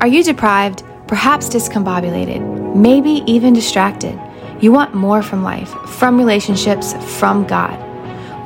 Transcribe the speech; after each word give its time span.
Are 0.00 0.06
you 0.06 0.24
deprived, 0.24 0.82
perhaps 1.08 1.50
discombobulated, 1.50 2.74
maybe 2.74 3.22
even 3.26 3.52
distracted? 3.52 4.18
You 4.58 4.72
want 4.72 4.94
more 4.94 5.22
from 5.22 5.42
life, 5.42 5.68
from 5.90 6.16
relationships, 6.16 6.94
from 7.18 7.46
God. 7.46 7.76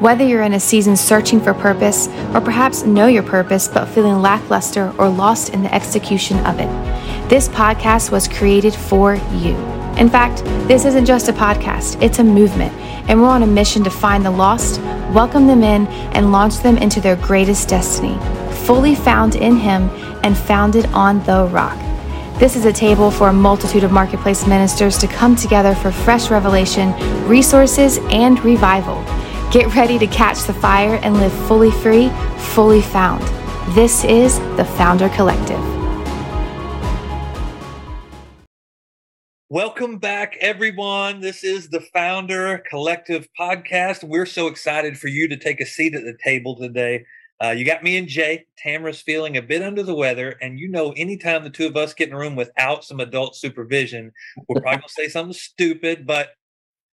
Whether 0.02 0.26
you're 0.26 0.42
in 0.42 0.54
a 0.54 0.58
season 0.58 0.96
searching 0.96 1.40
for 1.40 1.54
purpose, 1.54 2.08
or 2.34 2.40
perhaps 2.40 2.82
know 2.82 3.06
your 3.06 3.22
purpose 3.22 3.68
but 3.68 3.86
feeling 3.86 4.20
lackluster 4.20 4.92
or 4.98 5.08
lost 5.08 5.54
in 5.54 5.62
the 5.62 5.72
execution 5.72 6.38
of 6.38 6.58
it, 6.58 6.68
this 7.30 7.46
podcast 7.46 8.10
was 8.10 8.26
created 8.26 8.74
for 8.74 9.14
you. 9.14 9.54
In 9.96 10.10
fact, 10.10 10.42
this 10.66 10.84
isn't 10.84 11.06
just 11.06 11.28
a 11.28 11.32
podcast, 11.32 12.02
it's 12.02 12.18
a 12.18 12.24
movement, 12.24 12.72
and 13.08 13.22
we're 13.22 13.28
on 13.28 13.44
a 13.44 13.46
mission 13.46 13.84
to 13.84 13.90
find 13.90 14.26
the 14.26 14.30
lost, 14.32 14.80
welcome 15.14 15.46
them 15.46 15.62
in, 15.62 15.86
and 16.16 16.32
launch 16.32 16.58
them 16.64 16.76
into 16.78 17.00
their 17.00 17.14
greatest 17.14 17.68
destiny, 17.68 18.18
fully 18.66 18.96
found 18.96 19.36
in 19.36 19.54
Him 19.54 19.88
and 20.24 20.36
founded 20.36 20.86
on 20.86 21.22
the 21.24 21.44
rock. 21.52 21.78
This 22.40 22.56
is 22.56 22.64
a 22.64 22.72
table 22.72 23.10
for 23.10 23.28
a 23.28 23.32
multitude 23.32 23.84
of 23.84 23.92
marketplace 23.92 24.46
ministers 24.46 24.98
to 24.98 25.06
come 25.06 25.36
together 25.36 25.74
for 25.74 25.92
fresh 25.92 26.30
revelation, 26.30 26.92
resources, 27.28 27.98
and 28.10 28.42
revival. 28.42 29.04
Get 29.52 29.72
ready 29.76 29.98
to 29.98 30.06
catch 30.06 30.42
the 30.44 30.54
fire 30.54 30.98
and 31.02 31.18
live 31.18 31.32
fully 31.46 31.70
free, 31.70 32.08
fully 32.38 32.80
found. 32.80 33.22
This 33.76 34.02
is 34.04 34.38
the 34.56 34.64
Founder 34.64 35.10
Collective. 35.10 35.60
Welcome 39.50 39.98
back, 39.98 40.36
everyone. 40.40 41.20
This 41.20 41.44
is 41.44 41.68
the 41.68 41.80
Founder 41.80 42.64
Collective 42.68 43.28
podcast. 43.38 44.02
We're 44.02 44.26
so 44.26 44.46
excited 44.46 44.98
for 44.98 45.08
you 45.08 45.28
to 45.28 45.36
take 45.36 45.60
a 45.60 45.66
seat 45.66 45.94
at 45.94 46.02
the 46.02 46.16
table 46.24 46.56
today. 46.56 47.04
Uh, 47.42 47.50
you 47.50 47.64
got 47.64 47.82
me 47.82 47.96
and 47.96 48.08
Jay. 48.08 48.46
Tamra's 48.64 49.00
feeling 49.00 49.36
a 49.36 49.42
bit 49.42 49.62
under 49.62 49.82
the 49.82 49.94
weather, 49.94 50.36
and 50.40 50.58
you 50.58 50.68
know, 50.68 50.92
anytime 50.92 51.42
the 51.42 51.50
two 51.50 51.66
of 51.66 51.76
us 51.76 51.92
get 51.94 52.08
in 52.08 52.14
a 52.14 52.18
room 52.18 52.36
without 52.36 52.84
some 52.84 53.00
adult 53.00 53.36
supervision, 53.36 54.12
we're 54.48 54.60
probably 54.60 54.78
gonna 54.78 54.88
say 54.88 55.08
something 55.08 55.32
stupid. 55.32 56.06
But 56.06 56.28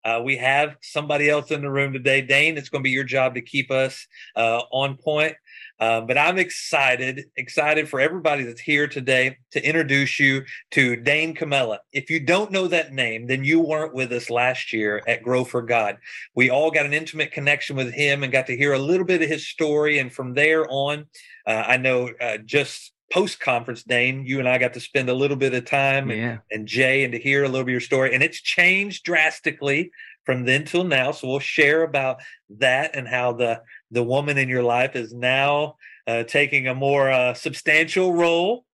uh, 0.05 0.21
we 0.25 0.37
have 0.39 0.77
somebody 0.81 1.29
else 1.29 1.51
in 1.51 1.61
the 1.63 1.71
room 1.71 1.93
today. 1.93 2.23
Dayne, 2.23 2.57
it's 2.57 2.69
going 2.69 2.83
to 2.83 2.85
be 2.85 2.91
your 2.91 3.05
job 3.05 3.35
to 3.35 3.43
keep 3.43 3.71
us 3.71 4.07
uh, 4.35 4.63
on 4.73 4.97
point. 4.97 5.35
Uh, 5.81 6.03
but 6.03 6.19
I'm 6.19 6.37
excited, 6.37 7.25
excited 7.37 7.89
for 7.89 8.01
everybody 8.01 8.45
that's 8.45 8.61
here 8.61 8.87
today 8.87 9.39
to 9.53 9.67
introduce 9.67 10.21
you 10.21 10.45
to 10.73 10.95
Dayne 10.97 11.35
Kamela. 11.35 11.79
If 11.93 12.11
you 12.11 12.21
don't 12.21 12.53
know 12.53 12.69
that 12.69 12.93
name, 12.93 13.27
then 13.27 13.45
you 13.45 13.61
weren't 13.61 13.95
with 13.95 14.13
us 14.13 14.29
last 14.29 14.75
year 14.75 15.03
at 15.09 15.23
Grow 15.23 15.43
for 15.43 15.63
God. 15.63 15.97
We 16.35 16.51
all 16.51 16.71
got 16.71 16.85
an 16.85 16.93
intimate 16.93 17.33
connection 17.33 17.77
with 17.77 17.95
him 17.95 18.23
and 18.23 18.31
got 18.31 18.47
to 18.49 18.57
hear 18.57 18.75
a 18.75 18.79
little 18.79 19.07
bit 19.07 19.23
of 19.23 19.29
his 19.29 19.49
story. 19.49 19.99
And 19.99 20.13
from 20.13 20.35
there 20.35 20.67
on, 20.71 21.07
uh, 21.47 21.65
I 21.67 21.79
know 21.79 22.11
uh, 22.21 22.37
just 22.45 22.93
post 23.11 23.41
conference, 23.41 23.83
Dayne, 23.83 24.25
you 24.25 24.39
and 24.39 24.49
I 24.49 24.59
got 24.59 24.75
to 24.75 24.81
spend 24.81 25.09
a 25.09 25.15
little 25.15 25.37
bit 25.37 25.55
of 25.55 25.65
time 25.65 26.11
yeah. 26.11 26.17
and, 26.17 26.41
and 26.51 26.69
Jay 26.69 27.05
and 27.05 27.13
to 27.13 27.19
hear 27.19 27.43
a 27.43 27.49
little 27.49 27.65
bit 27.65 27.71
of 27.71 27.75
your 27.75 27.81
story. 27.81 28.15
And 28.15 28.23
it's 28.23 28.41
changed 28.41 29.05
drastically 29.05 29.91
from 30.25 30.45
then 30.45 30.65
till 30.65 30.85
now. 30.85 31.11
So 31.13 31.27
we'll 31.27 31.41
share 31.41 31.83
about 31.83 32.21
that 32.59 32.95
and 32.95 33.09
how 33.09 33.33
the 33.33 33.63
the 33.91 34.03
woman 34.03 34.39
in 34.39 34.49
your 34.49 34.63
life 34.63 34.97
is 34.97 35.13
now 35.13 35.77
uh, 36.07 36.25
taking 36.25 36.69
a 36.69 36.75
more 36.75 37.11
uh, 37.11 37.35
substantial 37.35 38.13
role. 38.13 38.65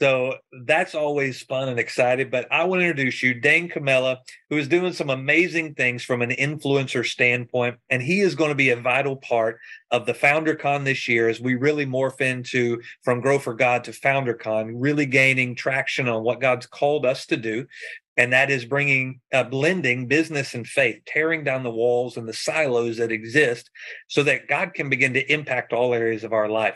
So 0.00 0.34
that's 0.66 0.94
always 0.94 1.42
fun 1.42 1.68
and 1.68 1.78
exciting. 1.78 2.28
But 2.28 2.46
I 2.50 2.64
want 2.64 2.80
to 2.80 2.86
introduce 2.86 3.22
you, 3.22 3.32
Dayne 3.32 3.70
Kamela, 3.70 4.18
who 4.50 4.58
is 4.58 4.68
doing 4.68 4.92
some 4.92 5.08
amazing 5.08 5.74
things 5.74 6.02
from 6.02 6.20
an 6.20 6.30
influencer 6.30 7.04
standpoint. 7.04 7.76
And 7.88 8.02
he 8.02 8.20
is 8.20 8.34
going 8.34 8.50
to 8.50 8.54
be 8.54 8.70
a 8.70 8.76
vital 8.76 9.16
part 9.16 9.58
of 9.90 10.04
the 10.04 10.12
FounderCon 10.12 10.84
this 10.84 11.08
year 11.08 11.28
as 11.28 11.40
we 11.40 11.54
really 11.54 11.86
morph 11.86 12.20
into 12.20 12.82
from 13.04 13.22
Grow 13.22 13.38
for 13.38 13.54
God 13.54 13.84
to 13.84 13.92
FounderCon, 13.92 14.72
really 14.74 15.06
gaining 15.06 15.54
traction 15.54 16.08
on 16.08 16.22
what 16.22 16.40
God's 16.40 16.66
called 16.66 17.06
us 17.06 17.24
to 17.26 17.36
do 17.36 17.66
and 18.18 18.32
that 18.32 18.50
is 18.50 18.64
bringing 18.64 19.20
uh, 19.32 19.44
blending 19.44 20.06
business 20.06 20.54
and 20.54 20.66
faith 20.66 21.02
tearing 21.06 21.44
down 21.44 21.62
the 21.62 21.70
walls 21.70 22.16
and 22.16 22.26
the 22.26 22.32
silos 22.32 22.96
that 22.96 23.12
exist 23.12 23.70
so 24.08 24.22
that 24.22 24.48
god 24.48 24.74
can 24.74 24.88
begin 24.88 25.12
to 25.14 25.32
impact 25.32 25.72
all 25.72 25.92
areas 25.92 26.24
of 26.24 26.32
our 26.32 26.48
life 26.48 26.74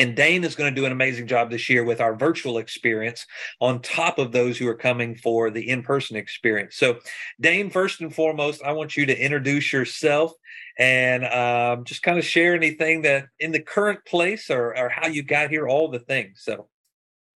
and 0.00 0.16
Dayne 0.16 0.44
is 0.44 0.54
going 0.54 0.74
to 0.74 0.80
do 0.80 0.86
an 0.86 0.92
amazing 0.92 1.26
job 1.26 1.50
this 1.50 1.68
year 1.68 1.84
with 1.84 2.00
our 2.00 2.16
virtual 2.16 2.56
experience 2.56 3.26
on 3.60 3.82
top 3.82 4.18
of 4.18 4.32
those 4.32 4.56
who 4.56 4.66
are 4.66 4.74
coming 4.74 5.14
for 5.14 5.50
the 5.50 5.68
in 5.68 5.82
person 5.82 6.16
experience. 6.16 6.76
So, 6.76 7.00
Dayne, 7.38 7.68
first 7.68 8.00
and 8.00 8.14
foremost, 8.14 8.62
I 8.62 8.72
want 8.72 8.96
you 8.96 9.04
to 9.04 9.16
introduce 9.16 9.74
yourself 9.74 10.32
and 10.78 11.26
um, 11.26 11.84
just 11.84 12.02
kind 12.02 12.18
of 12.18 12.24
share 12.24 12.54
anything 12.54 13.02
that 13.02 13.26
in 13.38 13.52
the 13.52 13.60
current 13.60 14.02
place 14.06 14.48
or, 14.48 14.74
or 14.74 14.88
how 14.88 15.06
you 15.06 15.22
got 15.22 15.50
here, 15.50 15.68
all 15.68 15.90
the 15.90 15.98
things. 15.98 16.40
So, 16.44 16.68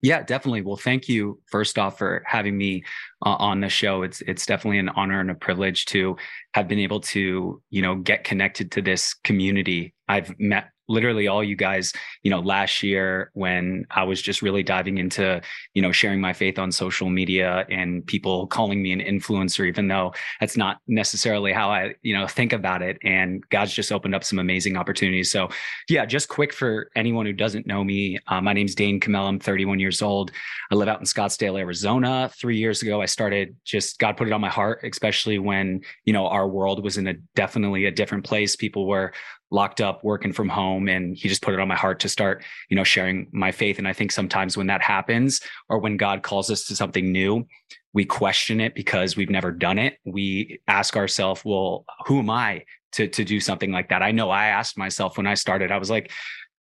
yeah, 0.00 0.22
definitely. 0.22 0.62
Well, 0.62 0.76
thank 0.76 1.08
you 1.08 1.40
first 1.46 1.78
off 1.78 1.98
for 1.98 2.22
having 2.26 2.56
me 2.56 2.84
uh, 3.24 3.36
on 3.38 3.60
the 3.60 3.68
show. 3.68 4.02
It's 4.02 4.20
it's 4.22 4.46
definitely 4.46 4.78
an 4.78 4.88
honor 4.90 5.20
and 5.20 5.30
a 5.30 5.34
privilege 5.34 5.84
to 5.86 6.16
have 6.54 6.66
been 6.66 6.80
able 6.80 7.00
to, 7.00 7.62
you 7.70 7.82
know, 7.82 7.96
get 7.96 8.24
connected 8.24 8.72
to 8.72 8.82
this 8.82 9.14
community. 9.14 9.94
I've 10.08 10.34
met 10.40 10.71
literally 10.88 11.28
all 11.28 11.42
you 11.42 11.56
guys, 11.56 11.92
you 12.22 12.30
know, 12.30 12.40
last 12.40 12.82
year 12.82 13.30
when 13.34 13.86
I 13.90 14.04
was 14.04 14.20
just 14.20 14.42
really 14.42 14.62
diving 14.62 14.98
into, 14.98 15.40
you 15.74 15.82
know, 15.82 15.92
sharing 15.92 16.20
my 16.20 16.32
faith 16.32 16.58
on 16.58 16.72
social 16.72 17.08
media 17.08 17.66
and 17.70 18.04
people 18.06 18.46
calling 18.46 18.82
me 18.82 18.92
an 18.92 19.00
influencer, 19.00 19.66
even 19.66 19.88
though 19.88 20.12
that's 20.40 20.56
not 20.56 20.78
necessarily 20.86 21.52
how 21.52 21.70
I, 21.70 21.94
you 22.02 22.16
know, 22.16 22.26
think 22.26 22.52
about 22.52 22.82
it. 22.82 22.98
And 23.02 23.42
God's 23.50 23.72
just 23.72 23.92
opened 23.92 24.14
up 24.14 24.24
some 24.24 24.38
amazing 24.38 24.76
opportunities. 24.76 25.30
So, 25.30 25.48
yeah, 25.88 26.04
just 26.04 26.28
quick 26.28 26.52
for 26.52 26.90
anyone 26.96 27.26
who 27.26 27.32
doesn't 27.32 27.66
know 27.66 27.84
me, 27.84 28.18
uh, 28.26 28.40
my 28.40 28.52
name's 28.52 28.74
Dayne 28.74 29.00
Kamela. 29.00 29.28
I'm 29.28 29.38
31 29.38 29.78
years 29.78 30.02
old. 30.02 30.30
I 30.70 30.74
live 30.74 30.88
out 30.88 31.00
in 31.00 31.06
Scottsdale, 31.06 31.58
Arizona. 31.58 32.30
Three 32.38 32.58
years 32.58 32.82
ago, 32.82 33.00
I 33.00 33.06
started 33.06 33.56
just 33.64 33.98
God 33.98 34.16
put 34.16 34.26
it 34.26 34.32
on 34.32 34.40
my 34.40 34.48
heart, 34.48 34.80
especially 34.84 35.38
when, 35.38 35.80
you 36.04 36.12
know, 36.12 36.26
our 36.26 36.48
world 36.48 36.82
was 36.82 36.98
in 36.98 37.06
a 37.06 37.14
definitely 37.34 37.86
a 37.86 37.90
different 37.90 38.24
place. 38.24 38.56
People 38.56 38.86
were 38.86 39.12
locked 39.52 39.80
up 39.80 40.02
working 40.02 40.32
from 40.32 40.48
home 40.48 40.88
and 40.88 41.16
he 41.16 41.28
just 41.28 41.42
put 41.42 41.54
it 41.54 41.60
on 41.60 41.68
my 41.68 41.76
heart 41.76 42.00
to 42.00 42.08
start 42.08 42.42
you 42.70 42.76
know 42.76 42.84
sharing 42.84 43.28
my 43.32 43.52
faith. 43.52 43.78
And 43.78 43.86
i 43.86 43.92
think 43.92 44.10
sometimes 44.10 44.56
when 44.56 44.66
that 44.68 44.82
happens 44.82 45.40
or 45.68 45.78
when 45.78 45.96
god 45.96 46.22
calls 46.22 46.50
us 46.50 46.64
to 46.66 46.76
something 46.76 47.12
new 47.12 47.46
we 47.94 48.06
question 48.06 48.60
it 48.60 48.74
because 48.74 49.16
we've 49.16 49.28
never 49.28 49.52
done 49.52 49.78
it. 49.78 49.98
We 50.06 50.60
ask 50.66 50.96
ourselves 50.96 51.42
well 51.44 51.84
who 52.06 52.18
am 52.18 52.30
i 52.30 52.64
to 52.92 53.06
to 53.08 53.24
do 53.24 53.38
something 53.38 53.70
like 53.70 53.90
that? 53.90 54.02
I 54.02 54.10
know 54.10 54.30
i 54.30 54.46
asked 54.46 54.78
myself 54.78 55.16
when 55.16 55.26
i 55.26 55.34
started 55.34 55.70
i 55.70 55.78
was 55.78 55.90
like 55.90 56.10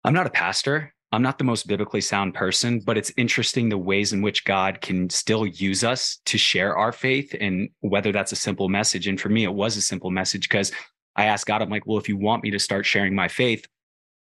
i'm 0.04 0.14
not 0.14 0.28
a 0.28 0.32
pastor. 0.32 0.94
I'm 1.14 1.22
not 1.22 1.38
the 1.38 1.46
most 1.46 1.68
biblically 1.68 2.02
sound 2.02 2.34
person, 2.34 2.82
but 2.82 2.98
it's 2.98 3.14
interesting 3.16 3.70
the 3.70 3.78
ways 3.78 4.12
in 4.12 4.22
which 4.22 4.44
God 4.44 4.82
can 4.82 5.10
still 5.10 5.48
use 5.48 5.86
us 5.86 6.20
to 6.26 6.38
share 6.38 6.76
our 6.76 6.92
faith. 6.92 7.34
And 7.40 7.70
whether 7.80 8.12
that's 8.12 8.34
a 8.34 8.36
simple 8.36 8.68
message. 8.68 9.08
And 9.08 9.20
for 9.20 9.30
me, 9.30 9.46
it 9.46 9.54
was 9.54 9.78
a 9.78 9.82
simple 9.82 10.12
message 10.12 10.50
because 10.50 10.74
I 11.18 11.26
asked 11.26 11.48
God, 11.48 11.62
I'm 11.62 11.70
like, 11.70 11.86
well, 11.86 11.98
if 11.98 12.08
you 12.08 12.16
want 12.16 12.44
me 12.44 12.52
to 12.52 12.60
start 12.60 12.86
sharing 12.86 13.16
my 13.16 13.28
faith, 13.28 13.66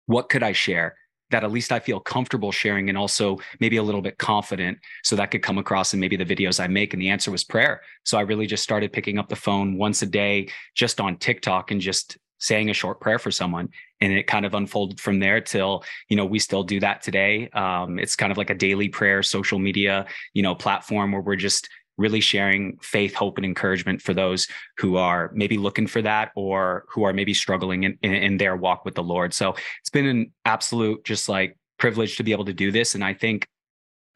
what 0.06 0.28
could 0.28 0.42
I 0.42 0.52
share 0.52 0.96
that 1.30 1.44
at 1.44 1.52
least 1.52 1.70
I 1.70 1.78
feel 1.78 2.00
comfortable 2.00 2.50
sharing 2.50 2.88
and 2.88 2.98
also 2.98 3.38
maybe 3.60 3.76
a 3.76 3.82
little 3.82 4.02
bit 4.02 4.18
confident 4.18 4.78
so 5.04 5.14
that 5.14 5.30
could 5.30 5.42
come 5.42 5.58
across 5.58 5.94
in 5.94 6.00
maybe 6.00 6.16
the 6.16 6.24
videos 6.24 6.58
I 6.58 6.66
make? 6.66 6.92
And 6.92 7.00
the 7.00 7.10
answer 7.10 7.30
was 7.30 7.44
prayer. 7.44 7.80
So 8.04 8.18
I 8.18 8.22
really 8.22 8.46
just 8.46 8.64
started 8.64 8.92
picking 8.92 9.18
up 9.18 9.28
the 9.28 9.36
phone 9.36 9.78
once 9.78 10.02
a 10.02 10.06
day 10.06 10.50
just 10.74 11.00
on 11.00 11.16
TikTok 11.16 11.70
and 11.70 11.80
just 11.80 12.18
saying 12.40 12.70
a 12.70 12.74
short 12.74 13.00
prayer 13.00 13.18
for 13.18 13.30
someone 13.30 13.68
and 14.00 14.12
it 14.12 14.26
kind 14.26 14.46
of 14.46 14.54
unfolded 14.54 14.98
from 14.98 15.20
there 15.20 15.40
till 15.40 15.84
you 16.08 16.16
know 16.16 16.24
we 16.24 16.38
still 16.38 16.62
do 16.62 16.80
that 16.80 17.02
today 17.02 17.48
um, 17.50 17.98
it's 17.98 18.16
kind 18.16 18.32
of 18.32 18.38
like 18.38 18.50
a 18.50 18.54
daily 18.54 18.88
prayer 18.88 19.22
social 19.22 19.58
media 19.58 20.06
you 20.32 20.42
know 20.42 20.54
platform 20.54 21.12
where 21.12 21.20
we're 21.20 21.36
just 21.36 21.68
really 22.00 22.20
sharing 22.20 22.78
faith, 22.82 23.14
hope, 23.14 23.36
and 23.36 23.44
encouragement 23.44 24.00
for 24.00 24.14
those 24.14 24.48
who 24.78 24.96
are 24.96 25.30
maybe 25.34 25.58
looking 25.58 25.86
for 25.86 26.00
that 26.00 26.32
or 26.34 26.86
who 26.88 27.04
are 27.04 27.12
maybe 27.12 27.34
struggling 27.34 27.84
in, 27.84 27.98
in, 28.02 28.14
in 28.14 28.36
their 28.38 28.56
walk 28.56 28.84
with 28.84 28.94
the 28.94 29.02
Lord. 29.02 29.34
So 29.34 29.54
it's 29.80 29.90
been 29.90 30.06
an 30.06 30.32
absolute 30.46 31.04
just 31.04 31.28
like 31.28 31.58
privilege 31.78 32.16
to 32.16 32.24
be 32.24 32.32
able 32.32 32.46
to 32.46 32.54
do 32.54 32.72
this. 32.72 32.94
And 32.94 33.04
I 33.04 33.12
think 33.12 33.46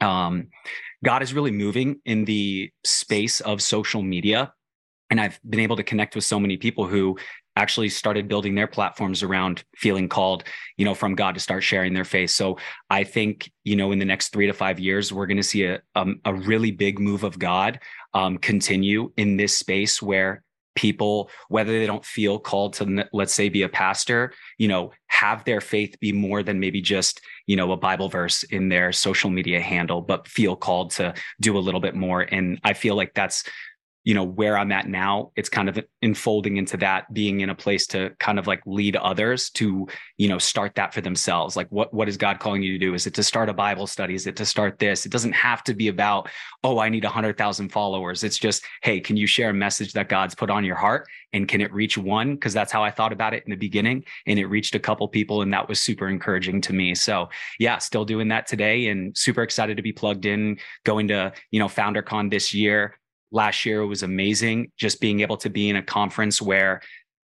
um, 0.00 0.48
God 1.04 1.22
is 1.22 1.34
really 1.34 1.50
moving 1.50 2.00
in 2.06 2.24
the 2.24 2.70
space 2.84 3.40
of 3.40 3.60
social 3.60 4.02
media. 4.02 4.52
And 5.10 5.20
I've 5.20 5.38
been 5.48 5.60
able 5.60 5.76
to 5.76 5.82
connect 5.82 6.14
with 6.14 6.24
so 6.24 6.40
many 6.40 6.56
people 6.56 6.86
who 6.86 7.18
actually 7.56 7.88
started 7.88 8.28
building 8.28 8.54
their 8.54 8.66
platforms 8.66 9.22
around 9.22 9.64
feeling 9.76 10.08
called, 10.08 10.44
you 10.76 10.84
know, 10.84 10.94
from 10.94 11.14
God 11.14 11.34
to 11.34 11.40
start 11.40 11.62
sharing 11.62 11.94
their 11.94 12.04
faith. 12.04 12.30
So 12.30 12.58
I 12.90 13.04
think, 13.04 13.50
you 13.62 13.76
know, 13.76 13.92
in 13.92 13.98
the 13.98 14.04
next 14.04 14.32
three 14.32 14.46
to 14.46 14.52
five 14.52 14.80
years, 14.80 15.12
we're 15.12 15.26
going 15.26 15.36
to 15.36 15.42
see 15.42 15.64
a, 15.64 15.80
um, 15.94 16.20
a 16.24 16.34
really 16.34 16.70
big 16.70 16.98
move 16.98 17.24
of 17.24 17.38
God 17.38 17.80
um, 18.12 18.38
continue 18.38 19.12
in 19.16 19.36
this 19.36 19.56
space 19.56 20.02
where 20.02 20.42
people 20.74 21.30
whether 21.48 21.72
they 21.72 21.86
don't 21.86 22.04
feel 22.04 22.38
called 22.38 22.72
to 22.74 23.08
let's 23.12 23.32
say 23.32 23.48
be 23.48 23.62
a 23.62 23.68
pastor 23.68 24.32
you 24.58 24.66
know 24.66 24.90
have 25.06 25.44
their 25.44 25.60
faith 25.60 25.98
be 26.00 26.12
more 26.12 26.42
than 26.42 26.58
maybe 26.58 26.80
just 26.80 27.20
you 27.46 27.54
know 27.56 27.70
a 27.72 27.76
bible 27.76 28.08
verse 28.08 28.42
in 28.44 28.68
their 28.68 28.90
social 28.90 29.30
media 29.30 29.60
handle 29.60 30.00
but 30.00 30.26
feel 30.26 30.56
called 30.56 30.90
to 30.90 31.14
do 31.40 31.56
a 31.56 31.60
little 31.60 31.80
bit 31.80 31.94
more 31.94 32.22
and 32.22 32.58
i 32.64 32.72
feel 32.72 32.96
like 32.96 33.14
that's 33.14 33.44
you 34.04 34.14
know 34.14 34.24
where 34.24 34.56
i'm 34.56 34.72
at 34.72 34.88
now 34.88 35.32
it's 35.36 35.48
kind 35.48 35.68
of 35.68 35.78
enfolding 36.02 36.56
into 36.56 36.76
that 36.76 37.12
being 37.12 37.40
in 37.40 37.50
a 37.50 37.54
place 37.54 37.86
to 37.86 38.10
kind 38.18 38.38
of 38.38 38.46
like 38.46 38.62
lead 38.66 38.96
others 38.96 39.50
to 39.50 39.86
you 40.18 40.28
know 40.28 40.38
start 40.38 40.74
that 40.74 40.94
for 40.94 41.00
themselves. 41.00 41.56
Like 41.56 41.68
what 41.70 41.92
what 41.92 42.08
is 42.08 42.16
god 42.16 42.38
calling 42.38 42.62
you 42.62 42.72
to 42.72 42.78
do? 42.78 42.94
Is 42.94 43.06
it 43.06 43.14
to 43.14 43.22
start 43.22 43.48
a 43.48 43.54
bible 43.54 43.86
study? 43.86 44.14
Is 44.14 44.26
it 44.26 44.36
to 44.36 44.46
start 44.46 44.78
this? 44.78 45.06
It 45.06 45.12
doesn't 45.12 45.32
have 45.32 45.64
to 45.64 45.74
be 45.74 45.88
about 45.88 46.28
oh 46.62 46.78
i 46.78 46.88
need 46.88 47.04
100000 47.04 47.68
followers. 47.70 48.22
It's 48.22 48.38
just 48.38 48.64
hey 48.82 49.00
can 49.00 49.16
you 49.16 49.26
share 49.26 49.50
a 49.50 49.54
message 49.54 49.92
that 49.94 50.08
god's 50.08 50.34
put 50.34 50.50
on 50.50 50.64
your 50.64 50.76
heart? 50.76 51.08
And 51.32 51.48
can 51.48 51.60
it 51.60 51.72
reach 51.72 51.98
one? 51.98 52.34
Because 52.34 52.52
that's 52.52 52.72
how 52.72 52.84
i 52.84 52.90
thought 52.90 53.12
about 53.12 53.34
it 53.34 53.44
in 53.44 53.50
the 53.50 53.56
beginning 53.56 54.04
and 54.26 54.38
it 54.38 54.46
reached 54.46 54.74
a 54.74 54.80
couple 54.80 55.08
people 55.08 55.42
and 55.42 55.52
that 55.52 55.68
was 55.68 55.80
super 55.80 56.08
encouraging 56.08 56.60
to 56.62 56.72
me. 56.72 56.94
So 56.94 57.28
yeah 57.58 57.78
still 57.78 58.04
doing 58.04 58.28
that 58.28 58.46
today 58.46 58.88
and 58.88 59.16
super 59.16 59.42
excited 59.42 59.76
to 59.76 59.82
be 59.82 59.92
plugged 59.92 60.26
in 60.26 60.58
going 60.84 61.08
to 61.08 61.32
you 61.50 61.58
know 61.58 61.68
foundercon 61.68 62.30
this 62.30 62.52
year 62.54 62.98
last 63.34 63.66
year 63.66 63.84
was 63.84 64.02
amazing 64.02 64.70
just 64.76 65.00
being 65.00 65.20
able 65.20 65.36
to 65.36 65.50
be 65.50 65.68
in 65.68 65.76
a 65.76 65.82
conference 65.82 66.40
where 66.40 66.80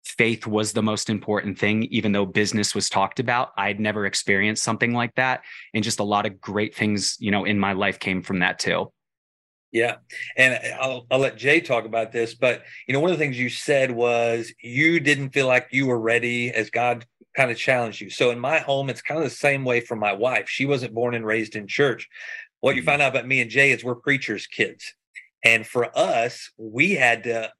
faith 0.05 0.45
was 0.45 0.71
the 0.71 0.83
most 0.83 1.09
important 1.09 1.57
thing 1.57 1.83
even 1.85 2.11
though 2.11 2.27
business 2.27 2.75
was 2.75 2.89
talked 2.89 3.19
about. 3.19 3.49
I'd 3.57 3.79
never 3.79 4.05
experienced 4.05 4.63
something 4.63 4.93
like 4.93 5.15
that 5.15 5.41
and 5.73 5.83
just 5.83 5.99
a 5.99 6.03
lot 6.03 6.27
of 6.27 6.39
great 6.39 6.75
things 6.75 7.17
you 7.19 7.31
know 7.31 7.43
in 7.43 7.59
my 7.59 7.73
life 7.73 7.99
came 7.99 8.21
from 8.21 8.39
that 8.39 8.59
too. 8.59 8.91
Yeah 9.71 9.95
and 10.37 10.59
I'll, 10.79 11.07
I'll 11.09 11.19
let 11.19 11.37
jay 11.37 11.59
talk 11.59 11.85
about 11.85 12.11
this 12.11 12.35
but 12.35 12.63
you 12.87 12.93
know 12.93 12.99
one 12.99 13.09
of 13.09 13.17
the 13.17 13.23
things 13.23 13.39
you 13.39 13.49
said 13.49 13.89
was 13.89 14.53
you 14.61 14.99
didn't 14.99 15.31
feel 15.31 15.47
like 15.47 15.69
you 15.71 15.87
were 15.87 15.99
ready 15.99 16.51
as 16.51 16.69
god 16.69 17.05
kind 17.35 17.51
of 17.51 17.57
challenged 17.57 17.99
you. 17.99 18.09
So 18.09 18.29
in 18.29 18.39
my 18.39 18.59
home 18.59 18.91
it's 18.91 19.01
kind 19.01 19.17
of 19.17 19.23
the 19.23 19.35
same 19.35 19.65
way 19.65 19.81
for 19.81 19.97
my 19.97 20.13
wife. 20.13 20.47
She 20.47 20.65
wasn't 20.65 20.93
born 20.93 21.15
and 21.15 21.25
raised 21.25 21.55
in 21.55 21.67
church. 21.67 22.07
What 22.61 22.75
you 22.75 22.81
mm-hmm. 22.81 22.91
find 22.91 23.01
out 23.01 23.09
about 23.09 23.27
me 23.27 23.41
and 23.41 23.49
jay 23.49 23.71
is 23.71 23.83
we're 23.83 23.95
preachers 23.95 24.45
kids 24.45 24.93
and 25.45 25.65
for 25.65 25.97
us, 25.97 26.51
we 26.57 26.91
had 26.91 27.23
to 27.23 27.51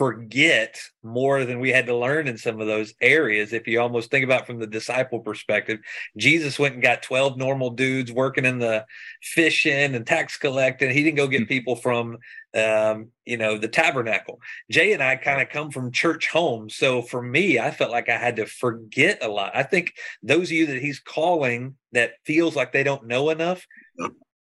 forget 0.00 0.80
more 1.02 1.44
than 1.44 1.60
we 1.60 1.68
had 1.68 1.84
to 1.84 1.94
learn 1.94 2.26
in 2.26 2.38
some 2.38 2.58
of 2.58 2.66
those 2.66 2.94
areas. 3.02 3.52
If 3.52 3.66
you 3.66 3.80
almost 3.80 4.10
think 4.10 4.24
about 4.24 4.46
from 4.46 4.58
the 4.58 4.66
disciple 4.66 5.20
perspective, 5.20 5.78
Jesus 6.16 6.58
went 6.58 6.72
and 6.74 6.82
got 6.82 7.02
12 7.02 7.36
normal 7.36 7.68
dudes 7.70 8.10
working 8.10 8.46
in 8.46 8.60
the 8.60 8.86
fishing 9.22 9.94
and 9.94 10.06
tax 10.06 10.38
collecting. 10.38 10.90
He 10.90 11.02
didn't 11.02 11.18
go 11.18 11.26
get 11.26 11.42
hmm. 11.42 11.48
people 11.48 11.76
from, 11.76 12.16
um, 12.54 13.08
you 13.26 13.36
know, 13.36 13.58
the 13.58 13.68
tabernacle. 13.68 14.40
Jay 14.70 14.94
and 14.94 15.02
I 15.02 15.16
kind 15.16 15.42
of 15.42 15.50
come 15.50 15.70
from 15.70 15.92
church 15.92 16.28
homes. 16.28 16.76
So 16.76 17.02
for 17.02 17.20
me, 17.20 17.58
I 17.58 17.70
felt 17.70 17.90
like 17.90 18.08
I 18.08 18.16
had 18.16 18.36
to 18.36 18.46
forget 18.46 19.22
a 19.22 19.28
lot. 19.28 19.52
I 19.54 19.64
think 19.64 19.92
those 20.22 20.48
of 20.48 20.52
you 20.52 20.66
that 20.68 20.80
he's 20.80 21.00
calling 21.00 21.76
that 21.92 22.12
feels 22.24 22.56
like 22.56 22.72
they 22.72 22.84
don't 22.84 23.06
know 23.06 23.28
enough, 23.28 23.66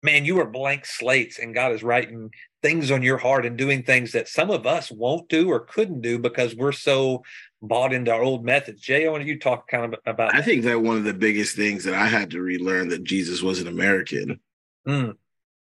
man, 0.06 0.24
you 0.24 0.40
are 0.40 0.46
blank 0.46 0.86
slates 0.86 1.38
and 1.38 1.54
God 1.54 1.72
is 1.72 1.82
writing 1.82 2.30
things 2.62 2.90
on 2.90 3.02
your 3.02 3.18
heart 3.18 3.44
and 3.44 3.58
doing 3.58 3.82
things 3.82 4.12
that 4.12 4.28
some 4.28 4.50
of 4.50 4.66
us 4.66 4.90
won't 4.90 5.28
do 5.28 5.50
or 5.50 5.60
couldn't 5.60 6.00
do 6.00 6.18
because 6.18 6.54
we're 6.54 6.72
so 6.72 7.22
bought 7.60 7.92
into 7.92 8.12
our 8.12 8.22
old 8.22 8.44
methods. 8.44 8.80
Jay, 8.80 9.06
I 9.06 9.10
want 9.10 9.26
you 9.26 9.34
to 9.34 9.40
talk 9.40 9.68
kind 9.68 9.92
of 9.92 10.00
about 10.06 10.32
I 10.32 10.38
that. 10.38 10.44
think 10.46 10.64
that 10.64 10.80
one 10.80 10.96
of 10.96 11.04
the 11.04 11.12
biggest 11.12 11.56
things 11.56 11.84
that 11.84 11.94
I 11.94 12.06
had 12.06 12.30
to 12.30 12.40
relearn 12.40 12.88
that 12.88 13.04
Jesus 13.04 13.42
was 13.42 13.60
an 13.60 13.66
American. 13.66 14.40
Mm. 14.86 15.14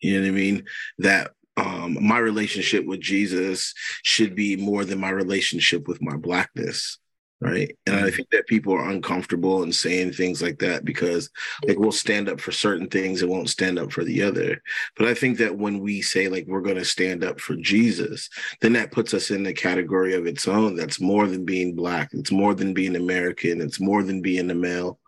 You 0.01 0.15
know 0.15 0.21
what 0.21 0.27
I 0.27 0.31
mean? 0.31 0.65
That 0.97 1.31
um, 1.55 1.97
my 2.01 2.17
relationship 2.17 2.85
with 2.85 2.99
Jesus 2.99 3.73
should 4.01 4.35
be 4.35 4.55
more 4.55 4.83
than 4.83 4.99
my 4.99 5.11
relationship 5.11 5.87
with 5.87 6.01
my 6.01 6.17
blackness 6.17 6.97
right? 7.43 7.77
And 7.85 7.95
i 7.95 7.99
mm-hmm. 7.99 8.15
think 8.15 8.29
that 8.29 8.47
people 8.47 8.73
are 8.73 8.89
uncomfortable 8.89 9.63
in 9.63 9.73
saying 9.73 10.13
things 10.13 10.41
like 10.41 10.59
that 10.59 10.85
because 10.85 11.29
like 11.67 11.77
we'll 11.77 11.91
stand 11.91 12.29
up 12.29 12.39
for 12.39 12.53
certain 12.53 12.87
things 12.87 13.21
and 13.21 13.29
won't 13.29 13.49
stand 13.49 13.77
up 13.77 13.91
for 13.91 14.03
the 14.03 14.23
other. 14.23 14.61
But 14.95 15.07
i 15.07 15.13
think 15.13 15.37
that 15.39 15.57
when 15.57 15.79
we 15.79 16.01
say 16.01 16.29
like 16.29 16.45
we're 16.47 16.61
going 16.61 16.77
to 16.77 16.85
stand 16.85 17.23
up 17.23 17.39
for 17.39 17.55
jesus 17.57 18.29
then 18.61 18.73
that 18.73 18.91
puts 18.91 19.13
us 19.13 19.29
in 19.29 19.43
the 19.43 19.53
category 19.53 20.13
of 20.13 20.25
its 20.25 20.47
own. 20.47 20.75
That's 20.75 21.01
more 21.01 21.27
than 21.27 21.43
being 21.43 21.75
black. 21.75 22.09
It's 22.13 22.31
more 22.31 22.53
than 22.53 22.73
being 22.73 22.95
american. 22.95 23.59
It's 23.61 23.79
more 23.79 24.03
than 24.03 24.21
being 24.21 24.49
a 24.49 24.55
male 24.55 24.99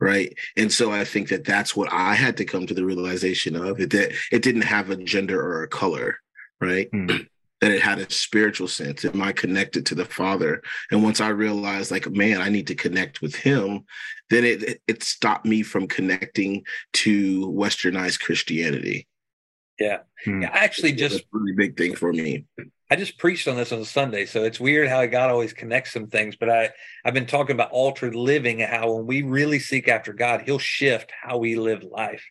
right? 0.00 0.36
And 0.56 0.72
so 0.72 0.90
i 0.90 1.04
think 1.04 1.28
that 1.28 1.44
that's 1.44 1.76
what 1.76 1.92
i 1.92 2.14
had 2.14 2.36
to 2.38 2.44
come 2.44 2.66
to 2.66 2.74
the 2.74 2.84
realization 2.84 3.54
of 3.54 3.80
it 3.80 3.90
that 3.90 4.12
it 4.32 4.42
didn't 4.42 4.62
have 4.62 4.90
a 4.90 4.96
gender 4.96 5.40
or 5.40 5.62
a 5.62 5.68
color 5.68 6.16
right? 6.60 6.90
Mm 6.92 7.26
that 7.62 7.70
it 7.70 7.80
had 7.80 8.00
a 8.00 8.10
spiritual 8.10 8.66
sense. 8.66 9.04
Am 9.04 9.22
I 9.22 9.30
connected 9.30 9.86
to 9.86 9.94
the 9.94 10.04
Father? 10.04 10.62
And 10.90 11.04
once 11.04 11.20
I 11.20 11.28
realized, 11.28 11.92
like, 11.92 12.10
man, 12.10 12.40
I 12.40 12.48
need 12.48 12.66
to 12.66 12.74
connect 12.74 13.22
with 13.22 13.36
Him, 13.36 13.84
then 14.30 14.44
it 14.44 14.82
it 14.88 15.04
stopped 15.04 15.46
me 15.46 15.62
from 15.62 15.86
connecting 15.86 16.64
to 16.94 17.46
Westernized 17.52 18.18
Christianity. 18.18 19.06
Yeah, 19.78 19.98
hmm. 20.24 20.42
yeah 20.42 20.50
actually 20.52 20.92
just 20.92 21.20
a 21.20 21.24
really 21.30 21.52
big 21.52 21.76
thing 21.76 21.94
for 21.94 22.12
me. 22.12 22.46
I 22.90 22.96
just 22.96 23.16
preached 23.16 23.46
on 23.46 23.54
this 23.54 23.70
on 23.70 23.84
Sunday, 23.84 24.26
so 24.26 24.42
it's 24.42 24.58
weird 24.58 24.88
how 24.88 25.06
God 25.06 25.30
always 25.30 25.52
connects 25.52 25.92
some 25.92 26.08
things. 26.08 26.34
But 26.34 26.50
I 26.50 26.70
I've 27.04 27.14
been 27.14 27.26
talking 27.26 27.54
about 27.54 27.70
altered 27.70 28.16
living 28.16 28.60
and 28.60 28.72
how 28.72 28.92
when 28.92 29.06
we 29.06 29.22
really 29.22 29.60
seek 29.60 29.86
after 29.86 30.12
God, 30.12 30.42
He'll 30.42 30.58
shift 30.58 31.12
how 31.22 31.38
we 31.38 31.54
live 31.54 31.84
life. 31.84 32.24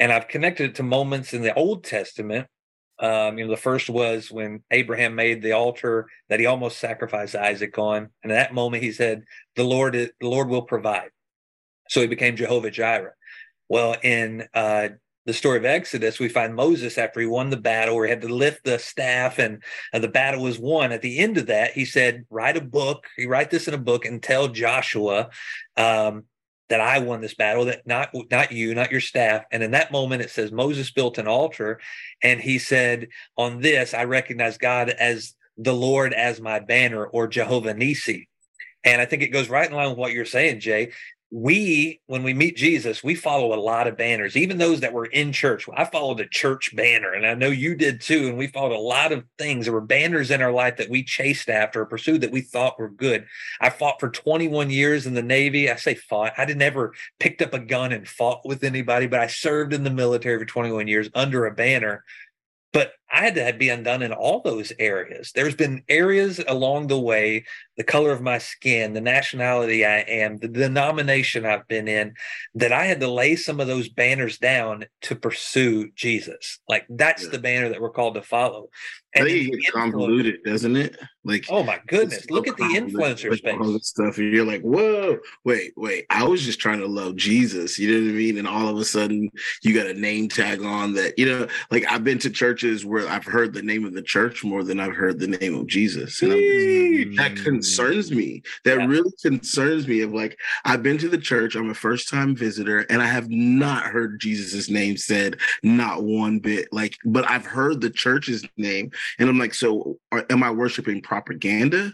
And 0.00 0.10
I've 0.10 0.26
connected 0.26 0.70
it 0.70 0.74
to 0.76 0.82
moments 0.82 1.32
in 1.32 1.42
the 1.42 1.54
Old 1.54 1.84
Testament 1.84 2.48
um, 2.98 3.38
you 3.38 3.44
know, 3.44 3.50
the 3.50 3.56
first 3.56 3.90
was 3.90 4.30
when 4.30 4.62
Abraham 4.70 5.14
made 5.14 5.42
the 5.42 5.52
altar 5.52 6.06
that 6.28 6.40
he 6.40 6.46
almost 6.46 6.78
sacrificed 6.78 7.34
Isaac 7.34 7.76
on, 7.78 8.10
and 8.22 8.32
at 8.32 8.36
that 8.36 8.54
moment 8.54 8.82
he 8.82 8.92
said, 8.92 9.24
"The 9.56 9.64
Lord, 9.64 9.94
is, 9.94 10.10
the 10.20 10.28
Lord 10.28 10.48
will 10.48 10.62
provide." 10.62 11.10
So 11.88 12.00
he 12.00 12.06
became 12.06 12.36
Jehovah 12.36 12.70
Jireh. 12.70 13.14
Well, 13.68 13.96
in 14.02 14.46
uh, 14.54 14.90
the 15.26 15.32
story 15.32 15.58
of 15.58 15.64
Exodus, 15.64 16.20
we 16.20 16.28
find 16.28 16.54
Moses 16.54 16.96
after 16.96 17.18
he 17.18 17.26
won 17.26 17.50
the 17.50 17.56
battle, 17.56 17.96
where 17.96 18.06
he 18.06 18.10
had 18.10 18.20
to 18.22 18.28
lift 18.28 18.64
the 18.64 18.78
staff, 18.78 19.38
and 19.38 19.62
the 19.92 20.08
battle 20.08 20.42
was 20.42 20.58
won. 20.58 20.92
At 20.92 21.02
the 21.02 21.18
end 21.18 21.36
of 21.36 21.46
that, 21.46 21.72
he 21.72 21.84
said, 21.84 22.26
"Write 22.30 22.56
a 22.56 22.60
book. 22.60 23.06
You 23.18 23.28
write 23.28 23.50
this 23.50 23.66
in 23.66 23.74
a 23.74 23.78
book 23.78 24.04
and 24.04 24.22
tell 24.22 24.48
Joshua." 24.48 25.30
Um, 25.76 26.24
that 26.74 26.80
I 26.80 26.98
won 26.98 27.20
this 27.20 27.34
battle, 27.34 27.66
that 27.66 27.86
not 27.86 28.12
not 28.32 28.50
you, 28.50 28.74
not 28.74 28.90
your 28.90 29.00
staff. 29.00 29.44
And 29.52 29.62
in 29.62 29.70
that 29.70 29.92
moment, 29.92 30.22
it 30.22 30.30
says 30.30 30.50
Moses 30.50 30.90
built 30.90 31.18
an 31.18 31.28
altar, 31.28 31.78
and 32.20 32.40
he 32.40 32.58
said, 32.58 33.10
"On 33.36 33.60
this, 33.60 33.94
I 33.94 34.04
recognize 34.04 34.58
God 34.58 34.90
as 34.90 35.34
the 35.56 35.72
Lord 35.72 36.12
as 36.12 36.40
my 36.40 36.58
banner, 36.58 37.06
or 37.06 37.28
Jehovah 37.28 37.74
Nissi." 37.74 38.26
And 38.82 39.00
I 39.00 39.04
think 39.04 39.22
it 39.22 39.28
goes 39.28 39.48
right 39.48 39.70
in 39.70 39.76
line 39.76 39.90
with 39.90 39.98
what 39.98 40.12
you're 40.12 40.24
saying, 40.24 40.58
Jay 40.58 40.90
we 41.30 42.00
when 42.06 42.22
we 42.22 42.32
meet 42.32 42.56
jesus 42.56 43.02
we 43.02 43.14
follow 43.14 43.52
a 43.54 43.58
lot 43.58 43.88
of 43.88 43.96
banners 43.96 44.36
even 44.36 44.58
those 44.58 44.80
that 44.80 44.92
were 44.92 45.06
in 45.06 45.32
church. 45.32 45.66
I 45.76 45.84
followed 45.84 46.20
a 46.20 46.28
church 46.28 46.74
banner 46.76 47.12
and 47.12 47.26
i 47.26 47.34
know 47.34 47.48
you 47.48 47.74
did 47.74 48.00
too 48.00 48.28
and 48.28 48.38
we 48.38 48.46
followed 48.46 48.76
a 48.76 48.78
lot 48.78 49.12
of 49.12 49.24
things. 49.38 49.64
There 49.64 49.72
were 49.72 49.80
banners 49.80 50.30
in 50.30 50.42
our 50.42 50.52
life 50.52 50.76
that 50.76 50.90
we 50.90 51.02
chased 51.02 51.48
after 51.48 51.82
or 51.82 51.86
pursued 51.86 52.20
that 52.20 52.30
we 52.30 52.40
thought 52.40 52.78
were 52.78 52.88
good. 52.88 53.26
I 53.60 53.70
fought 53.70 54.00
for 54.00 54.10
21 54.10 54.70
years 54.70 55.06
in 55.06 55.14
the 55.14 55.22
navy. 55.22 55.70
I 55.70 55.76
say 55.76 55.94
fought. 55.94 56.34
I 56.38 56.44
didn't 56.44 56.62
ever 56.62 56.92
picked 57.18 57.42
up 57.42 57.54
a 57.54 57.58
gun 57.58 57.92
and 57.92 58.06
fought 58.06 58.40
with 58.44 58.62
anybody 58.62 59.06
but 59.06 59.20
i 59.20 59.26
served 59.26 59.72
in 59.72 59.84
the 59.84 59.90
military 59.90 60.38
for 60.38 60.44
21 60.44 60.88
years 60.88 61.08
under 61.14 61.46
a 61.46 61.54
banner. 61.54 62.04
But 62.72 62.92
I 63.14 63.20
had 63.20 63.36
to 63.36 63.52
be 63.56 63.68
undone 63.68 64.02
in 64.02 64.12
all 64.12 64.40
those 64.40 64.72
areas. 64.78 65.30
There's 65.34 65.54
been 65.54 65.84
areas 65.88 66.40
along 66.48 66.88
the 66.88 66.98
way, 66.98 67.44
the 67.76 67.84
color 67.84 68.10
of 68.10 68.20
my 68.20 68.38
skin, 68.38 68.92
the 68.92 69.00
nationality 69.00 69.86
I 69.86 69.98
am, 69.98 70.38
the 70.38 70.48
denomination 70.48 71.46
I've 71.46 71.68
been 71.68 71.86
in, 71.86 72.14
that 72.56 72.72
I 72.72 72.86
had 72.86 72.98
to 73.00 73.08
lay 73.08 73.36
some 73.36 73.60
of 73.60 73.68
those 73.68 73.88
banners 73.88 74.38
down 74.38 74.86
to 75.02 75.14
pursue 75.14 75.92
Jesus. 75.94 76.58
Like 76.68 76.86
that's 76.90 77.22
yeah. 77.22 77.30
the 77.30 77.38
banner 77.38 77.68
that 77.68 77.80
we're 77.80 77.90
called 77.90 78.14
to 78.14 78.22
follow. 78.22 78.68
And 79.16 79.28
it 79.28 79.48
gets 79.48 79.70
convoluted, 79.70 80.42
doesn't 80.44 80.74
it? 80.74 80.96
Like, 81.24 81.46
oh 81.48 81.62
my 81.62 81.80
goodness, 81.86 82.28
look 82.30 82.48
at 82.48 82.56
the 82.56 82.64
influencer 82.64 83.34
space. 83.36 83.56
All 83.58 83.72
this 83.72 83.88
stuff, 83.88 84.18
and 84.18 84.32
you're 84.32 84.44
like, 84.44 84.62
whoa, 84.62 85.18
wait, 85.44 85.72
wait. 85.76 86.04
I 86.10 86.24
was 86.24 86.42
just 86.42 86.58
trying 86.58 86.80
to 86.80 86.88
love 86.88 87.14
Jesus. 87.14 87.78
You 87.78 87.92
know 87.92 88.06
what 88.06 88.10
I 88.10 88.18
mean? 88.18 88.38
And 88.38 88.48
all 88.48 88.68
of 88.68 88.76
a 88.76 88.84
sudden, 88.84 89.30
you 89.62 89.72
got 89.72 89.86
a 89.86 89.94
name 89.94 90.28
tag 90.28 90.62
on 90.62 90.94
that. 90.94 91.16
You 91.16 91.26
know, 91.26 91.46
like 91.70 91.90
I've 91.90 92.02
been 92.02 92.18
to 92.20 92.30
churches 92.30 92.84
where 92.84 93.03
I've 93.06 93.24
heard 93.24 93.52
the 93.52 93.62
name 93.62 93.84
of 93.84 93.94
the 93.94 94.02
church 94.02 94.44
more 94.44 94.62
than 94.62 94.80
I've 94.80 94.94
heard 94.94 95.18
the 95.18 95.28
name 95.28 95.54
of 95.54 95.66
Jesus. 95.66 96.20
And 96.22 96.32
that 97.18 97.36
concerns 97.36 98.10
me. 98.10 98.42
That 98.64 98.78
yeah. 98.78 98.86
really 98.86 99.12
concerns 99.22 99.86
me. 99.88 100.00
Of 100.00 100.12
like, 100.12 100.38
I've 100.64 100.82
been 100.82 100.98
to 100.98 101.08
the 101.08 101.18
church, 101.18 101.54
I'm 101.54 101.70
a 101.70 101.74
first 101.74 102.08
time 102.08 102.36
visitor, 102.36 102.80
and 102.90 103.02
I 103.02 103.06
have 103.06 103.30
not 103.30 103.84
heard 103.84 104.20
Jesus's 104.20 104.68
name 104.68 104.96
said, 104.96 105.38
not 105.62 106.02
one 106.02 106.38
bit. 106.38 106.68
Like, 106.72 106.96
but 107.04 107.28
I've 107.28 107.46
heard 107.46 107.80
the 107.80 107.90
church's 107.90 108.44
name, 108.56 108.90
and 109.18 109.28
I'm 109.28 109.38
like, 109.38 109.54
so 109.54 109.98
are, 110.12 110.24
am 110.30 110.42
I 110.42 110.50
worshiping 110.50 111.02
propaganda? 111.02 111.92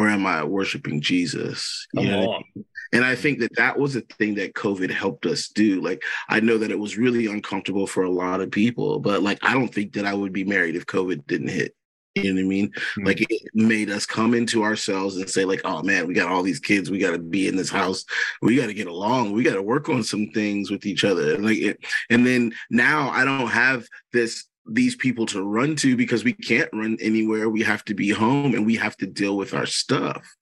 Or 0.00 0.08
am 0.08 0.24
I 0.24 0.42
worshiping 0.44 1.02
Jesus? 1.02 1.86
You 1.92 2.10
know 2.10 2.32
I 2.32 2.38
mean? 2.38 2.64
And 2.94 3.04
I 3.04 3.14
think 3.14 3.38
that 3.40 3.54
that 3.56 3.78
was 3.78 3.96
a 3.96 4.00
thing 4.00 4.34
that 4.36 4.54
COVID 4.54 4.90
helped 4.90 5.26
us 5.26 5.48
do. 5.48 5.82
Like, 5.82 6.02
I 6.30 6.40
know 6.40 6.56
that 6.56 6.70
it 6.70 6.78
was 6.78 6.96
really 6.96 7.26
uncomfortable 7.26 7.86
for 7.86 8.04
a 8.04 8.10
lot 8.10 8.40
of 8.40 8.50
people, 8.50 8.98
but 8.98 9.22
like, 9.22 9.38
I 9.42 9.52
don't 9.52 9.72
think 9.72 9.92
that 9.92 10.06
I 10.06 10.14
would 10.14 10.32
be 10.32 10.44
married 10.44 10.74
if 10.74 10.86
COVID 10.86 11.26
didn't 11.26 11.48
hit. 11.48 11.76
You 12.14 12.32
know 12.32 12.40
what 12.40 12.46
I 12.46 12.48
mean? 12.48 12.68
Mm-hmm. 12.70 13.06
Like 13.06 13.20
it 13.20 13.42
made 13.54 13.90
us 13.90 14.06
come 14.06 14.32
into 14.32 14.64
ourselves 14.64 15.18
and 15.18 15.28
say, 15.28 15.44
like, 15.44 15.60
oh 15.64 15.82
man, 15.82 16.06
we 16.08 16.14
got 16.14 16.32
all 16.32 16.42
these 16.42 16.58
kids, 16.58 16.90
we 16.90 16.98
got 16.98 17.12
to 17.12 17.18
be 17.18 17.46
in 17.46 17.56
this 17.56 17.70
house, 17.70 18.06
we 18.40 18.56
got 18.56 18.66
to 18.66 18.74
get 18.74 18.88
along, 18.88 19.32
we 19.32 19.44
got 19.44 19.54
to 19.54 19.62
work 19.62 19.90
on 19.90 20.02
some 20.02 20.28
things 20.28 20.70
with 20.70 20.86
each 20.86 21.04
other. 21.04 21.34
And 21.34 21.44
like 21.44 21.58
it, 21.58 21.78
and 22.08 22.26
then 22.26 22.54
now 22.70 23.10
I 23.10 23.24
don't 23.26 23.48
have 23.48 23.86
this 24.12 24.46
these 24.72 24.96
people 24.96 25.26
to 25.26 25.42
run 25.42 25.76
to 25.76 25.96
because 25.96 26.24
we 26.24 26.32
can't 26.32 26.70
run 26.72 26.96
anywhere. 27.00 27.48
We 27.48 27.62
have 27.62 27.84
to 27.86 27.94
be 27.94 28.10
home 28.10 28.54
and 28.54 28.64
we 28.64 28.76
have 28.76 28.96
to 28.98 29.06
deal 29.06 29.36
with 29.36 29.54
our 29.54 29.66
stuff 29.66 30.36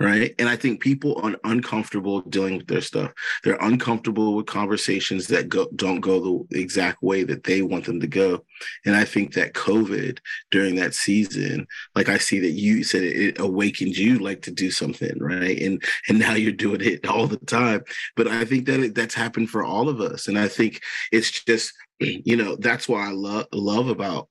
right? 0.00 0.34
And 0.38 0.48
I 0.48 0.56
think 0.56 0.80
people 0.80 1.20
are 1.22 1.36
uncomfortable 1.44 2.20
dealing 2.22 2.58
with 2.58 2.68
their 2.68 2.80
stuff. 2.80 3.12
They're 3.42 3.58
uncomfortable 3.60 4.36
with 4.36 4.46
conversations 4.46 5.26
that 5.28 5.48
go, 5.48 5.68
don't 5.74 6.00
go 6.00 6.46
the 6.50 6.60
exact 6.60 7.02
way 7.02 7.24
that 7.24 7.44
they 7.44 7.62
want 7.62 7.86
them 7.86 8.00
to 8.00 8.06
go. 8.06 8.44
And 8.86 8.94
I 8.94 9.04
think 9.04 9.34
that 9.34 9.54
COVID 9.54 10.18
during 10.50 10.76
that 10.76 10.94
season, 10.94 11.66
like 11.96 12.08
I 12.08 12.18
see 12.18 12.38
that 12.40 12.50
you 12.50 12.84
said 12.84 13.02
it, 13.02 13.16
it 13.16 13.40
awakened 13.40 13.96
you 13.96 14.18
like 14.18 14.42
to 14.42 14.52
do 14.52 14.70
something, 14.70 15.18
right? 15.18 15.60
And 15.60 15.82
and 16.08 16.18
now 16.18 16.34
you're 16.34 16.52
doing 16.52 16.80
it 16.80 17.06
all 17.06 17.26
the 17.26 17.38
time. 17.38 17.82
But 18.16 18.28
I 18.28 18.44
think 18.44 18.66
that 18.66 18.80
it, 18.80 18.94
that's 18.94 19.14
happened 19.14 19.50
for 19.50 19.64
all 19.64 19.88
of 19.88 20.00
us, 20.00 20.28
and 20.28 20.38
I 20.38 20.48
think 20.48 20.80
it's 21.10 21.44
just 21.44 21.72
you 22.00 22.36
know 22.36 22.56
that's 22.56 22.88
why 22.88 23.06
I 23.08 23.12
love 23.12 23.46
love 23.52 23.88
about 23.88 24.28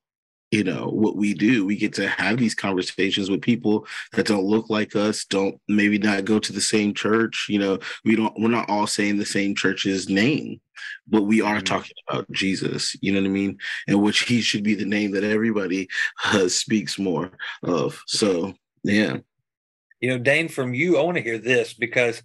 you 0.52 0.64
know 0.64 0.88
what 0.88 1.18
we 1.18 1.34
do. 1.34 1.66
We 1.66 1.76
get 1.76 1.94
to 1.96 2.08
have 2.08 2.38
these 2.38 2.56
conversations 2.56 3.30
with 3.30 3.42
people 3.42 3.86
that 4.14 4.28
don't 4.28 4.46
look 4.46 4.70
like 4.70 4.96
us 4.96 5.26
don't 5.26 5.60
maybe 5.68 5.98
not 5.98 6.26
go 6.26 6.40
to 6.40 6.54
the 6.54 6.62
same 6.62 6.94
church 6.94 7.48
you 7.50 7.60
know 7.60 7.80
we 8.06 8.16
don't 8.16 8.34
we're 8.40 8.48
not 8.48 8.70
all 8.70 8.88
saying 8.88 9.18
the 9.18 9.26
same 9.26 9.56
church's 9.56 10.08
name 10.08 10.62
but 11.08 11.24
we 11.24 11.42
are 11.42 11.56
mm-hmm. 11.56 11.66
talking 11.66 11.96
about 12.08 12.32
jesus 12.32 12.96
you 13.02 13.12
know 13.12 13.20
what 13.20 13.28
i 13.28 13.32
mean? 13.32 13.58
And 13.88 14.02
which 14.02 14.22
he 14.22 14.42
should 14.42 14.64
be 14.64 14.76
the 14.76 14.86
name 14.86 15.12
that 15.12 15.24
everybody 15.24 15.90
uh, 16.26 16.48
speaks 16.48 16.98
more 16.98 17.32
of. 17.64 18.02
So 18.08 18.54
yeah. 18.84 19.18
You 20.00 20.10
know 20.10 20.20
Dayne 20.20 20.48
from 20.48 20.74
you 20.74 20.98
i 20.98 21.02
want 21.02 21.18
to 21.18 21.24
hear 21.24 21.40
this 21.40 21.74
because 21.74 22.22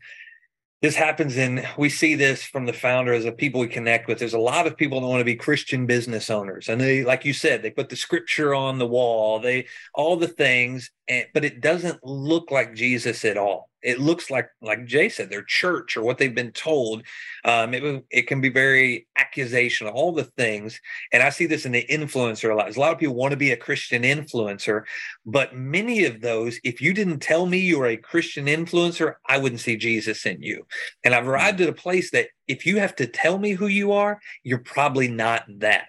this 0.83 0.97
happens 0.97 1.37
in 1.37 1.65
we 1.79 1.89
see 1.89 2.17
this 2.17 2.43
from 2.43 2.67
the 2.67 2.73
founders 2.73 3.25
of 3.25 3.37
people 3.37 3.61
we 3.61 3.69
connect 3.69 4.09
with. 4.09 4.19
There's 4.19 4.35
a 4.35 4.39
lot 4.39 4.67
of 4.67 4.77
people 4.77 5.01
that 5.01 5.07
want 5.07 5.21
to 5.21 5.25
be 5.25 5.37
christian 5.37 5.87
business 5.87 6.29
owners 6.29 6.69
and 6.69 6.81
they 6.81 7.05
like 7.05 7.25
you 7.25 7.33
said 7.33 7.63
they 7.63 7.71
put 7.71 7.89
the 7.89 7.97
scripture 7.97 8.55
on 8.55 8.79
the 8.79 8.87
wall 8.87 9.39
they 9.39 9.67
all 9.95 10.17
the 10.17 10.29
things 10.29 10.91
and, 11.09 11.27
but 11.35 11.45
it 11.45 11.61
doesn't 11.61 12.05
look 12.05 12.51
like 12.51 12.75
jesus 12.75 13.25
at 13.25 13.37
all. 13.37 13.69
It 13.83 13.99
looks 13.99 14.31
like 14.31 14.49
like 14.61 14.87
jay 14.87 15.09
said 15.09 15.31
their 15.31 15.43
church 15.43 15.97
or 15.97 16.03
what 16.03 16.19
they've 16.19 16.35
been 16.35 16.53
told. 16.53 17.03
Um, 17.45 17.75
it, 17.75 18.05
it 18.11 18.27
can 18.29 18.41
be 18.41 18.49
very 18.49 19.09
accusational 19.19 19.93
all 19.93 20.13
the 20.13 20.25
things. 20.25 20.81
And 21.13 21.23
i 21.23 21.31
see 21.31 21.47
this 21.47 21.67
in 21.67 21.73
the 21.73 21.85
influencer 21.91 22.51
a 22.51 22.55
lot. 22.55 22.67
There's 22.67 22.77
a 22.77 22.81
lot 22.81 22.93
of 22.93 22.99
people 22.99 23.15
want 23.15 23.33
to 23.33 23.37
be 23.37 23.51
a 23.51 23.57
christian 23.57 24.03
influencer 24.03 24.83
but 25.27 25.55
many 25.55 26.05
of 26.05 26.21
those 26.21 26.59
if 26.65 26.81
you 26.81 26.95
didn't 26.95 27.21
tell 27.21 27.47
me 27.47 27.59
you 27.59 27.79
were 27.79 27.87
a 27.87 27.97
christian 27.97 28.47
influencer 28.47 29.15
i 29.29 29.39
wouldn't 29.39 29.61
see 29.61 29.77
jesus 29.77 30.25
in 30.27 30.41
you. 30.41 30.65
And 31.05 31.15
i've 31.15 31.27
arrived 31.27 31.61
at 31.61 31.69
a 31.69 31.75
place 31.75 32.11
that 32.13 32.29
if 32.47 32.67
you 32.67 32.79
have 32.79 32.95
to 32.97 33.07
tell 33.07 33.39
me 33.39 33.53
who 33.53 33.67
you 33.67 33.93
are 33.93 34.21
you're 34.45 34.59
probably 34.59 35.09
not 35.09 35.45
that. 35.59 35.89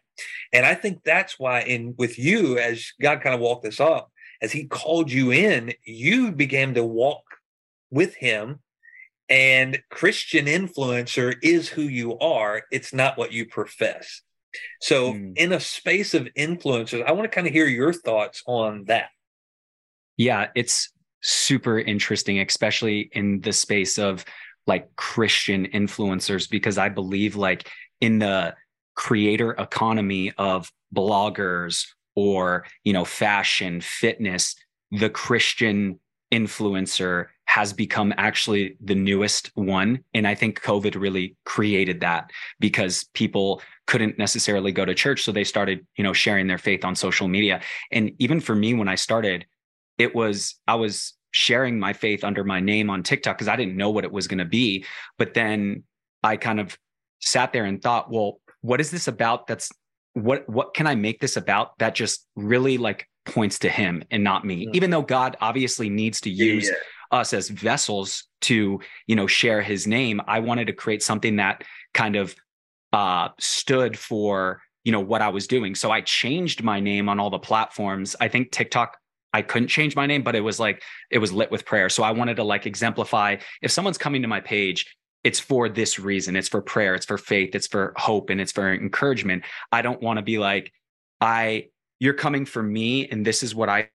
And 0.52 0.66
i 0.66 0.74
think 0.74 1.04
that's 1.04 1.38
why 1.38 1.62
in 1.62 1.94
with 1.98 2.18
you 2.18 2.58
as 2.58 2.94
god 3.00 3.22
kind 3.22 3.36
of 3.36 3.42
walked 3.42 3.64
this 3.64 3.80
up 3.80 4.10
as 4.44 4.52
he 4.52 4.66
called 4.66 5.10
you 5.10 5.32
in 5.32 5.74
you 5.86 6.32
began 6.32 6.74
to 6.76 6.84
walk 6.84 7.24
with 7.90 8.14
him 8.16 8.60
and 9.30 9.82
christian 9.90 10.46
influencer 10.46 11.36
is 11.42 11.70
who 11.70 11.82
you 11.82 12.20
are. 12.20 12.64
It's 12.72 12.94
not 12.94 13.18
what 13.18 13.32
you 13.32 13.48
profess. 13.48 14.22
So 14.82 15.14
mm. 15.14 15.36
in 15.38 15.54
a 15.54 15.60
space 15.60 16.14
of 16.14 16.28
influencers 16.38 17.04
i 17.06 17.12
want 17.14 17.24
to 17.24 17.34
kind 17.34 17.48
of 17.48 17.54
hear 17.54 17.66
your 17.66 17.94
thoughts 17.94 18.44
on 18.46 18.84
that. 18.86 19.10
Yeah 20.18 20.50
it's 20.54 20.92
super 21.22 21.80
interesting 21.80 22.40
especially 22.42 23.10
in 23.14 23.40
the 23.40 23.54
space 23.54 23.98
of 23.98 24.26
like 24.68 24.94
christian 24.98 25.66
influencers 25.68 26.50
because 26.50 26.78
i 26.78 26.90
believe 26.90 27.38
like 27.38 27.70
in 28.02 28.20
the 28.20 28.54
creator 28.94 29.52
economy 29.52 30.34
of 30.38 30.70
bloggers 30.94 31.86
or 32.16 32.66
you 32.84 32.94
know 32.94 33.06
fashion 33.06 33.82
fitness 33.82 34.56
the 34.92 35.10
christian 35.10 36.00
influencer 36.34 37.28
has 37.46 37.72
become 37.72 38.12
actually 38.18 38.76
the 38.84 38.96
newest 38.96 39.52
one. 39.54 40.04
And 40.16 40.28
I 40.28 40.34
think 40.34 40.62
COVID 40.62 41.00
really 41.00 41.36
created 41.46 42.00
that 42.02 42.32
because 42.60 43.04
people 43.14 43.62
couldn't 43.86 44.18
necessarily 44.18 44.72
go 44.72 44.86
to 44.86 44.96
church. 44.96 45.22
So 45.22 45.32
they 45.32 45.44
started, 45.44 45.86
you 45.96 46.04
know, 46.04 46.14
sharing 46.14 46.48
their 46.48 46.58
faith 46.58 46.84
on 46.84 46.96
social 46.96 47.28
media. 47.28 47.62
And 47.92 48.12
even 48.18 48.40
for 48.40 48.56
me, 48.56 48.74
when 48.74 48.88
I 48.88 48.96
started, 48.96 49.46
it 50.00 50.16
was, 50.16 50.56
I 50.68 50.76
was 50.76 51.14
sharing 51.30 51.80
my 51.80 51.94
faith 51.94 52.24
under 52.24 52.44
my 52.44 52.60
name 52.60 52.90
on 52.90 53.04
TikTok 53.04 53.38
because 53.38 53.48
I 53.48 53.56
didn't 53.56 53.78
know 53.78 53.92
what 53.92 54.04
it 54.04 54.12
was 54.12 54.28
going 54.28 54.40
to 54.40 54.46
be. 54.46 54.86
But 55.20 55.36
then 55.36 55.84
I 56.24 56.38
kind 56.38 56.60
of 56.60 56.76
sat 57.22 57.54
there 57.54 57.66
and 57.66 57.80
thought, 57.80 58.10
well, 58.10 58.40
what 58.62 58.82
is 58.82 58.90
this 58.90 59.08
about 59.08 59.46
that's 59.46 59.70
what 60.14 60.48
what 60.48 60.74
can 60.74 60.88
I 60.88 60.96
make 60.96 61.20
this 61.20 61.38
about 61.38 61.78
that 61.80 61.96
just 61.96 62.28
really 62.36 62.78
like 62.78 63.08
points 63.26 63.60
to 63.60 63.70
him 63.70 64.04
and 64.12 64.24
not 64.24 64.46
me 64.46 64.66
mm-hmm. 64.66 64.76
even 64.76 64.90
though 64.90 65.02
god 65.02 65.38
obviously 65.40 65.90
needs 65.90 66.20
to 66.22 66.30
use 66.30 66.66
yeah, 66.66 66.72
yeah. 67.12 67.20
us 67.20 67.34
as 67.34 67.50
vessels 67.50 68.26
to 68.42 68.80
you 69.08 69.16
know 69.16 69.28
share 69.28 69.62
his 69.62 69.88
name 69.88 70.22
i 70.28 70.40
wanted 70.40 70.68
to 70.68 70.74
create 70.74 71.02
something 71.02 71.38
that 71.38 71.64
kind 71.94 72.16
of 72.16 72.36
uh 72.92 73.30
stood 73.40 73.98
for 73.98 74.62
you 74.84 74.92
know 74.92 75.00
what 75.00 75.22
i 75.22 75.30
was 75.30 75.48
doing 75.48 75.74
so 75.74 75.90
i 75.90 76.02
changed 76.02 76.64
my 76.64 76.80
name 76.82 77.08
on 77.08 77.20
all 77.20 77.30
the 77.30 77.40
platforms 77.40 78.16
i 78.20 78.28
think 78.28 78.52
tiktok 78.52 78.98
I 79.36 79.42
couldn't 79.42 79.70
change 79.70 79.96
my 79.96 80.06
name, 80.06 80.22
but 80.22 80.36
it 80.36 80.42
was 80.42 80.60
like 80.60 80.84
it 81.10 81.18
was 81.18 81.34
lit 81.34 81.50
with 81.50 81.66
prayer. 81.66 81.90
So 81.90 82.04
I 82.04 82.12
wanted 82.12 82.36
to 82.36 82.44
like 82.44 82.68
exemplify 82.68 83.38
if 83.64 83.72
someone's 83.72 83.98
coming 83.98 84.22
to 84.22 84.28
my 84.28 84.40
page, 84.40 84.96
it's 85.24 85.40
for 85.40 85.70
this 85.70 86.00
reason. 86.00 86.36
It's 86.36 86.50
for 86.50 86.62
prayer, 86.62 86.96
it's 86.96 87.06
for 87.06 87.18
faith, 87.18 87.56
it's 87.56 87.68
for 87.68 87.94
hope, 87.96 88.30
and 88.30 88.42
it's 88.42 88.52
for 88.52 88.74
encouragement. 88.74 89.44
I 89.72 89.82
don't 89.82 90.02
want 90.02 90.18
to 90.18 90.24
be 90.24 90.38
like, 90.38 90.72
I 91.22 91.68
you're 92.00 92.14
coming 92.14 92.46
for 92.46 92.62
me 92.62 93.08
and 93.08 93.26
this 93.26 93.44
is 93.44 93.56
what 93.56 93.70
I 93.70 93.88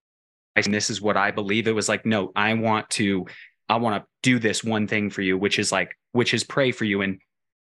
and 0.57 0.73
this 0.73 0.91
is 0.91 1.01
what 1.01 1.17
I 1.17 1.31
believe. 1.31 1.69
It 1.69 1.75
was 1.75 1.89
like, 1.89 2.07
no, 2.07 2.33
I 2.35 2.55
want 2.55 2.89
to, 2.91 3.27
I 3.69 3.77
want 3.77 4.03
to 4.03 4.09
do 4.23 4.39
this 4.39 4.65
one 4.65 4.87
thing 4.87 5.11
for 5.11 5.23
you, 5.23 5.37
which 5.37 5.59
is 5.59 5.71
like, 5.71 5.95
which 6.13 6.35
is 6.35 6.43
pray 6.43 6.73
for 6.73 6.85
you. 6.85 7.03
And 7.03 7.21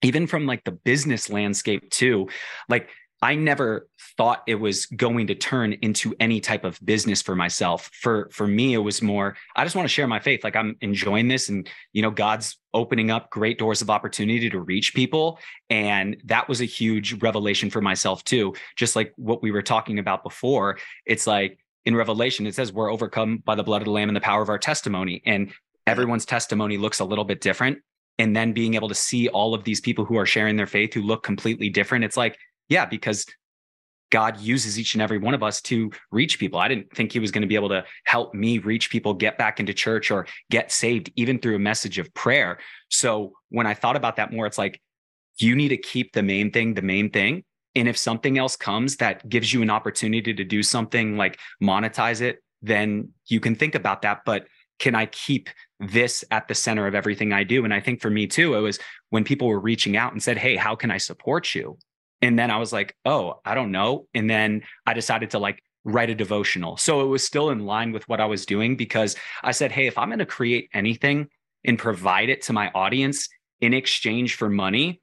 even 0.01 0.25
from 0.27 0.45
like 0.47 0.63
the 0.63 0.71
business 0.71 1.29
landscape 1.29 1.89
too, 1.89 2.29
like 2.69 2.89
I 3.23 3.35
never 3.35 3.87
thought 4.17 4.41
it 4.47 4.55
was 4.55 4.87
going 4.87 5.27
to 5.27 5.35
turn 5.35 5.73
into 5.73 6.15
any 6.19 6.41
type 6.41 6.63
of 6.63 6.79
business 6.83 7.21
for 7.21 7.35
myself. 7.35 7.89
For 7.93 8.29
for 8.31 8.47
me, 8.47 8.73
it 8.73 8.79
was 8.79 9.01
more 9.01 9.37
I 9.55 9.63
just 9.63 9.75
want 9.75 9.87
to 9.87 9.93
share 9.93 10.07
my 10.07 10.19
faith. 10.19 10.43
Like 10.43 10.55
I'm 10.55 10.75
enjoying 10.81 11.27
this, 11.27 11.47
and 11.49 11.69
you 11.93 12.01
know, 12.01 12.09
God's 12.09 12.57
opening 12.73 13.11
up 13.11 13.29
great 13.29 13.59
doors 13.59 13.81
of 13.81 13.89
opportunity 13.89 14.49
to 14.49 14.59
reach 14.59 14.95
people, 14.95 15.39
and 15.69 16.17
that 16.25 16.49
was 16.49 16.61
a 16.61 16.65
huge 16.65 17.21
revelation 17.21 17.69
for 17.69 17.81
myself 17.81 18.23
too. 18.23 18.55
Just 18.75 18.95
like 18.95 19.13
what 19.17 19.43
we 19.43 19.51
were 19.51 19.61
talking 19.61 19.99
about 19.99 20.23
before, 20.23 20.79
it's 21.05 21.27
like 21.27 21.59
in 21.85 21.95
Revelation 21.95 22.47
it 22.47 22.55
says 22.55 22.73
we're 22.73 22.91
overcome 22.91 23.37
by 23.45 23.55
the 23.55 23.63
blood 23.63 23.81
of 23.81 23.85
the 23.85 23.91
Lamb 23.91 24.09
and 24.09 24.15
the 24.15 24.21
power 24.21 24.41
of 24.41 24.49
our 24.49 24.59
testimony, 24.59 25.21
and 25.27 25.51
everyone's 25.85 26.25
testimony 26.25 26.77
looks 26.77 26.99
a 26.99 27.05
little 27.05 27.25
bit 27.25 27.41
different. 27.41 27.79
And 28.19 28.35
then 28.35 28.53
being 28.53 28.75
able 28.75 28.89
to 28.89 28.95
see 28.95 29.29
all 29.29 29.55
of 29.55 29.63
these 29.63 29.81
people 29.81 30.05
who 30.05 30.15
are 30.17 30.27
sharing 30.27 30.55
their 30.55 30.67
faith 30.67 30.93
who 30.93 31.01
look 31.01 31.23
completely 31.23 31.69
different, 31.69 32.03
it's 32.03 32.17
like 32.17 32.37
yeah, 32.71 32.85
because 32.85 33.25
God 34.11 34.39
uses 34.39 34.79
each 34.79 34.93
and 34.93 35.01
every 35.01 35.17
one 35.17 35.33
of 35.33 35.43
us 35.43 35.61
to 35.63 35.91
reach 36.09 36.39
people. 36.39 36.57
I 36.57 36.69
didn't 36.69 36.89
think 36.95 37.11
he 37.11 37.19
was 37.19 37.29
going 37.29 37.41
to 37.41 37.47
be 37.47 37.55
able 37.55 37.69
to 37.69 37.83
help 38.05 38.33
me 38.33 38.59
reach 38.59 38.89
people, 38.89 39.13
get 39.13 39.37
back 39.37 39.59
into 39.59 39.73
church 39.73 40.09
or 40.09 40.25
get 40.49 40.71
saved, 40.71 41.11
even 41.17 41.37
through 41.37 41.57
a 41.57 41.59
message 41.59 41.99
of 41.99 42.13
prayer. 42.13 42.59
So 42.89 43.33
when 43.49 43.67
I 43.67 43.73
thought 43.73 43.97
about 43.97 44.15
that 44.15 44.31
more, 44.31 44.45
it's 44.45 44.57
like, 44.57 44.81
you 45.37 45.55
need 45.55 45.69
to 45.69 45.77
keep 45.77 46.13
the 46.13 46.23
main 46.23 46.51
thing 46.51 46.73
the 46.73 46.81
main 46.81 47.09
thing. 47.09 47.43
And 47.75 47.87
if 47.87 47.97
something 47.97 48.37
else 48.37 48.55
comes 48.55 48.97
that 48.97 49.27
gives 49.27 49.53
you 49.53 49.61
an 49.61 49.69
opportunity 49.69 50.33
to 50.33 50.43
do 50.43 50.63
something 50.63 51.17
like 51.17 51.39
monetize 51.61 52.21
it, 52.21 52.39
then 52.61 53.09
you 53.27 53.39
can 53.39 53.55
think 53.55 53.75
about 53.75 54.01
that. 54.03 54.19
But 54.25 54.45
can 54.79 54.95
I 54.95 55.07
keep 55.07 55.49
this 55.79 56.23
at 56.31 56.47
the 56.47 56.55
center 56.55 56.85
of 56.87 56.95
everything 56.95 57.33
I 57.33 57.43
do? 57.43 57.63
And 57.65 57.73
I 57.73 57.79
think 57.79 58.01
for 58.01 58.09
me 58.09 58.27
too, 58.27 58.55
it 58.55 58.59
was 58.59 58.79
when 59.09 59.23
people 59.23 59.47
were 59.47 59.59
reaching 59.59 59.97
out 59.97 60.11
and 60.11 60.21
said, 60.21 60.37
Hey, 60.37 60.55
how 60.55 60.75
can 60.75 60.91
I 60.91 60.97
support 60.97 61.55
you? 61.55 61.77
And 62.21 62.37
then 62.37 62.51
I 62.51 62.57
was 62.57 62.71
like, 62.71 62.95
oh, 63.05 63.39
I 63.45 63.55
don't 63.55 63.71
know. 63.71 64.07
And 64.13 64.29
then 64.29 64.63
I 64.85 64.93
decided 64.93 65.31
to 65.31 65.39
like 65.39 65.63
write 65.83 66.09
a 66.09 66.15
devotional. 66.15 66.77
So 66.77 67.01
it 67.01 67.05
was 67.05 67.25
still 67.25 67.49
in 67.49 67.65
line 67.65 67.91
with 67.91 68.07
what 68.07 68.21
I 68.21 68.25
was 68.25 68.45
doing 68.45 68.75
because 68.75 69.15
I 69.43 69.51
said, 69.51 69.71
hey, 69.71 69.87
if 69.87 69.97
I'm 69.97 70.09
going 70.09 70.19
to 70.19 70.25
create 70.25 70.69
anything 70.73 71.27
and 71.65 71.77
provide 71.77 72.29
it 72.29 72.43
to 72.43 72.53
my 72.53 72.69
audience 72.75 73.27
in 73.59 73.73
exchange 73.73 74.35
for 74.35 74.49
money, 74.49 75.01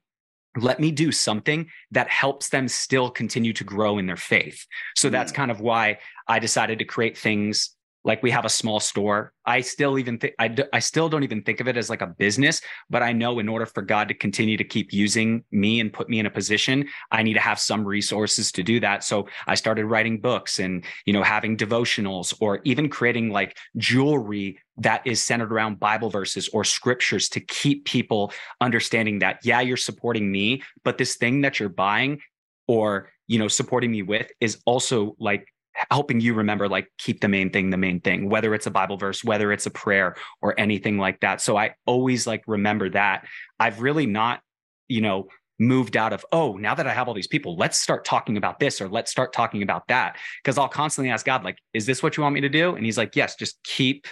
let 0.57 0.79
me 0.79 0.91
do 0.91 1.11
something 1.11 1.69
that 1.91 2.09
helps 2.09 2.49
them 2.49 2.67
still 2.67 3.09
continue 3.09 3.53
to 3.53 3.63
grow 3.63 3.97
in 3.97 4.07
their 4.07 4.17
faith. 4.17 4.65
So 4.95 5.09
that's 5.09 5.31
mm. 5.31 5.35
kind 5.35 5.51
of 5.51 5.61
why 5.61 5.99
I 6.27 6.39
decided 6.39 6.79
to 6.79 6.85
create 6.85 7.17
things 7.17 7.75
like 8.03 8.23
we 8.23 8.31
have 8.31 8.45
a 8.45 8.49
small 8.49 8.79
store. 8.79 9.33
I 9.45 9.61
still 9.61 9.97
even 9.97 10.17
think 10.17 10.33
I, 10.39 10.47
d- 10.47 10.63
I 10.71 10.79
still 10.79 11.09
don't 11.09 11.23
even 11.23 11.41
think 11.43 11.59
of 11.59 11.67
it 11.67 11.77
as 11.77 11.89
like 11.89 12.01
a 12.01 12.07
business 12.07 12.61
but 12.89 13.01
i 13.01 13.11
know 13.11 13.39
in 13.39 13.49
order 13.49 13.65
for 13.65 13.81
god 13.81 14.07
to 14.07 14.13
continue 14.13 14.57
to 14.57 14.63
keep 14.63 14.93
using 14.93 15.43
me 15.51 15.79
and 15.79 15.91
put 15.91 16.09
me 16.09 16.19
in 16.19 16.25
a 16.25 16.29
position 16.29 16.85
i 17.11 17.23
need 17.23 17.33
to 17.33 17.39
have 17.39 17.59
some 17.59 17.85
resources 17.85 18.51
to 18.51 18.63
do 18.63 18.79
that. 18.79 19.03
So 19.03 19.27
i 19.47 19.55
started 19.55 19.85
writing 19.85 20.19
books 20.19 20.59
and 20.59 20.83
you 21.05 21.13
know 21.13 21.23
having 21.23 21.57
devotionals 21.57 22.33
or 22.39 22.59
even 22.63 22.89
creating 22.89 23.29
like 23.29 23.57
jewelry 23.77 24.59
that 24.77 25.05
is 25.05 25.21
centered 25.21 25.51
around 25.51 25.79
bible 25.79 26.09
verses 26.09 26.49
or 26.49 26.63
scriptures 26.63 27.29
to 27.29 27.39
keep 27.39 27.85
people 27.85 28.31
understanding 28.61 29.19
that 29.19 29.39
yeah 29.43 29.61
you're 29.61 29.77
supporting 29.77 30.31
me 30.31 30.61
but 30.83 30.97
this 30.97 31.15
thing 31.15 31.41
that 31.41 31.59
you're 31.59 31.69
buying 31.69 32.19
or 32.67 33.09
you 33.27 33.39
know 33.39 33.47
supporting 33.47 33.91
me 33.91 34.01
with 34.01 34.29
is 34.39 34.61
also 34.65 35.15
like 35.19 35.47
helping 35.91 36.19
you 36.19 36.33
remember 36.33 36.67
like 36.67 36.91
keep 36.97 37.21
the 37.21 37.27
main 37.27 37.49
thing 37.49 37.69
the 37.69 37.77
main 37.77 37.99
thing 38.01 38.29
whether 38.29 38.53
it's 38.53 38.67
a 38.67 38.71
bible 38.71 38.97
verse 38.97 39.23
whether 39.23 39.51
it's 39.51 39.65
a 39.65 39.71
prayer 39.71 40.15
or 40.41 40.59
anything 40.59 40.97
like 40.97 41.19
that. 41.21 41.41
So 41.41 41.57
i 41.57 41.73
always 41.85 42.27
like 42.27 42.43
remember 42.47 42.89
that. 42.91 43.25
I've 43.59 43.81
really 43.81 44.05
not 44.05 44.41
you 44.87 45.01
know 45.01 45.27
moved 45.59 45.97
out 45.97 46.13
of 46.13 46.25
oh 46.31 46.53
now 46.53 46.73
that 46.73 46.87
i 46.87 46.93
have 46.93 47.09
all 47.09 47.13
these 47.13 47.27
people 47.27 47.57
let's 47.57 47.77
start 47.77 48.05
talking 48.05 48.37
about 48.37 48.59
this 48.61 48.79
or 48.79 48.87
let's 48.87 49.11
start 49.11 49.33
talking 49.33 49.61
about 49.61 49.87
that. 49.87 50.17
Because 50.43 50.57
i'll 50.57 50.69
constantly 50.69 51.11
ask 51.11 51.25
god 51.25 51.43
like 51.43 51.57
is 51.73 51.85
this 51.85 52.01
what 52.03 52.17
you 52.17 52.23
want 52.23 52.35
me 52.35 52.41
to 52.41 52.49
do? 52.49 52.75
And 52.75 52.85
he's 52.85 52.97
like 52.97 53.15
yes 53.15 53.35
just 53.35 53.61
keep 53.63 54.07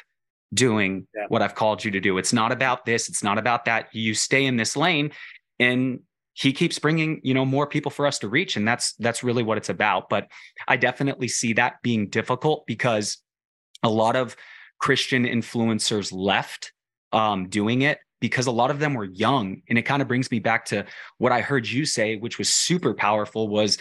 doing 0.53 1.07
yeah. 1.15 1.25
what 1.27 1.41
i've 1.41 1.55
called 1.55 1.83
you 1.83 1.91
to 1.91 1.99
do. 1.99 2.17
It's 2.17 2.33
not 2.33 2.51
about 2.51 2.85
this. 2.85 3.09
It's 3.09 3.23
not 3.23 3.37
about 3.37 3.65
that. 3.65 3.93
You 3.93 4.13
stay 4.13 4.45
in 4.45 4.57
this 4.57 4.75
lane. 4.77 5.11
And 5.59 6.01
he 6.37 6.53
keeps 6.53 6.77
bringing 6.77 7.19
you 7.23 7.33
know 7.33 7.45
more 7.45 7.65
people 7.65 7.89
for 7.89 8.05
us 8.05 8.19
to 8.19 8.29
reach 8.29 8.55
and 8.55 8.67
that's 8.67 8.93
that's 8.93 9.23
really 9.23 9.43
what 9.43 9.57
it's 9.57 9.69
about. 9.69 10.07
But 10.09 10.27
i 10.67 10.77
definitely 10.77 11.27
see 11.27 11.53
that 11.53 11.81
being 11.81 12.09
difficult 12.09 12.65
because 12.67 13.17
a 13.83 13.89
lot 13.89 14.15
of 14.15 14.35
christian 14.79 15.25
influencers 15.25 16.11
left 16.13 16.71
um, 17.11 17.49
doing 17.49 17.81
it 17.81 17.99
because 18.19 18.47
a 18.47 18.51
lot 18.51 18.71
of 18.71 18.79
them 18.79 18.95
were 18.95 19.05
young. 19.05 19.61
And 19.69 19.77
it 19.77 19.83
kind 19.83 20.01
of 20.01 20.07
brings 20.07 20.29
me 20.29 20.39
back 20.39 20.65
to 20.65 20.85
what 21.17 21.31
i 21.31 21.41
heard 21.41 21.67
you 21.67 21.85
say 21.85 22.17
which 22.17 22.37
was 22.37 22.49
super 22.49 22.93
powerful 22.93 23.47
was 23.47 23.79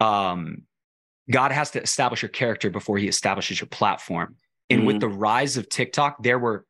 um, 0.00 0.62
god 1.30 1.52
has 1.52 1.70
to 1.72 1.82
establish 1.82 2.22
your 2.22 2.30
character 2.30 2.70
before 2.70 2.96
he 2.98 3.08
establishes 3.08 3.60
your 3.60 3.68
platform. 3.68 4.36
And 4.70 4.80
mm-hmm. 4.80 4.86
with 4.86 5.00
the 5.00 5.08
rise 5.08 5.58
of 5.58 5.68
tiktok 5.68 6.22
there 6.22 6.38
were 6.38 6.64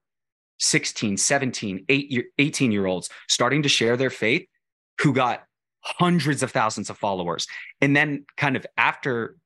16 0.58 1.18
17 1.18 1.84
18 1.88 2.72
year 2.72 2.86
olds 2.86 3.10
starting 3.28 3.62
to 3.62 3.68
share 3.68 3.96
their 3.96 4.10
faith 4.10 4.46
who 5.00 5.12
got 5.12 5.44
hundreds 5.82 6.42
of 6.42 6.50
thousands 6.50 6.90
of 6.90 6.98
followers. 6.98 7.46
And 7.80 7.96
then, 7.96 8.24
kind 8.36 8.56
of 8.56 8.66
after 8.76 9.36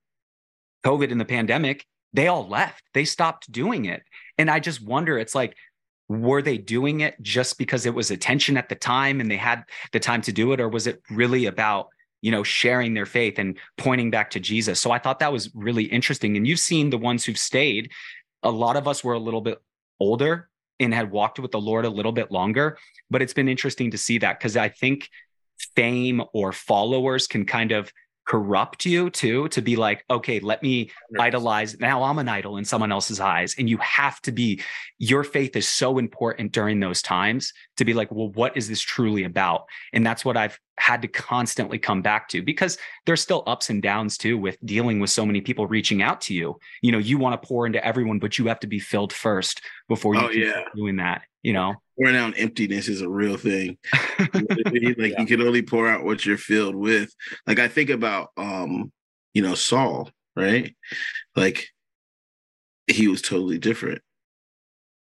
COVID 0.84 1.10
and 1.10 1.20
the 1.20 1.24
pandemic, 1.26 1.86
they 2.12 2.28
all 2.28 2.48
left. 2.48 2.82
They 2.94 3.04
stopped 3.04 3.50
doing 3.52 3.84
it. 3.84 4.02
And 4.38 4.50
I 4.50 4.60
just 4.60 4.82
wonder 4.82 5.18
it's 5.18 5.34
like, 5.34 5.56
were 6.08 6.42
they 6.42 6.58
doing 6.58 7.00
it 7.00 7.14
just 7.22 7.56
because 7.56 7.86
it 7.86 7.94
was 7.94 8.10
attention 8.10 8.56
at 8.56 8.68
the 8.68 8.74
time 8.74 9.20
and 9.20 9.30
they 9.30 9.36
had 9.36 9.62
the 9.92 10.00
time 10.00 10.22
to 10.22 10.32
do 10.32 10.52
it? 10.52 10.60
Or 10.60 10.68
was 10.68 10.86
it 10.86 11.00
really 11.08 11.46
about, 11.46 11.88
you 12.20 12.32
know, 12.32 12.42
sharing 12.42 12.94
their 12.94 13.06
faith 13.06 13.38
and 13.38 13.56
pointing 13.76 14.10
back 14.10 14.30
to 14.30 14.40
Jesus? 14.40 14.80
So 14.80 14.90
I 14.90 14.98
thought 14.98 15.20
that 15.20 15.32
was 15.32 15.54
really 15.54 15.84
interesting. 15.84 16.36
And 16.36 16.48
you've 16.48 16.58
seen 16.58 16.90
the 16.90 16.98
ones 16.98 17.24
who've 17.24 17.38
stayed. 17.38 17.92
A 18.42 18.50
lot 18.50 18.76
of 18.76 18.88
us 18.88 19.04
were 19.04 19.12
a 19.12 19.20
little 19.20 19.40
bit 19.40 19.62
older 20.00 20.48
and 20.80 20.92
had 20.92 21.12
walked 21.12 21.38
with 21.38 21.52
the 21.52 21.60
Lord 21.60 21.84
a 21.84 21.90
little 21.90 22.12
bit 22.12 22.32
longer. 22.32 22.76
But 23.08 23.22
it's 23.22 23.34
been 23.34 23.48
interesting 23.48 23.92
to 23.92 23.98
see 23.98 24.18
that 24.18 24.40
because 24.40 24.56
I 24.56 24.68
think 24.68 25.08
fame 25.76 26.22
or 26.32 26.52
followers 26.52 27.26
can 27.26 27.44
kind 27.44 27.72
of 27.72 27.92
corrupt 28.26 28.84
you 28.84 29.10
too 29.10 29.48
to 29.48 29.60
be 29.60 29.74
like 29.74 30.04
okay 30.08 30.38
let 30.38 30.62
me 30.62 30.88
idolize 31.18 31.80
now 31.80 32.04
i'm 32.04 32.18
an 32.18 32.28
idol 32.28 32.58
in 32.58 32.64
someone 32.64 32.92
else's 32.92 33.18
eyes. 33.18 33.56
And 33.58 33.68
you 33.68 33.76
have 33.78 34.20
to 34.22 34.30
be 34.30 34.62
your 34.98 35.24
faith 35.24 35.56
is 35.56 35.66
so 35.66 35.98
important 35.98 36.52
during 36.52 36.78
those 36.78 37.02
times 37.02 37.52
to 37.78 37.84
be 37.84 37.92
like 37.92 38.12
well 38.12 38.28
what 38.28 38.56
is 38.56 38.68
this 38.68 38.80
truly 38.80 39.24
about? 39.24 39.64
And 39.92 40.06
that's 40.06 40.24
what 40.24 40.36
i've 40.36 40.60
had 40.80 41.02
to 41.02 41.08
constantly 41.08 41.78
come 41.78 42.02
back 42.02 42.28
to 42.28 42.42
because 42.42 42.78
there's 43.06 43.20
still 43.20 43.42
ups 43.46 43.70
and 43.70 43.82
downs 43.82 44.16
too 44.16 44.38
with 44.38 44.56
dealing 44.64 44.98
with 45.00 45.10
so 45.10 45.24
many 45.24 45.40
people 45.40 45.66
reaching 45.66 46.02
out 46.02 46.20
to 46.22 46.34
you. 46.34 46.58
You 46.82 46.92
know 46.92 46.98
you 46.98 47.18
want 47.18 47.40
to 47.40 47.46
pour 47.46 47.66
into 47.66 47.84
everyone 47.84 48.18
but 48.18 48.38
you 48.38 48.46
have 48.46 48.60
to 48.60 48.66
be 48.66 48.78
filled 48.78 49.12
first 49.12 49.60
before 49.88 50.14
you 50.14 50.20
oh, 50.20 50.30
yeah. 50.30 50.62
doing 50.74 50.96
that 50.96 51.22
you 51.42 51.54
know? 51.54 51.74
Pouring 51.98 52.16
out 52.16 52.34
emptiness 52.36 52.88
is 52.88 53.00
a 53.02 53.08
real 53.08 53.36
thing. 53.36 53.78
Like 54.18 54.56
yeah. 54.72 55.20
you 55.20 55.26
can 55.26 55.40
only 55.40 55.62
pour 55.62 55.88
out 55.88 56.04
what 56.04 56.24
you're 56.24 56.36
filled 56.36 56.74
with. 56.74 57.10
Like 57.46 57.58
i 57.58 57.68
think 57.68 57.90
about 57.90 58.28
um 58.36 58.92
you 59.34 59.42
know 59.42 59.54
saul 59.54 60.10
right? 60.36 60.74
Like 61.36 61.68
he 62.86 63.08
was 63.08 63.22
totally 63.22 63.58
different 63.58 64.02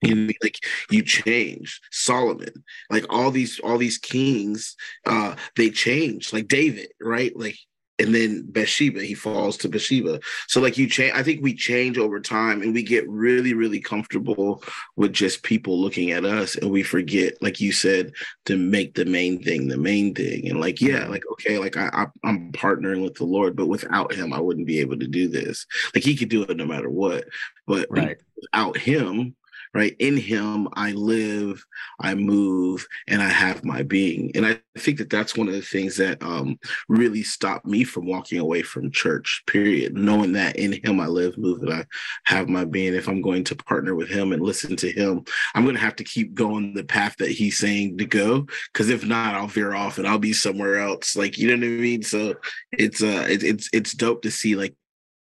you 0.02 0.32
like 0.44 0.58
you 0.92 1.02
change 1.02 1.82
solomon 1.92 2.64
like 2.90 3.06
all 3.10 3.32
these 3.32 3.60
all 3.60 3.78
these 3.78 3.98
kings 3.98 4.76
uh 5.06 5.36
they 5.56 5.70
change 5.70 6.34
like 6.34 6.48
david 6.48 6.88
right 7.02 7.36
like 7.38 7.58
and 7.98 8.14
then 8.14 8.46
Bathsheba, 8.50 9.04
he 9.04 9.14
falls 9.14 9.56
to 9.58 9.70
Bathsheba. 9.70 10.20
So 10.48 10.60
like 10.60 10.78
you 10.78 10.88
change, 10.88 11.14
I 11.16 11.24
think 11.24 11.42
we 11.42 11.54
change 11.54 11.98
over 11.98 12.20
time 12.20 12.62
and 12.62 12.74
we 12.74 12.84
get 12.84 13.08
really, 13.08 13.54
really 13.54 13.80
comfortable 13.80 14.64
with 14.98 15.14
just 15.14 15.44
people 15.44 15.80
looking 15.80 16.12
at 16.12 16.26
us 16.26 16.56
and 16.56 16.72
we 16.72 16.84
forget, 16.84 17.42
like 17.42 17.62
you 17.62 17.72
said, 17.72 18.12
to 18.46 18.58
make 18.58 18.96
the 18.96 19.06
main 19.06 19.42
thing 19.42 19.68
the 19.68 19.78
main 19.78 20.14
thing. 20.14 20.50
And 20.50 20.60
like, 20.60 20.82
yeah, 20.82 21.08
like, 21.08 21.24
okay, 21.34 21.58
like 21.58 21.78
I, 21.78 21.90
I 21.94 22.08
I'm 22.24 22.52
partnering 22.52 23.02
with 23.02 23.16
the 23.16 23.26
Lord, 23.26 23.56
but 23.56 23.68
without 23.68 24.14
him, 24.14 24.34
I 24.34 24.42
wouldn't 24.42 24.68
be 24.68 24.80
able 24.80 25.00
to 25.00 25.08
do 25.08 25.30
this. 25.30 25.66
Like 25.94 26.04
he 26.04 26.18
could 26.18 26.30
do 26.30 26.44
it 26.44 26.58
no 26.58 26.66
matter 26.66 26.90
what. 26.90 27.26
But 27.66 27.88
right. 27.90 28.18
without 28.36 28.78
him, 28.78 29.36
right? 29.76 29.94
In 30.00 30.16
him, 30.16 30.70
I 30.74 30.94
live, 30.94 31.64
I 32.00 32.16
move, 32.16 32.88
and 33.10 33.22
I 33.22 33.28
have 33.28 33.66
my 33.66 33.84
being. 33.84 34.32
And 34.34 34.46
I 34.46 34.62
think 34.80 35.00
that 35.00 35.10
that's 35.10 35.36
one 35.36 35.50
of 35.50 35.54
the 35.54 35.62
things 35.62 35.98
that 35.98 36.24
um, 36.24 36.58
really 36.88 37.24
stopped 37.24 37.66
me 37.66 37.84
from 37.84 38.06
walking 38.06 38.40
away 38.40 38.62
from 38.62 38.90
church, 38.90 39.44
period. 39.48 39.94
Knowing 39.98 40.32
that 40.32 40.56
in 40.56 40.72
him, 40.72 41.02
I 41.02 41.08
live, 41.08 41.38
move, 41.38 41.62
and 41.62 41.74
I 41.74 41.86
have 42.24 42.48
my 42.48 42.64
being. 42.64 42.96
If 42.96 43.10
I'm 43.10 43.22
going 43.22 43.44
to 43.44 43.56
partner 43.56 43.96
with 43.96 44.08
him 44.08 44.32
and 44.32 44.42
listen 44.42 44.78
to 44.78 44.90
him, 44.90 45.26
I'm 45.54 45.64
going 45.64 45.76
to 45.76 45.82
have 45.82 45.98
to 45.98 46.06
keep 46.06 46.34
going 46.34 46.74
the 46.74 46.86
path 46.86 47.18
that 47.18 47.32
he's 47.32 47.58
saying 47.58 47.98
to 47.98 48.06
go. 48.06 48.48
Because 48.72 48.90
if 48.90 49.06
not, 49.06 49.36
I'll 49.36 49.48
veer 49.48 49.76
off 49.76 49.98
and 49.98 50.08
I'll 50.08 50.18
be 50.18 50.32
somewhere 50.32 50.80
else. 50.80 51.18
Like, 51.18 51.38
you 51.38 51.50
know 51.50 51.58
what 51.58 51.66
I 51.66 51.82
mean? 51.82 52.02
So 52.02 52.36
it's, 52.72 53.04
uh, 53.04 53.28
it, 53.30 53.44
it's, 53.44 53.70
it's 53.74 53.94
dope 53.94 54.22
to 54.22 54.32
see 54.32 54.56
like 54.56 54.74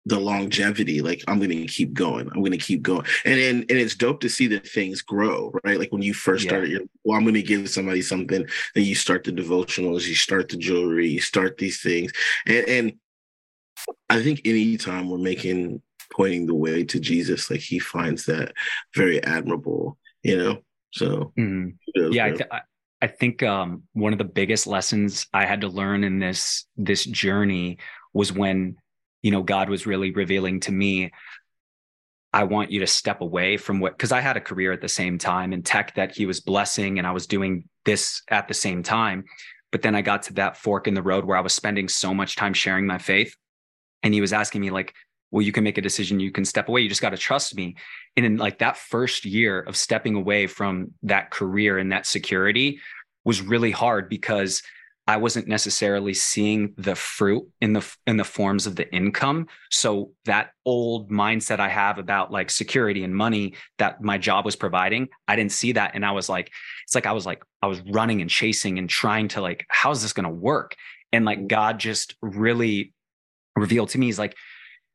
the 0.06 0.18
longevity 0.18 1.00
like 1.00 1.22
i'm 1.28 1.40
gonna 1.40 1.66
keep 1.66 1.94
going 1.94 2.28
i'm 2.32 2.42
gonna 2.42 2.56
keep 2.56 2.82
going. 2.82 3.04
And 3.24 3.40
and, 3.40 3.60
and 3.70 3.78
it's 3.78 3.94
dope 3.94 4.20
to 4.20 4.28
see 4.28 4.46
that 4.48 4.66
things 4.68 5.02
grow 5.02 5.52
right? 5.64 5.78
Like 5.78 5.92
when 5.92 6.02
you 6.02 6.14
first 6.14 6.44
yeah. 6.44 6.50
started 6.50 6.70
you're, 6.70 6.82
well 7.04 7.16
i'm 7.16 7.24
gonna 7.24 7.42
give 7.42 7.68
somebody 7.70 8.02
something 8.02 8.46
then 8.74 8.84
you 8.84 8.94
start 8.94 9.24
the 9.24 9.32
devotionals 9.32 10.06
you 10.06 10.14
start 10.14 10.48
the 10.48 10.56
jewelry 10.56 11.08
you 11.08 11.20
start 11.20 11.56
these 11.56 11.80
things. 11.80 12.12
And 12.46 12.68
and 12.68 12.92
i 14.10 14.22
think 14.22 14.42
anytime 14.44 15.08
we're 15.08 15.18
making 15.18 15.80
pointing 16.12 16.46
the 16.46 16.54
way 16.54 16.84
to 16.84 17.00
jesus 17.00 17.50
like 17.50 17.60
he 17.60 17.78
finds 17.78 18.26
that 18.26 18.52
very 18.94 19.22
admirable 19.24 19.98
you 20.22 20.38
know? 20.38 20.58
So 20.92 21.32
mm-hmm. 21.38 22.12
yeah 22.12 22.26
I, 22.26 22.30
th- 22.30 22.50
I 23.02 23.06
think 23.08 23.42
um, 23.42 23.82
one 23.92 24.12
of 24.12 24.18
the 24.18 24.24
biggest 24.24 24.66
lessons 24.66 25.26
i 25.32 25.44
had 25.44 25.62
to 25.62 25.68
learn 25.68 26.04
in 26.04 26.18
this 26.18 26.66
this 26.76 27.04
journey 27.04 27.78
was 28.12 28.32
when 28.32 28.76
you 29.24 29.30
know, 29.30 29.42
God 29.42 29.70
was 29.70 29.86
really 29.86 30.12
revealing 30.12 30.60
to 30.60 30.72
me, 30.72 31.10
I 32.34 32.44
want 32.44 32.70
you 32.70 32.80
to 32.80 32.86
step 32.86 33.22
away 33.22 33.56
from 33.56 33.80
what, 33.80 33.96
because 33.96 34.12
I 34.12 34.20
had 34.20 34.36
a 34.36 34.40
career 34.40 34.70
at 34.70 34.82
the 34.82 34.88
same 34.88 35.16
time 35.16 35.54
in 35.54 35.62
tech 35.62 35.94
that 35.94 36.14
he 36.14 36.26
was 36.26 36.40
blessing, 36.40 36.98
and 36.98 37.06
I 37.06 37.12
was 37.12 37.26
doing 37.26 37.66
this 37.86 38.20
at 38.28 38.48
the 38.48 38.54
same 38.54 38.82
time. 38.82 39.24
But 39.72 39.80
then 39.80 39.94
I 39.94 40.02
got 40.02 40.24
to 40.24 40.34
that 40.34 40.58
fork 40.58 40.86
in 40.86 40.92
the 40.92 41.02
road 41.02 41.24
where 41.24 41.38
I 41.38 41.40
was 41.40 41.54
spending 41.54 41.88
so 41.88 42.12
much 42.12 42.36
time 42.36 42.52
sharing 42.52 42.86
my 42.86 42.98
faith. 42.98 43.34
And 44.02 44.12
he 44.12 44.20
was 44.20 44.34
asking 44.34 44.60
me, 44.60 44.70
like, 44.70 44.92
well, 45.30 45.40
you 45.40 45.52
can 45.52 45.64
make 45.64 45.78
a 45.78 45.82
decision, 45.82 46.20
you 46.20 46.30
can 46.30 46.44
step 46.44 46.68
away, 46.68 46.82
you 46.82 46.90
just 46.90 47.00
got 47.00 47.10
to 47.10 47.16
trust 47.16 47.56
me. 47.56 47.76
And 48.18 48.26
in 48.26 48.36
like 48.36 48.58
that 48.58 48.76
first 48.76 49.24
year 49.24 49.60
of 49.60 49.74
stepping 49.74 50.16
away 50.16 50.48
from 50.48 50.92
that 51.04 51.30
career 51.30 51.78
and 51.78 51.90
that 51.92 52.04
security 52.04 52.78
was 53.24 53.40
really 53.40 53.70
hard 53.70 54.10
because 54.10 54.62
I 55.06 55.18
wasn't 55.18 55.48
necessarily 55.48 56.14
seeing 56.14 56.72
the 56.78 56.94
fruit 56.94 57.46
in 57.60 57.74
the 57.74 57.96
in 58.06 58.16
the 58.16 58.24
forms 58.24 58.66
of 58.66 58.76
the 58.76 58.90
income. 58.92 59.48
So 59.70 60.12
that 60.24 60.52
old 60.64 61.10
mindset 61.10 61.60
I 61.60 61.68
have 61.68 61.98
about 61.98 62.32
like 62.32 62.50
security 62.50 63.04
and 63.04 63.14
money 63.14 63.54
that 63.78 64.02
my 64.02 64.16
job 64.16 64.46
was 64.46 64.56
providing, 64.56 65.08
I 65.28 65.36
didn't 65.36 65.52
see 65.52 65.72
that 65.72 65.92
and 65.94 66.06
I 66.06 66.12
was 66.12 66.28
like 66.28 66.50
it's 66.84 66.94
like 66.94 67.06
I 67.06 67.12
was 67.12 67.26
like 67.26 67.44
I 67.60 67.66
was 67.66 67.82
running 67.82 68.22
and 68.22 68.30
chasing 68.30 68.78
and 68.78 68.88
trying 68.88 69.28
to 69.28 69.42
like 69.42 69.66
how 69.68 69.90
is 69.90 70.00
this 70.00 70.14
going 70.14 70.24
to 70.24 70.34
work? 70.34 70.74
And 71.12 71.24
like 71.24 71.38
mm-hmm. 71.38 71.48
God 71.48 71.78
just 71.78 72.16
really 72.22 72.94
revealed 73.56 73.90
to 73.90 73.98
me 73.98 74.06
he's 74.06 74.18
like 74.18 74.34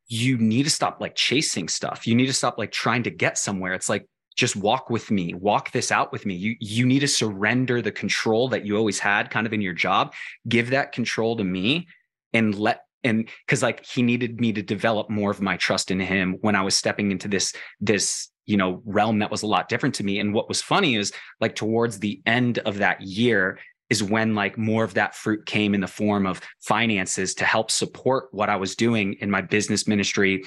you 0.10 0.39
need 0.39 0.63
to 0.63 0.72
stop 0.72 1.00
like 1.00 1.13
chasing 1.13 1.67
stuff. 1.67 2.08
You 2.08 2.15
need 2.15 2.26
to 2.26 2.34
stop 2.34 2.58
like 2.58 2.72
trying 2.72 3.04
to 3.04 3.12
get 3.12 3.38
somewhere. 3.38 3.74
It's 3.74 3.89
like 3.89 4.09
just 4.36 4.56
walk 4.56 4.89
with 4.89 5.12
me 5.12 5.34
walk 5.34 5.72
this 5.72 5.92
out 5.92 6.12
with 6.12 6.26
me. 6.26 6.36
You 6.36 6.56
you 6.60 6.86
need 6.86 7.00
to 7.00 7.08
surrender 7.08 7.82
the 7.82 7.92
control 7.92 8.48
that 8.50 8.65
you 8.65 8.78
always 8.78 9.00
had 9.00 9.30
kind 9.30 9.46
of 9.46 9.54
in 9.54 9.62
your 9.62 9.74
job. 9.74 10.13
Give 10.48 10.70
that 10.70 10.92
control 10.92 11.36
to 11.38 11.44
me 11.44 11.88
and 12.34 12.56
let 12.56 12.86
and 13.04 13.30
because 13.46 13.63
like 13.63 13.86
he 13.86 14.02
needed 14.02 14.39
me 14.39 14.54
to 14.54 14.62
develop 14.62 15.10
more 15.10 15.32
of 15.32 15.42
my 15.42 15.58
trust 15.58 15.89
in 15.89 16.02
him 16.02 16.38
when 16.42 16.54
i 16.54 16.62
was 16.62 16.76
stepping 16.76 17.12
into 17.12 17.30
this 17.30 17.54
this 17.80 18.30
you 18.50 18.58
know 18.58 18.82
realm 18.84 19.20
that 19.20 19.30
was 19.30 19.44
a 19.44 19.48
lot 19.48 19.70
different 19.70 19.94
to 19.96 20.04
me. 20.04 20.20
And 20.20 20.34
what 20.34 20.50
was 20.50 20.62
funny 20.62 20.96
is 20.96 21.13
like 21.39 21.56
towards 21.56 22.00
the 22.00 22.20
end 22.26 22.58
of 22.60 22.80
that 22.80 23.00
year 23.00 23.60
is 23.92 24.04
when 24.04 24.34
like 24.34 24.58
more 24.58 24.84
of 24.84 24.96
that 24.96 25.15
fruit 25.15 25.46
came 25.46 25.76
in 25.76 25.82
the 25.82 25.88
form 25.88 26.26
of 26.26 26.42
finances 26.60 27.36
to 27.36 27.46
help 27.46 27.70
support 27.72 28.30
what 28.32 28.50
i 28.50 28.56
was 28.56 28.76
doing 28.76 29.13
in 29.22 29.30
my 29.30 29.42
business 29.42 29.88
ministry. 29.88 30.44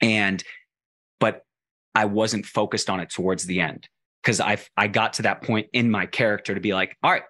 And 0.00 0.42
but 1.18 1.42
I 1.94 2.06
wasn't 2.06 2.46
focused 2.46 2.90
on 2.90 3.00
it 3.00 3.10
towards 3.10 3.44
the 3.44 3.60
end 3.60 3.88
because 4.22 4.40
I 4.40 4.58
I 4.76 4.88
got 4.88 5.14
to 5.14 5.22
that 5.22 5.42
point 5.42 5.68
in 5.72 5.90
my 5.90 6.06
character 6.06 6.54
to 6.54 6.60
be 6.60 6.74
like, 6.74 6.96
all 7.02 7.10
right, 7.10 7.24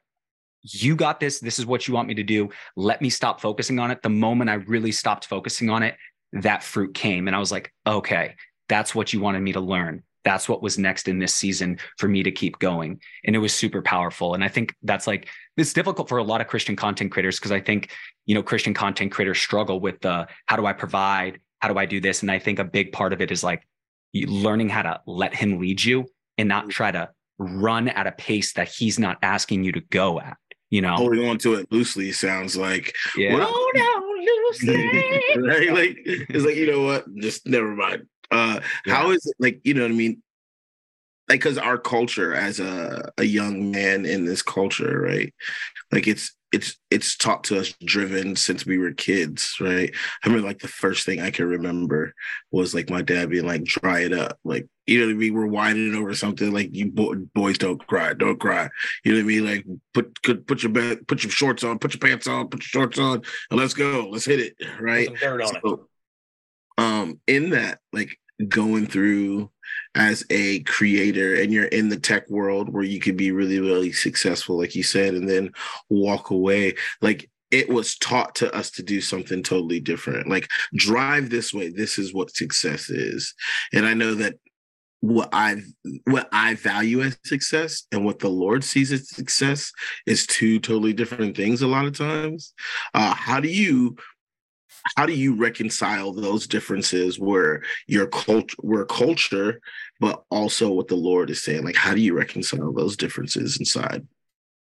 you 0.63 0.97
got 0.97 1.21
this. 1.21 1.41
This 1.41 1.59
is 1.59 1.67
what 1.67 1.87
you 1.87 1.95
want 1.95 2.09
me 2.09 2.15
to 2.15 2.23
do. 2.23 2.49
Let 2.77 3.03
me 3.03 3.11
stop 3.11 3.41
focusing 3.41 3.79
on 3.79 3.91
it. 3.91 4.03
The 4.03 4.09
moment 4.09 4.51
I 4.51 4.55
really 4.55 4.93
stopped 4.93 5.27
focusing 5.27 5.69
on 5.71 5.83
it, 5.83 5.97
that 6.33 6.63
fruit 6.63 6.95
came. 6.95 7.27
And 7.27 7.37
I 7.37 7.39
was 7.39 7.53
like, 7.53 7.73
okay, 7.87 8.35
that's 8.69 8.95
what 8.95 9.13
you 9.13 9.21
wanted 9.21 9.41
me 9.41 9.53
to 9.53 9.61
learn. 9.61 10.03
That's 10.25 10.49
what 10.49 10.63
was 10.63 10.79
next 10.79 11.07
in 11.07 11.19
this 11.19 11.35
season 11.35 11.79
for 11.99 12.09
me 12.09 12.23
to 12.23 12.31
keep 12.31 12.59
going. 12.59 12.99
And 13.25 13.37
it 13.37 13.41
was 13.41 13.53
super 13.53 13.83
powerful. 13.83 14.33
And 14.33 14.43
I 14.43 14.49
think 14.49 14.75
that's 14.83 15.07
like, 15.07 15.29
it's 15.59 15.75
difficult 15.75 16.09
for 16.09 16.17
a 16.17 16.25
lot 16.25 16.41
of 16.41 16.47
Christian 16.47 16.77
content 16.77 17.13
creators 17.13 17.39
because 17.39 17.53
I 17.53 17.61
think, 17.61 17.91
you 18.25 18.35
know, 18.35 18.43
Christian 18.43 18.73
content 18.73 19.13
creators 19.13 19.39
struggle 19.39 19.81
with 19.81 20.01
the 20.01 20.27
how 20.47 20.57
do 20.57 20.65
I 20.65 20.73
provide? 20.73 21.41
How 21.61 21.69
do 21.69 21.79
I 21.79 21.85
do 21.85 22.01
this? 22.01 22.23
And 22.23 22.31
I 22.31 22.39
think 22.39 22.59
a 22.59 22.65
big 22.65 22.91
part 22.91 23.13
of 23.13 23.21
it 23.21 23.31
is 23.31 23.45
like 23.45 23.67
learning 24.15 24.69
how 24.69 24.83
to 24.83 25.01
let 25.07 25.35
him 25.35 25.59
lead 25.59 25.83
you 25.83 26.07
and 26.39 26.49
not 26.49 26.71
try 26.71 26.91
to 26.91 27.11
run 27.39 27.89
at 27.89 28.07
a 28.07 28.13
pace 28.13 28.53
that 28.53 28.69
he's 28.69 28.99
not 28.99 29.19
asking 29.23 29.65
you 29.65 29.73
to 29.73 29.81
go 29.91 30.21
at 30.21 30.37
you 30.75 30.81
know? 30.81 30.97
Holding 30.97 31.29
on 31.29 31.39
to 31.39 31.55
it 31.55 31.71
loosely 31.71 32.11
sounds 32.11 32.57
like. 32.57 32.93
Yeah. 33.17 33.39
hold 33.41 33.77
on 33.77 34.25
loosely. 34.25 35.23
Right? 35.37 35.73
Like 35.73 35.99
it's 36.05 36.45
like 36.45 36.57
you 36.57 36.71
know 36.71 36.83
what? 36.83 37.05
Just 37.17 37.47
never 37.47 37.75
mind. 37.75 38.07
Uh 38.33 38.59
yeah. 38.85 38.95
how 38.95 39.11
is 39.11 39.25
it 39.25 39.37
like 39.39 39.61
you 39.63 39.75
know 39.75 39.83
what 39.83 39.91
i 39.91 39.95
mean 39.95 40.23
like 41.29 41.41
because 41.41 41.59
our 41.59 41.79
culture 41.79 42.35
as 42.35 42.61
a, 42.61 43.11
a 43.19 43.25
young 43.25 43.71
man 43.71 44.05
in 44.07 44.25
this 44.25 44.43
culture 44.43 45.01
right 45.01 45.35
like 45.93 46.07
it's 46.07 46.35
it's 46.55 46.77
it's 46.91 47.17
taught 47.17 47.45
to 47.45 47.59
us 47.59 47.75
driven 47.85 48.37
since 48.37 48.65
we 48.65 48.79
were 48.79 48.93
kids, 48.93 49.57
right? 49.61 49.93
I 50.25 50.29
remember 50.29 50.47
like 50.47 50.61
the 50.61 50.69
first 50.69 51.05
thing 51.05 51.21
I 51.21 51.31
can 51.31 51.47
remember 51.47 52.15
was 52.53 52.75
like 52.75 52.89
my 52.89 53.03
dad 53.03 53.31
being 53.31 53.47
like, 53.47 53.65
"Dry 53.65 54.01
it 54.01 54.13
up," 54.13 54.39
like 54.45 54.67
you 54.87 55.01
know 55.01 55.07
what 55.07 55.13
I 55.13 55.17
mean. 55.17 55.35
We're 55.35 55.47
whining 55.47 55.95
over 55.97 56.15
something 56.15 56.53
like 56.53 56.73
you 56.73 56.93
bo- 56.93 57.17
boys 57.35 57.59
don't 57.59 57.85
cry, 57.85 58.15
don't 58.15 58.39
cry. 58.39 58.71
You 59.05 59.13
know 59.13 59.19
what 59.19 59.25
I 59.25 59.27
mean? 59.27 59.45
Like 59.45 59.65
put 59.93 60.47
put 60.47 60.63
your 60.63 60.71
bed, 60.71 61.09
put 61.09 61.25
your 61.25 61.33
shorts 61.33 61.65
on, 61.65 61.81
put 61.81 61.95
your 61.95 62.01
pants 62.01 62.29
on, 62.29 62.49
put 62.49 62.61
your 62.61 62.83
shorts 62.83 62.99
on, 63.01 63.23
and 63.51 63.59
let's 63.59 63.75
go, 63.75 64.09
let's 64.11 64.25
hit 64.25 64.41
it, 64.41 64.55
right? 64.81 65.09
Put 65.09 65.19
some 65.19 65.29
dirt 65.31 65.43
on 65.43 65.49
so, 65.49 65.73
it. 65.73 65.81
Um, 66.77 67.21
in 67.27 67.51
that, 67.51 67.81
like 67.93 68.17
going 68.49 68.87
through 68.87 69.51
as 69.95 70.25
a 70.31 70.61
creator 70.61 71.35
and 71.35 71.53
you're 71.53 71.67
in 71.67 71.89
the 71.89 71.97
tech 71.97 72.29
world 72.29 72.69
where 72.69 72.83
you 72.83 73.01
could 73.01 73.17
be 73.17 73.31
really 73.31 73.61
really 73.61 73.93
successful 73.93 74.59
like 74.59 74.75
you 74.75 74.83
said 74.83 75.15
and 75.15 75.29
then 75.29 75.51
walk 75.89 76.31
away. 76.31 76.75
Like 77.01 77.31
it 77.51 77.69
was 77.69 77.97
taught 77.99 78.35
to 78.37 78.53
us 78.53 78.71
to 78.73 78.83
do 78.83 79.01
something 79.01 79.43
totally 79.43 79.79
different. 79.79 80.29
Like 80.29 80.49
drive 80.75 81.31
this 81.31 81.55
way. 81.55 81.71
This 81.71 81.99
is 81.99 82.13
what 82.13 82.35
success 82.35 82.91
is. 82.91 83.35
And 83.73 83.87
i 83.87 83.95
know 83.95 84.15
that 84.15 84.35
what 85.01 85.29
i 85.33 85.57
what 86.07 86.31
i 86.33 86.55
value 86.55 87.03
as 87.03 87.19
success 87.27 87.83
and 87.93 88.07
what 88.07 88.21
the 88.21 88.29
lord 88.29 88.65
sees 88.65 88.91
as 88.91 89.11
success 89.11 89.71
is 90.07 90.27
two 90.27 90.59
totally 90.59 90.95
different 90.95 91.37
things 91.37 91.61
a 91.61 91.67
lot 91.67 91.85
of 91.85 91.97
times. 91.97 92.55
Uh, 92.95 93.15
how 93.15 93.39
do 93.39 93.49
you 93.49 93.97
how 94.97 95.07
do 95.07 95.13
you 95.15 95.35
reconcile 95.35 96.13
those 96.13 96.47
differences 96.47 97.19
where 97.19 97.63
your 97.87 98.07
culture 98.07 98.57
where 98.61 98.85
culture 98.85 99.61
but 100.01 100.25
also 100.31 100.71
what 100.71 100.89
the 100.89 100.95
lord 100.95 101.31
is 101.31 101.43
saying? 101.43 101.65
Like 101.65 101.77
how 101.77 101.95
do 101.95 102.01
you 102.01 102.15
reconcile 102.15 102.73
those 102.73 102.97
differences 102.97 103.59
inside? 103.59 104.07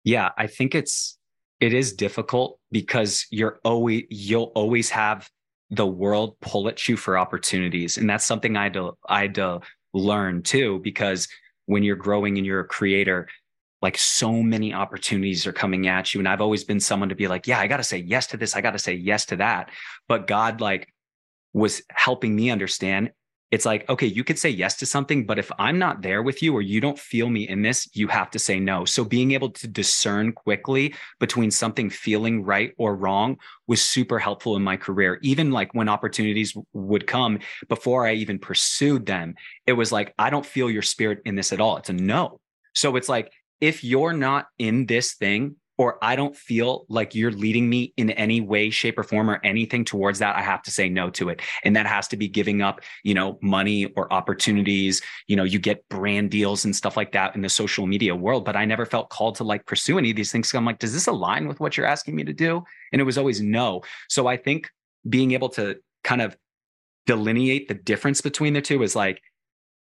Yeah 0.03 0.29
i 0.37 0.47
think 0.47 0.75
it's 0.75 1.17
it 1.59 1.73
is 1.73 1.93
difficult 1.93 2.59
because 2.71 3.25
you're 3.31 3.59
always 3.63 4.03
you'll 4.09 4.51
always 4.55 4.89
have 4.89 5.29
the 5.69 5.87
world 5.87 6.39
pull 6.39 6.69
at 6.69 6.87
you 6.87 6.95
for 6.95 7.17
opportunities. 7.17 7.97
And 7.97 8.09
that's 8.09 8.25
something 8.25 8.55
i 8.55 8.63
had 8.63 8.73
to 8.73 8.97
i 9.07 9.21
had 9.21 9.35
to 9.35 9.61
learn 9.93 10.43
too 10.43 10.79
because 10.83 11.27
when 11.65 11.83
you're 11.83 11.95
growing 11.95 12.37
and 12.37 12.45
you're 12.45 12.61
a 12.61 12.67
creator 12.67 13.27
like 13.87 13.97
so 13.97 14.43
many 14.43 14.73
opportunities 14.73 15.47
are 15.47 15.53
coming 15.53 15.87
at 15.87 16.13
you 16.13 16.19
and 16.19 16.27
i've 16.27 16.41
always 16.41 16.65
been 16.65 16.77
someone 16.77 17.07
to 17.07 17.15
be 17.15 17.29
like 17.29 17.47
yeah 17.47 17.57
i 17.57 17.67
got 17.67 17.77
to 17.77 17.83
say 17.83 17.99
yes 17.99 18.27
to 18.27 18.35
this 18.35 18.53
i 18.53 18.59
got 18.59 18.71
to 18.71 18.79
say 18.79 18.93
yes 18.93 19.25
to 19.27 19.37
that. 19.37 19.69
But 20.09 20.27
god 20.27 20.59
like 20.59 20.93
was 21.53 21.81
helping 21.89 22.35
me 22.35 22.49
understand 22.49 23.11
it's 23.49 23.65
like 23.65 23.89
okay 23.89 24.05
you 24.05 24.25
could 24.25 24.37
say 24.37 24.49
yes 24.49 24.75
to 24.75 24.85
something 24.85 25.25
but 25.25 25.39
if 25.39 25.49
i'm 25.57 25.79
not 25.79 26.01
there 26.01 26.21
with 26.21 26.43
you 26.43 26.53
or 26.53 26.61
you 26.61 26.81
don't 26.81 26.99
feel 26.99 27.29
me 27.29 27.47
in 27.47 27.61
this 27.61 27.87
you 27.93 28.09
have 28.09 28.29
to 28.31 28.39
say 28.39 28.59
no. 28.59 28.83
So 28.83 29.05
being 29.05 29.31
able 29.31 29.51
to 29.51 29.67
discern 29.69 30.33
quickly 30.33 30.93
between 31.21 31.49
something 31.49 31.89
feeling 31.89 32.43
right 32.43 32.73
or 32.77 32.93
wrong 32.93 33.37
was 33.67 33.81
super 33.81 34.19
helpful 34.19 34.57
in 34.57 34.63
my 34.63 34.75
career. 34.75 35.17
Even 35.21 35.51
like 35.51 35.73
when 35.73 35.87
opportunities 35.87 36.53
would 36.73 37.07
come 37.07 37.39
before 37.69 38.05
i 38.05 38.11
even 38.15 38.37
pursued 38.37 39.05
them 39.05 39.35
it 39.65 39.79
was 39.81 39.93
like 39.93 40.13
i 40.19 40.29
don't 40.29 40.45
feel 40.45 40.69
your 40.69 40.87
spirit 40.93 41.19
in 41.23 41.35
this 41.35 41.53
at 41.53 41.61
all. 41.61 41.77
It's 41.77 41.89
a 41.89 41.93
no. 41.93 42.41
So 42.73 42.97
it's 42.97 43.09
like 43.09 43.31
if 43.61 43.83
you're 43.83 44.13
not 44.13 44.47
in 44.57 44.85
this 44.85 45.13
thing 45.13 45.55
or 45.77 46.03
I 46.03 46.15
don't 46.15 46.35
feel 46.35 46.85
like 46.89 47.13
you're 47.13 47.31
leading 47.31 47.69
me 47.69 47.93
in 47.97 48.09
any 48.11 48.41
way, 48.41 48.71
shape, 48.71 48.97
or 48.97 49.03
form 49.03 49.29
or 49.29 49.39
anything 49.43 49.85
towards 49.85 50.17
that, 50.19 50.35
I 50.35 50.41
have 50.41 50.63
to 50.63 50.71
say 50.71 50.89
no 50.89 51.11
to 51.11 51.29
it. 51.29 51.41
And 51.63 51.75
that 51.75 51.85
has 51.85 52.07
to 52.09 52.17
be 52.17 52.27
giving 52.27 52.63
up, 52.63 52.81
you 53.03 53.13
know, 53.13 53.37
money 53.43 53.85
or 53.95 54.11
opportunities. 54.11 55.01
You 55.27 55.35
know, 55.35 55.43
you 55.43 55.59
get 55.59 55.87
brand 55.89 56.31
deals 56.31 56.65
and 56.65 56.75
stuff 56.75 56.97
like 56.97 57.11
that 57.11 57.35
in 57.35 57.41
the 57.41 57.49
social 57.49 57.85
media 57.85 58.15
world. 58.15 58.43
But 58.43 58.55
I 58.55 58.65
never 58.65 58.85
felt 58.87 59.09
called 59.09 59.35
to 59.35 59.43
like 59.43 59.67
pursue 59.67 59.99
any 59.99 60.09
of 60.09 60.15
these 60.15 60.31
things. 60.31 60.49
So 60.49 60.57
I'm 60.57 60.65
like, 60.65 60.79
does 60.79 60.93
this 60.93 61.07
align 61.07 61.47
with 61.47 61.59
what 61.59 61.77
you're 61.77 61.85
asking 61.85 62.15
me 62.15 62.23
to 62.23 62.33
do? 62.33 62.63
And 62.91 62.99
it 62.99 63.05
was 63.05 63.19
always 63.19 63.39
no. 63.39 63.81
So 64.09 64.25
I 64.25 64.37
think 64.37 64.71
being 65.07 65.33
able 65.33 65.49
to 65.49 65.77
kind 66.03 66.23
of 66.23 66.35
delineate 67.05 67.67
the 67.67 67.75
difference 67.75 68.21
between 68.21 68.53
the 68.53 68.61
two 68.61 68.81
is 68.81 68.95
like, 68.95 69.21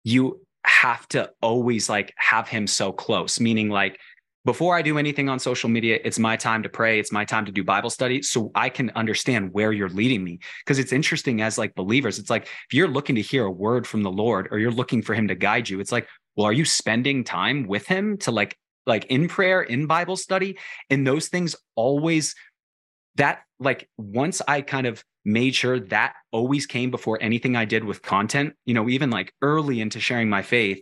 you 0.03 0.45
have 0.69 1.07
to 1.09 1.31
always 1.41 1.89
like 1.89 2.13
have 2.17 2.47
him 2.47 2.67
so 2.67 2.91
close, 2.91 3.39
meaning 3.39 3.69
like 3.69 3.99
before 4.45 4.75
I 4.75 4.81
do 4.81 4.97
anything 4.97 5.27
on 5.27 5.37
social 5.37 5.69
media, 5.69 5.99
it's 6.03 6.17
my 6.17 6.37
time 6.37 6.63
to 6.63 6.69
pray. 6.69 6.99
It's 6.99 7.11
my 7.11 7.25
time 7.25 7.45
to 7.45 7.51
do 7.51 7.63
Bible 7.63 7.89
study. 7.89 8.21
So 8.21 8.51
I 8.55 8.69
can 8.69 8.89
understand 8.95 9.51
where 9.51 9.73
you're 9.73 9.89
leading 9.89 10.23
me. 10.23 10.39
Because 10.63 10.79
it's 10.79 10.93
interesting 10.93 11.41
as 11.41 11.57
like 11.57 11.75
believers, 11.75 12.19
it's 12.19 12.29
like 12.29 12.43
if 12.43 12.73
you're 12.73 12.87
looking 12.87 13.15
to 13.15 13.21
hear 13.21 13.45
a 13.45 13.51
word 13.51 13.85
from 13.85 14.03
the 14.03 14.11
Lord 14.11 14.47
or 14.51 14.59
you're 14.59 14.71
looking 14.71 15.01
for 15.01 15.13
him 15.13 15.27
to 15.27 15.35
guide 15.35 15.67
you, 15.69 15.79
it's 15.79 15.91
like, 15.91 16.07
well, 16.37 16.47
are 16.47 16.53
you 16.53 16.65
spending 16.65 17.23
time 17.23 17.67
with 17.67 17.85
him 17.85 18.17
to 18.19 18.31
like, 18.31 18.55
like 18.85 19.05
in 19.05 19.27
prayer, 19.27 19.61
in 19.61 19.87
Bible 19.87 20.15
study? 20.15 20.57
And 20.89 21.05
those 21.05 21.27
things 21.27 21.55
always 21.75 22.33
that 23.15 23.41
like 23.59 23.89
once 23.97 24.41
I 24.47 24.61
kind 24.61 24.87
of 24.87 25.03
made 25.25 25.53
sure 25.55 25.79
that 25.79 26.13
always 26.31 26.65
came 26.65 26.91
before 26.91 27.19
anything 27.21 27.55
I 27.55 27.65
did 27.65 27.83
with 27.83 28.01
content, 28.01 28.55
you 28.65 28.73
know, 28.73 28.89
even 28.89 29.09
like 29.09 29.33
early 29.41 29.81
into 29.81 29.99
sharing 29.99 30.29
my 30.29 30.41
faith, 30.41 30.81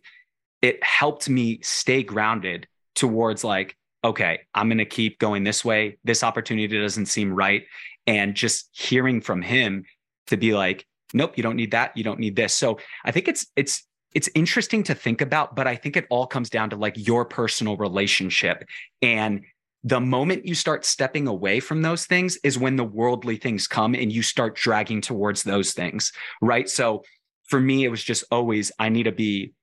it 0.61 0.83
helped 0.83 1.29
me 1.29 1.59
stay 1.63 2.03
grounded 2.03 2.67
towards 2.95 3.43
like, 3.43 3.75
okay, 4.03 4.41
I'm 4.53 4.69
going 4.69 4.77
to 4.77 4.85
keep 4.85 5.19
going 5.19 5.43
this 5.43 5.65
way. 5.65 5.97
This 6.03 6.23
opportunity 6.23 6.79
doesn't 6.79 7.07
seem 7.07 7.33
right. 7.33 7.63
And 8.05 8.35
just 8.35 8.69
hearing 8.71 9.21
from 9.21 9.41
him 9.41 9.85
to 10.27 10.37
be 10.37 10.53
like, 10.53 10.85
nope, 11.13 11.37
you 11.37 11.43
don't 11.43 11.55
need 11.55 11.71
that. 11.71 11.95
You 11.97 12.03
don't 12.03 12.19
need 12.19 12.35
this. 12.35 12.53
So 12.53 12.79
I 13.03 13.11
think 13.11 13.27
it's, 13.27 13.47
it's, 13.55 13.83
it's 14.13 14.29
interesting 14.33 14.83
to 14.83 14.95
think 14.95 15.21
about, 15.21 15.55
but 15.55 15.67
I 15.67 15.75
think 15.75 15.97
it 15.97 16.07
all 16.09 16.27
comes 16.27 16.49
down 16.49 16.69
to 16.69 16.75
like 16.75 16.95
your 16.95 17.25
personal 17.25 17.75
relationship 17.77 18.63
and 19.01 19.41
the 19.83 19.99
moment 19.99 20.45
you 20.45 20.55
start 20.55 20.85
stepping 20.85 21.27
away 21.27 21.59
from 21.59 21.81
those 21.81 22.05
things 22.05 22.37
is 22.43 22.57
when 22.57 22.75
the 22.75 22.83
worldly 22.83 23.37
things 23.37 23.67
come 23.67 23.93
and 23.93 24.11
you 24.11 24.21
start 24.21 24.55
dragging 24.55 25.01
towards 25.01 25.43
those 25.43 25.73
things 25.73 26.11
right? 26.41 26.67
So 26.69 27.03
for 27.47 27.59
me 27.59 27.83
it 27.83 27.89
was 27.89 28.03
just 28.03 28.23
always 28.31 28.71
i 28.77 28.89
need 28.89 29.03
to 29.03 29.11
be 29.11 29.53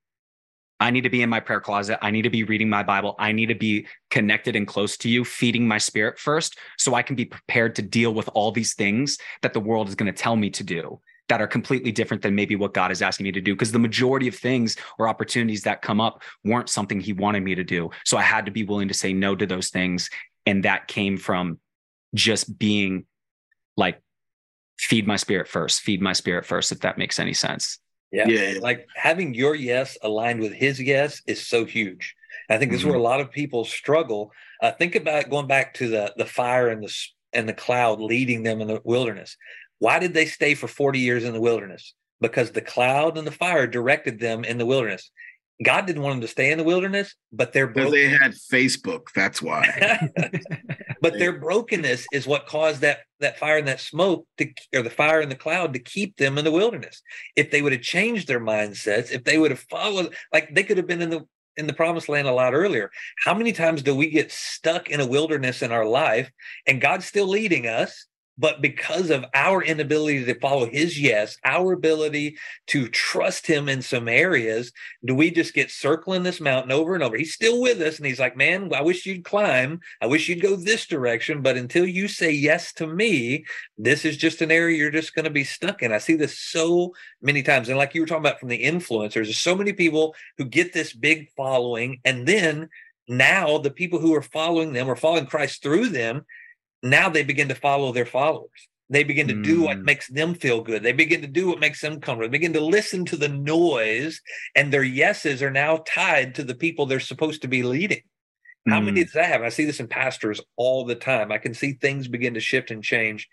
i 0.80 0.90
need 0.90 1.02
to 1.02 1.10
be 1.10 1.22
in 1.22 1.30
my 1.30 1.40
prayer 1.40 1.60
closet. 1.60 1.98
I 2.02 2.10
need 2.10 2.22
to 2.22 2.30
be 2.30 2.42
reading 2.42 2.68
my 2.68 2.82
bible. 2.82 3.14
I 3.18 3.32
need 3.32 3.46
to 3.46 3.54
be 3.54 3.86
connected 4.10 4.56
and 4.56 4.66
close 4.66 4.96
to 4.98 5.08
you 5.08 5.24
feeding 5.24 5.68
my 5.68 5.78
spirit 5.78 6.18
first 6.18 6.58
so 6.78 6.94
i 6.94 7.02
can 7.02 7.16
be 7.16 7.24
prepared 7.24 7.76
to 7.76 7.82
deal 7.82 8.12
with 8.12 8.28
all 8.34 8.50
these 8.50 8.74
things 8.74 9.18
that 9.42 9.52
the 9.52 9.60
world 9.60 9.88
is 9.88 9.94
going 9.94 10.12
to 10.12 10.22
tell 10.22 10.36
me 10.36 10.50
to 10.50 10.64
do 10.64 11.00
that 11.28 11.40
are 11.40 11.46
completely 11.46 11.90
different 11.90 12.22
than 12.22 12.34
maybe 12.34 12.56
what 12.56 12.74
God 12.74 12.90
is 12.90 13.02
asking 13.02 13.24
me 13.24 13.32
to 13.32 13.40
do. 13.40 13.54
Because 13.54 13.72
the 13.72 13.78
majority 13.78 14.28
of 14.28 14.34
things 14.34 14.76
or 14.98 15.08
opportunities 15.08 15.62
that 15.62 15.82
come 15.82 16.00
up 16.00 16.22
weren't 16.44 16.68
something 16.68 17.00
He 17.00 17.12
wanted 17.12 17.42
me 17.42 17.54
to 17.54 17.64
do. 17.64 17.90
So 18.04 18.16
I 18.16 18.22
had 18.22 18.46
to 18.46 18.52
be 18.52 18.64
willing 18.64 18.88
to 18.88 18.94
say 18.94 19.12
no 19.12 19.34
to 19.34 19.46
those 19.46 19.70
things. 19.70 20.10
And 20.46 20.64
that 20.64 20.88
came 20.88 21.16
from 21.16 21.58
just 22.14 22.58
being 22.58 23.06
like, 23.76 24.00
feed 24.78 25.06
my 25.06 25.16
spirit 25.16 25.48
first, 25.48 25.80
feed 25.80 26.02
my 26.02 26.12
spirit 26.12 26.44
first, 26.44 26.72
if 26.72 26.80
that 26.80 26.98
makes 26.98 27.18
any 27.18 27.32
sense. 27.32 27.78
Yeah. 28.12 28.28
yeah. 28.28 28.58
Like 28.60 28.86
having 28.94 29.34
your 29.34 29.54
yes 29.54 29.96
aligned 30.02 30.40
with 30.40 30.52
his 30.52 30.80
yes 30.80 31.22
is 31.26 31.46
so 31.46 31.64
huge. 31.64 32.14
I 32.48 32.58
think 32.58 32.70
this 32.70 32.80
mm-hmm. 32.80 32.88
is 32.88 32.92
where 32.92 32.94
mm-hmm. 32.94 33.00
a 33.00 33.08
lot 33.08 33.20
of 33.20 33.30
people 33.30 33.64
struggle. 33.64 34.32
Uh, 34.62 34.72
think 34.72 34.94
about 34.94 35.30
going 35.30 35.46
back 35.46 35.74
to 35.74 35.88
the 35.88 36.12
the 36.16 36.26
fire 36.26 36.68
and 36.68 36.82
the 36.82 36.94
and 37.32 37.48
the 37.48 37.54
cloud 37.54 38.00
leading 38.00 38.42
them 38.42 38.60
in 38.60 38.68
the 38.68 38.80
wilderness. 38.84 39.36
Why 39.78 39.98
did 39.98 40.14
they 40.14 40.26
stay 40.26 40.54
for 40.54 40.68
40 40.68 40.98
years 40.98 41.24
in 41.24 41.32
the 41.32 41.40
wilderness? 41.40 41.94
Because 42.20 42.52
the 42.52 42.60
cloud 42.60 43.18
and 43.18 43.26
the 43.26 43.32
fire 43.32 43.66
directed 43.66 44.20
them 44.20 44.44
in 44.44 44.58
the 44.58 44.66
wilderness. 44.66 45.10
God 45.62 45.86
didn't 45.86 46.02
want 46.02 46.14
them 46.14 46.20
to 46.22 46.28
stay 46.28 46.50
in 46.50 46.58
the 46.58 46.64
wilderness, 46.64 47.14
but 47.32 47.52
their 47.52 47.68
because 47.68 47.92
they 47.92 48.08
had 48.08 48.32
Facebook. 48.32 49.06
That's 49.14 49.40
why. 49.40 50.10
but 51.00 51.18
their 51.18 51.38
brokenness 51.38 52.06
is 52.12 52.26
what 52.26 52.46
caused 52.46 52.80
that 52.80 53.00
that 53.20 53.38
fire 53.38 53.58
and 53.58 53.68
that 53.68 53.80
smoke 53.80 54.26
to, 54.38 54.48
or 54.74 54.82
the 54.82 54.90
fire 54.90 55.20
and 55.20 55.30
the 55.30 55.36
cloud 55.36 55.72
to 55.74 55.78
keep 55.78 56.16
them 56.16 56.38
in 56.38 56.44
the 56.44 56.50
wilderness. 56.50 57.00
If 57.36 57.52
they 57.52 57.62
would 57.62 57.72
have 57.72 57.82
changed 57.82 58.26
their 58.26 58.40
mindsets, 58.40 59.12
if 59.12 59.22
they 59.22 59.38
would 59.38 59.52
have 59.52 59.64
followed, 59.70 60.14
like 60.32 60.52
they 60.52 60.64
could 60.64 60.76
have 60.76 60.88
been 60.88 61.02
in 61.02 61.10
the 61.10 61.24
in 61.56 61.68
the 61.68 61.72
promised 61.72 62.08
land 62.08 62.26
a 62.26 62.32
lot 62.32 62.52
earlier. 62.52 62.90
How 63.24 63.32
many 63.32 63.52
times 63.52 63.82
do 63.82 63.94
we 63.94 64.10
get 64.10 64.32
stuck 64.32 64.90
in 64.90 65.00
a 65.00 65.06
wilderness 65.06 65.62
in 65.62 65.70
our 65.70 65.86
life 65.86 66.30
and 66.66 66.80
God's 66.80 67.06
still 67.06 67.28
leading 67.28 67.68
us? 67.68 68.06
But 68.36 68.60
because 68.60 69.10
of 69.10 69.24
our 69.32 69.62
inability 69.62 70.24
to 70.24 70.38
follow 70.40 70.66
his 70.66 71.00
yes, 71.00 71.38
our 71.44 71.72
ability 71.72 72.36
to 72.68 72.88
trust 72.88 73.46
him 73.46 73.68
in 73.68 73.80
some 73.80 74.08
areas, 74.08 74.72
do 75.04 75.14
we 75.14 75.30
just 75.30 75.54
get 75.54 75.70
circling 75.70 76.24
this 76.24 76.40
mountain 76.40 76.72
over 76.72 76.94
and 76.94 77.04
over? 77.04 77.16
He's 77.16 77.34
still 77.34 77.60
with 77.60 77.80
us. 77.80 77.98
And 77.98 78.06
he's 78.06 78.18
like, 78.18 78.36
man, 78.36 78.72
I 78.74 78.82
wish 78.82 79.06
you'd 79.06 79.24
climb. 79.24 79.80
I 80.00 80.06
wish 80.06 80.28
you'd 80.28 80.42
go 80.42 80.56
this 80.56 80.86
direction. 80.86 81.42
But 81.42 81.56
until 81.56 81.86
you 81.86 82.08
say 82.08 82.32
yes 82.32 82.72
to 82.74 82.88
me, 82.88 83.44
this 83.78 84.04
is 84.04 84.16
just 84.16 84.42
an 84.42 84.50
area 84.50 84.76
you're 84.76 84.90
just 84.90 85.14
going 85.14 85.24
to 85.24 85.30
be 85.30 85.44
stuck 85.44 85.82
in. 85.82 85.92
I 85.92 85.98
see 85.98 86.16
this 86.16 86.38
so 86.38 86.92
many 87.22 87.42
times. 87.42 87.68
And 87.68 87.78
like 87.78 87.94
you 87.94 88.00
were 88.00 88.06
talking 88.06 88.26
about 88.26 88.40
from 88.40 88.48
the 88.48 88.64
influencers, 88.64 89.12
there's 89.12 89.38
so 89.38 89.54
many 89.54 89.72
people 89.72 90.16
who 90.38 90.44
get 90.44 90.72
this 90.72 90.92
big 90.92 91.28
following. 91.36 92.00
And 92.04 92.26
then 92.26 92.68
now 93.06 93.58
the 93.58 93.70
people 93.70 94.00
who 94.00 94.14
are 94.14 94.22
following 94.22 94.72
them 94.72 94.88
or 94.88 94.96
following 94.96 95.26
Christ 95.26 95.62
through 95.62 95.90
them 95.90 96.24
now 96.84 97.08
they 97.08 97.24
begin 97.24 97.48
to 97.48 97.54
follow 97.54 97.92
their 97.92 98.06
followers. 98.06 98.68
They 98.90 99.04
begin 99.04 99.28
to 99.28 99.34
mm. 99.34 99.42
do 99.42 99.62
what 99.62 99.78
mm. 99.78 99.84
makes 99.84 100.08
them 100.08 100.34
feel 100.34 100.60
good. 100.60 100.82
They 100.82 100.92
begin 100.92 101.22
to 101.22 101.26
do 101.26 101.48
what 101.48 101.58
makes 101.58 101.80
them 101.80 102.00
comfortable. 102.00 102.28
They 102.28 102.38
begin 102.38 102.52
to 102.52 102.60
listen 102.60 103.04
to 103.06 103.16
the 103.16 103.28
noise, 103.28 104.20
and 104.54 104.72
their 104.72 104.84
yeses 104.84 105.42
are 105.42 105.50
now 105.50 105.82
tied 105.86 106.34
to 106.34 106.44
the 106.44 106.54
people 106.54 106.86
they're 106.86 107.00
supposed 107.00 107.42
to 107.42 107.48
be 107.48 107.62
leading. 107.62 108.02
How 108.68 108.80
mm. 108.80 108.86
many 108.86 109.04
does 109.04 109.14
that 109.14 109.30
have? 109.30 109.42
I 109.42 109.48
see 109.48 109.64
this 109.64 109.80
in 109.80 109.88
pastors 109.88 110.40
all 110.56 110.84
the 110.84 110.94
time. 110.94 111.32
I 111.32 111.38
can 111.38 111.54
see 111.54 111.72
things 111.72 112.08
begin 112.08 112.34
to 112.34 112.40
shift 112.40 112.70
and 112.70 112.82
change. 112.82 113.28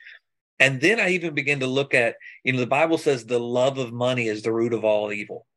And 0.59 0.79
then 0.79 0.99
I 0.99 1.09
even 1.09 1.33
begin 1.33 1.59
to 1.61 1.67
look 1.67 1.93
at, 1.93 2.15
you 2.43 2.53
know, 2.53 2.59
the 2.59 2.67
Bible 2.67 2.99
says 2.99 3.25
the 3.25 3.39
love 3.39 3.77
of 3.79 3.91
money 3.91 4.27
is 4.27 4.43
the 4.43 4.53
root 4.53 4.73
of 4.73 4.85
all 4.85 5.11
evil. 5.11 5.47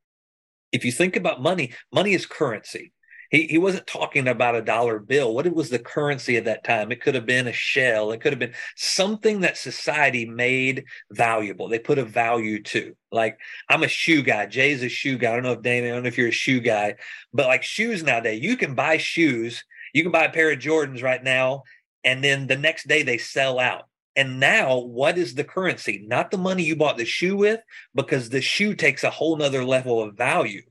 If 0.72 0.84
you 0.84 0.90
think 0.90 1.14
about 1.14 1.42
money, 1.42 1.72
money 1.92 2.14
is 2.14 2.24
currency. 2.26 2.93
He, 3.34 3.48
he 3.48 3.58
wasn't 3.58 3.88
talking 3.88 4.28
about 4.28 4.54
a 4.54 4.62
dollar 4.62 5.00
bill. 5.00 5.34
What 5.34 5.52
was 5.52 5.68
the 5.68 5.80
currency 5.80 6.36
at 6.36 6.44
that 6.44 6.62
time? 6.62 6.92
It 6.92 7.00
could 7.00 7.16
have 7.16 7.26
been 7.26 7.48
a 7.48 7.52
shell. 7.52 8.12
It 8.12 8.20
could 8.20 8.30
have 8.32 8.38
been 8.38 8.54
something 8.76 9.40
that 9.40 9.56
society 9.56 10.24
made 10.24 10.84
valuable. 11.10 11.66
They 11.66 11.80
put 11.80 11.98
a 11.98 12.04
value 12.04 12.62
to. 12.62 12.94
Like 13.10 13.40
I'm 13.68 13.82
a 13.82 13.88
shoe 13.88 14.22
guy. 14.22 14.46
Jay's 14.46 14.84
a 14.84 14.88
shoe 14.88 15.18
guy. 15.18 15.32
I 15.32 15.34
don't 15.34 15.42
know 15.42 15.50
if 15.50 15.62
Dana, 15.62 15.88
I 15.88 15.90
don't 15.90 16.04
know 16.04 16.08
if 16.08 16.16
you're 16.16 16.28
a 16.28 16.30
shoe 16.30 16.60
guy, 16.60 16.94
but 17.32 17.48
like 17.48 17.64
shoes 17.64 18.04
nowadays, 18.04 18.40
you 18.40 18.56
can 18.56 18.76
buy 18.76 18.98
shoes. 18.98 19.64
You 19.92 20.04
can 20.04 20.12
buy 20.12 20.26
a 20.26 20.32
pair 20.32 20.52
of 20.52 20.60
Jordans 20.60 21.02
right 21.02 21.22
now, 21.22 21.64
and 22.04 22.22
then 22.22 22.46
the 22.46 22.56
next 22.56 22.86
day 22.86 23.02
they 23.02 23.18
sell 23.18 23.58
out. 23.58 23.88
And 24.14 24.38
now, 24.38 24.78
what 24.78 25.18
is 25.18 25.34
the 25.34 25.42
currency? 25.42 26.04
Not 26.06 26.30
the 26.30 26.38
money 26.38 26.62
you 26.62 26.76
bought 26.76 26.98
the 26.98 27.04
shoe 27.04 27.36
with, 27.36 27.58
because 27.96 28.28
the 28.28 28.40
shoe 28.40 28.76
takes 28.76 29.02
a 29.02 29.10
whole 29.10 29.36
nother 29.36 29.64
level 29.64 30.00
of 30.00 30.16
value 30.16 30.62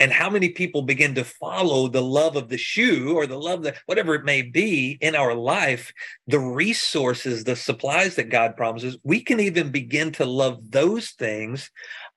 and 0.00 0.12
how 0.12 0.28
many 0.28 0.48
people 0.48 0.82
begin 0.82 1.14
to 1.14 1.24
follow 1.24 1.88
the 1.88 2.02
love 2.02 2.36
of 2.36 2.48
the 2.48 2.58
shoe 2.58 3.16
or 3.16 3.26
the 3.26 3.38
love 3.38 3.62
that 3.62 3.76
whatever 3.86 4.14
it 4.14 4.24
may 4.24 4.42
be 4.42 4.98
in 5.00 5.14
our 5.14 5.34
life 5.34 5.92
the 6.26 6.38
resources 6.38 7.44
the 7.44 7.56
supplies 7.56 8.16
that 8.16 8.28
god 8.28 8.56
promises 8.56 8.98
we 9.04 9.20
can 9.20 9.40
even 9.40 9.70
begin 9.70 10.10
to 10.10 10.24
love 10.24 10.58
those 10.70 11.10
things 11.10 11.70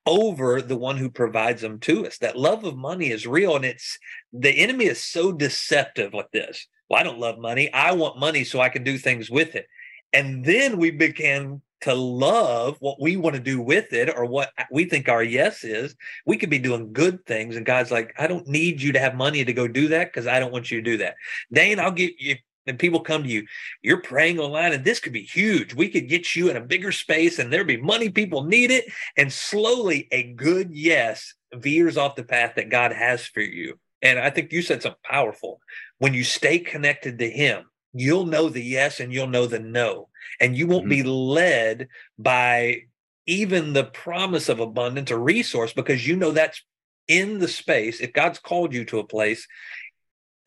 over 0.07 0.61
the 0.61 0.77
one 0.77 0.97
who 0.97 1.09
provides 1.11 1.61
them 1.61 1.79
to 1.81 2.07
us. 2.07 2.17
That 2.19 2.37
love 2.37 2.63
of 2.63 2.77
money 2.77 3.11
is 3.11 3.27
real 3.27 3.55
and 3.57 3.65
it's 3.65 3.99
the 4.31 4.57
enemy 4.57 4.85
is 4.85 5.03
so 5.03 5.31
deceptive 5.31 6.13
with 6.13 6.31
this. 6.31 6.65
Well 6.89 6.99
i 6.99 7.03
don't 7.03 7.19
love 7.19 7.37
money. 7.37 7.71
I 7.71 7.91
want 7.91 8.17
money 8.17 8.43
so 8.45 8.59
i 8.59 8.69
can 8.69 8.83
do 8.83 8.97
things 8.97 9.29
with 9.29 9.53
it. 9.53 9.67
And 10.13 10.45
then 10.45 10.77
we 10.77 10.91
begin 10.91 11.61
to 11.81 11.93
love 11.93 12.77
what 12.79 12.99
we 12.99 13.17
want 13.17 13.35
to 13.35 13.41
do 13.41 13.61
with 13.61 13.93
it 13.93 14.15
or 14.15 14.25
what 14.25 14.51
we 14.71 14.85
think 14.85 15.09
our 15.09 15.23
yes 15.23 15.63
is, 15.63 15.95
we 16.25 16.37
could 16.37 16.49
be 16.49 16.59
doing 16.59 16.93
good 16.93 17.25
things. 17.25 17.55
And 17.55 17.65
God's 17.65 17.91
like, 17.91 18.13
I 18.17 18.27
don't 18.27 18.47
need 18.47 18.81
you 18.81 18.91
to 18.93 18.99
have 18.99 19.15
money 19.15 19.45
to 19.45 19.53
go 19.53 19.67
do 19.67 19.89
that 19.89 20.11
because 20.11 20.27
I 20.27 20.39
don't 20.39 20.51
want 20.51 20.71
you 20.71 20.81
to 20.81 20.91
do 20.91 20.97
that. 20.97 21.15
Dayne, 21.51 21.79
I'll 21.79 21.91
get 21.91 22.13
you. 22.19 22.35
And 22.65 22.77
people 22.77 22.99
come 22.99 23.23
to 23.23 23.29
you, 23.29 23.45
you're 23.81 24.01
praying 24.01 24.39
online, 24.39 24.73
and 24.73 24.83
this 24.83 24.99
could 24.99 25.13
be 25.13 25.21
huge. 25.21 25.73
We 25.73 25.87
could 25.87 26.09
get 26.09 26.35
you 26.35 26.49
in 26.49 26.57
a 26.57 26.61
bigger 26.61 26.91
space, 26.91 27.39
and 27.39 27.51
there'd 27.51 27.65
be 27.65 27.77
money. 27.77 28.09
People 28.09 28.43
need 28.43 28.71
it. 28.71 28.83
And 29.15 29.31
slowly, 29.31 30.09
a 30.11 30.33
good 30.33 30.71
yes 30.73 31.33
veers 31.53 31.95
off 31.95 32.17
the 32.17 32.25
path 32.25 32.55
that 32.57 32.69
God 32.69 32.91
has 32.91 33.25
for 33.25 33.39
you. 33.39 33.79
And 34.01 34.19
I 34.19 34.29
think 34.29 34.51
you 34.51 34.61
said 34.61 34.81
something 34.81 34.99
powerful. 35.03 35.61
When 35.99 36.13
you 36.13 36.25
stay 36.25 36.59
connected 36.59 37.19
to 37.19 37.29
Him, 37.29 37.63
you'll 37.93 38.25
know 38.25 38.49
the 38.49 38.61
yes 38.61 38.99
and 38.99 39.11
you'll 39.11 39.27
know 39.27 39.45
the 39.45 39.59
no 39.59 40.09
and 40.39 40.55
you 40.55 40.67
won't 40.67 40.83
mm-hmm. 40.83 40.89
be 40.89 41.03
led 41.03 41.87
by 42.17 42.81
even 43.25 43.73
the 43.73 43.83
promise 43.83 44.49
of 44.49 44.59
abundance 44.59 45.11
or 45.11 45.19
resource 45.19 45.73
because 45.73 46.07
you 46.07 46.15
know 46.15 46.31
that's 46.31 46.63
in 47.07 47.39
the 47.39 47.47
space. 47.47 47.99
If 47.99 48.13
god's 48.13 48.39
called 48.39 48.73
you 48.73 48.85
to 48.85 48.99
a 48.99 49.07
place 49.07 49.47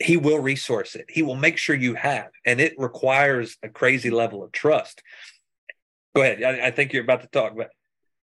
he 0.02 0.16
will 0.16 0.38
resource 0.38 0.94
it. 0.94 1.04
He 1.10 1.22
will 1.22 1.36
make 1.36 1.58
sure 1.58 1.76
you 1.76 1.94
have 1.94 2.30
and 2.46 2.58
it 2.58 2.74
requires 2.78 3.58
a 3.62 3.68
crazy 3.68 4.08
level 4.08 4.42
of 4.42 4.50
trust. 4.50 5.02
Go 6.16 6.22
ahead. 6.22 6.42
I, 6.42 6.68
I 6.68 6.70
think 6.70 6.94
you're 6.94 7.02
about 7.02 7.20
to 7.20 7.28
talk 7.28 7.52
about 7.52 7.68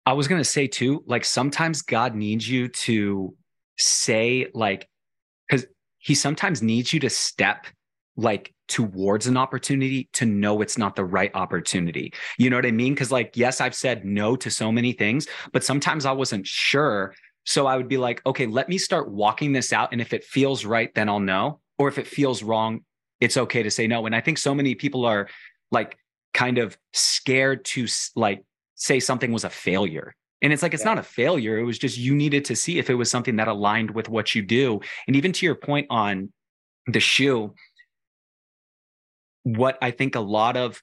i 0.07 0.13
was 0.13 0.29
going 0.29 0.41
to 0.41 0.45
say 0.49 0.67
too 0.67 1.03
like 1.07 1.25
sometimes 1.25 1.83
god 1.83 2.15
needs 2.15 2.49
you 2.49 2.69
to 2.69 3.35
say 3.79 4.47
like 4.55 4.89
because 5.49 5.67
he 5.99 6.15
sometimes 6.15 6.63
needs 6.63 6.93
you 6.93 7.01
to 7.01 7.11
step 7.11 7.67
like 8.17 8.53
towards 8.71 9.27
an 9.27 9.37
opportunity 9.37 10.09
to 10.15 10.25
know 10.25 10.63
it's 10.63 10.79
not 10.79 10.97
the 10.97 11.05
right 11.05 11.31
opportunity. 11.35 12.15
You 12.39 12.49
know 12.49 12.57
what 12.57 12.65
I 12.65 12.71
mean? 12.71 12.97
Cause 12.97 13.11
like, 13.11 13.33
yes, 13.35 13.61
I've 13.61 13.75
said 13.75 14.05
no 14.05 14.37
to 14.37 14.51
so 14.51 14.73
many 14.73 14.93
things, 14.93 15.27
but 15.53 15.65
sometimes 15.65 16.07
I 16.07 16.13
wasn't 16.13 16.47
sure. 16.47 17.15
So 17.45 17.67
I 17.67 17.77
would 17.77 17.89
be 17.89 17.99
like, 17.99 18.25
okay, 18.25 18.47
let 18.47 18.69
me 18.69 18.79
start 18.79 19.11
walking 19.11 19.53
this 19.53 19.73
out. 19.73 19.91
And 19.93 20.01
if 20.01 20.13
it 20.13 20.25
feels 20.25 20.65
right, 20.65 20.95
then 20.95 21.09
I'll 21.09 21.21
know. 21.21 21.61
Or 21.79 21.89
if 21.89 21.99
it 21.99 22.07
feels 22.07 22.43
wrong, 22.43 22.85
it's 23.21 23.37
okay 23.37 23.63
to 23.63 23.71
say 23.71 23.87
no. 23.87 24.07
And 24.07 24.15
I 24.15 24.21
think 24.21 24.39
so 24.39 24.55
many 24.55 24.75
people 24.75 25.05
are 25.05 25.29
like 25.71 25.99
kind 26.33 26.59
of 26.59 26.79
scared 26.93 27.65
to 27.65 27.87
like 28.15 28.45
say 28.77 29.01
something 29.01 29.33
was 29.33 29.45
a 29.45 29.51
failure. 29.51 30.15
And 30.43 30.53
it's 30.53 30.63
like, 30.63 30.75
it's 30.75 30.85
yeah. 30.85 30.91
not 30.91 30.99
a 30.99 31.03
failure. 31.03 31.59
It 31.59 31.65
was 31.65 31.79
just 31.79 31.99
you 31.99 32.15
needed 32.15 32.45
to 32.47 32.57
see 32.57 32.79
if 32.79 32.89
it 32.89 32.95
was 32.95 33.11
something 33.11 33.37
that 33.37 33.49
aligned 33.49 33.91
with 33.91 34.09
what 34.09 34.35
you 34.35 34.43
do. 34.43 34.81
And 35.07 35.17
even 35.17 35.33
to 35.33 35.45
your 35.45 35.55
point 35.55 35.87
on 35.91 36.33
the 36.87 37.01
shoe, 37.01 37.55
what 39.43 39.79
I 39.83 39.91
think 39.91 40.15
a 40.15 40.21
lot 40.21 40.57
of 40.57 40.83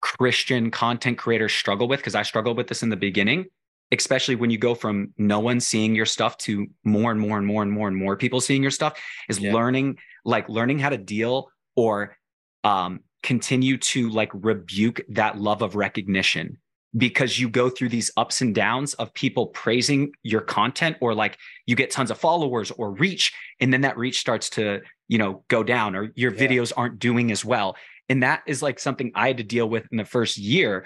Christian 0.00 0.70
content 0.70 1.18
creators 1.18 1.52
struggle 1.52 1.88
with, 1.88 2.00
because 2.00 2.14
I 2.14 2.22
struggled 2.22 2.56
with 2.56 2.66
this 2.66 2.82
in 2.82 2.88
the 2.88 2.96
beginning, 2.96 3.46
especially 3.92 4.34
when 4.34 4.50
you 4.50 4.58
go 4.58 4.74
from 4.74 5.12
no 5.16 5.40
one 5.40 5.60
seeing 5.60 5.94
your 5.94 6.06
stuff 6.06 6.36
to 6.38 6.66
more 6.84 7.12
and 7.12 7.20
more 7.20 7.38
and 7.38 7.46
more 7.46 7.62
and 7.62 7.70
more 7.70 7.88
and 7.88 7.96
more 7.96 8.16
people 8.16 8.40
seeing 8.40 8.62
your 8.62 8.70
stuff, 8.70 9.00
is 9.28 9.38
yeah. 9.38 9.52
learning 9.52 9.98
like 10.24 10.48
learning 10.48 10.78
how 10.78 10.88
to 10.88 10.98
deal 10.98 11.48
or 11.76 12.16
um, 12.64 13.00
continue 13.22 13.76
to 13.76 14.10
like 14.10 14.30
rebuke 14.32 15.00
that 15.08 15.38
love 15.38 15.62
of 15.62 15.74
recognition 15.74 16.58
because 16.96 17.38
you 17.38 17.48
go 17.48 17.70
through 17.70 17.88
these 17.88 18.10
ups 18.16 18.42
and 18.42 18.54
downs 18.54 18.94
of 18.94 19.12
people 19.14 19.46
praising 19.46 20.12
your 20.22 20.42
content 20.42 20.96
or 21.00 21.14
like 21.14 21.38
you 21.66 21.74
get 21.74 21.90
tons 21.90 22.10
of 22.10 22.18
followers 22.18 22.70
or 22.72 22.92
reach 22.92 23.32
and 23.60 23.72
then 23.72 23.80
that 23.80 23.96
reach 23.96 24.20
starts 24.20 24.50
to 24.50 24.80
you 25.08 25.18
know 25.18 25.42
go 25.48 25.62
down 25.62 25.96
or 25.96 26.12
your 26.14 26.34
yeah. 26.34 26.46
videos 26.46 26.72
aren't 26.76 26.98
doing 26.98 27.30
as 27.30 27.44
well 27.44 27.76
and 28.12 28.22
that 28.22 28.42
is 28.46 28.60
like 28.60 28.78
something 28.78 29.10
I 29.14 29.28
had 29.28 29.38
to 29.38 29.42
deal 29.42 29.66
with 29.66 29.86
in 29.90 29.96
the 29.96 30.04
first 30.04 30.36
year 30.36 30.84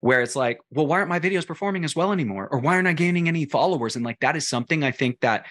where 0.00 0.22
it's 0.22 0.34
like, 0.34 0.58
well, 0.70 0.86
why 0.86 0.96
aren't 0.96 1.10
my 1.10 1.20
videos 1.20 1.46
performing 1.46 1.84
as 1.84 1.94
well 1.94 2.12
anymore? 2.12 2.48
Or 2.50 2.60
why 2.60 2.76
aren't 2.76 2.88
I 2.88 2.94
gaining 2.94 3.28
any 3.28 3.44
followers? 3.44 3.94
And 3.94 4.02
like 4.06 4.18
that 4.20 4.36
is 4.36 4.48
something 4.48 4.82
I 4.82 4.90
think 4.90 5.20
that 5.20 5.44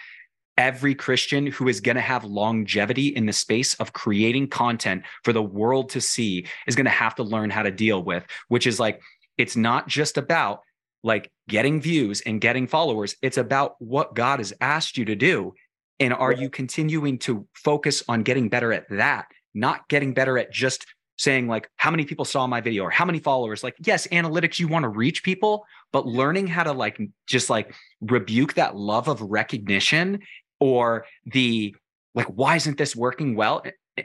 every 0.57 0.95
Christian 0.95 1.45
who 1.45 1.67
is 1.67 1.79
going 1.79 1.95
to 1.95 2.01
have 2.01 2.23
longevity 2.23 3.09
in 3.09 3.27
the 3.27 3.33
space 3.33 3.75
of 3.75 3.93
creating 3.93 4.47
content 4.47 5.03
for 5.23 5.31
the 5.31 5.43
world 5.43 5.89
to 5.91 6.01
see 6.01 6.47
is 6.65 6.75
going 6.75 6.85
to 6.85 6.89
have 6.89 7.13
to 7.17 7.23
learn 7.23 7.51
how 7.51 7.61
to 7.61 7.69
deal 7.69 8.01
with, 8.01 8.25
which 8.47 8.65
is 8.65 8.79
like, 8.79 8.99
it's 9.37 9.55
not 9.55 9.87
just 9.87 10.17
about 10.17 10.61
like 11.03 11.29
getting 11.47 11.79
views 11.79 12.21
and 12.21 12.41
getting 12.41 12.65
followers. 12.65 13.15
It's 13.21 13.37
about 13.37 13.75
what 13.77 14.15
God 14.15 14.39
has 14.39 14.53
asked 14.59 14.97
you 14.97 15.05
to 15.05 15.15
do. 15.15 15.53
And 15.99 16.15
are 16.15 16.33
you 16.33 16.49
continuing 16.49 17.19
to 17.19 17.47
focus 17.53 18.01
on 18.09 18.23
getting 18.23 18.49
better 18.49 18.73
at 18.73 18.89
that, 18.89 19.27
not 19.53 19.87
getting 19.87 20.15
better 20.15 20.39
at 20.39 20.51
just 20.51 20.87
saying 21.21 21.47
like 21.47 21.69
how 21.75 21.91
many 21.91 22.03
people 22.03 22.25
saw 22.25 22.47
my 22.47 22.61
video? 22.61 22.83
or 22.83 22.89
how 22.89 23.05
many 23.05 23.19
followers? 23.19 23.63
Like 23.63 23.75
yes 23.85 24.07
analytics 24.07 24.59
you 24.59 24.67
want 24.67 24.83
to 24.83 24.89
reach 24.89 25.23
people 25.23 25.65
but 25.91 26.07
learning 26.07 26.47
how 26.47 26.63
to 26.63 26.71
like 26.71 26.99
just 27.27 27.49
like 27.49 27.75
rebuke 28.01 28.55
that 28.55 28.75
love 28.75 29.07
of 29.07 29.21
recognition 29.21 30.21
or 30.59 31.05
the 31.25 31.75
like 32.15 32.27
why 32.27 32.55
isn't 32.55 32.77
this 32.77 32.95
working 32.95 33.35
well? 33.35 33.63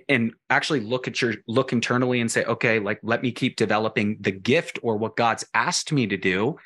And 0.09 0.33
actually 0.50 0.81
look 0.81 1.09
at 1.09 1.22
your 1.22 1.35
look 1.46 1.72
internally 1.72 2.20
and 2.20 2.31
say 2.31 2.44
okay 2.44 2.79
like 2.81 3.00
let 3.02 3.22
me 3.22 3.33
keep 3.33 3.57
developing 3.57 4.18
the 4.20 4.33
gift 4.33 4.79
or 4.83 4.98
what 4.98 5.16
god's 5.16 5.44
asked 5.55 5.92
me 5.92 6.07
to 6.07 6.18
do. 6.18 6.57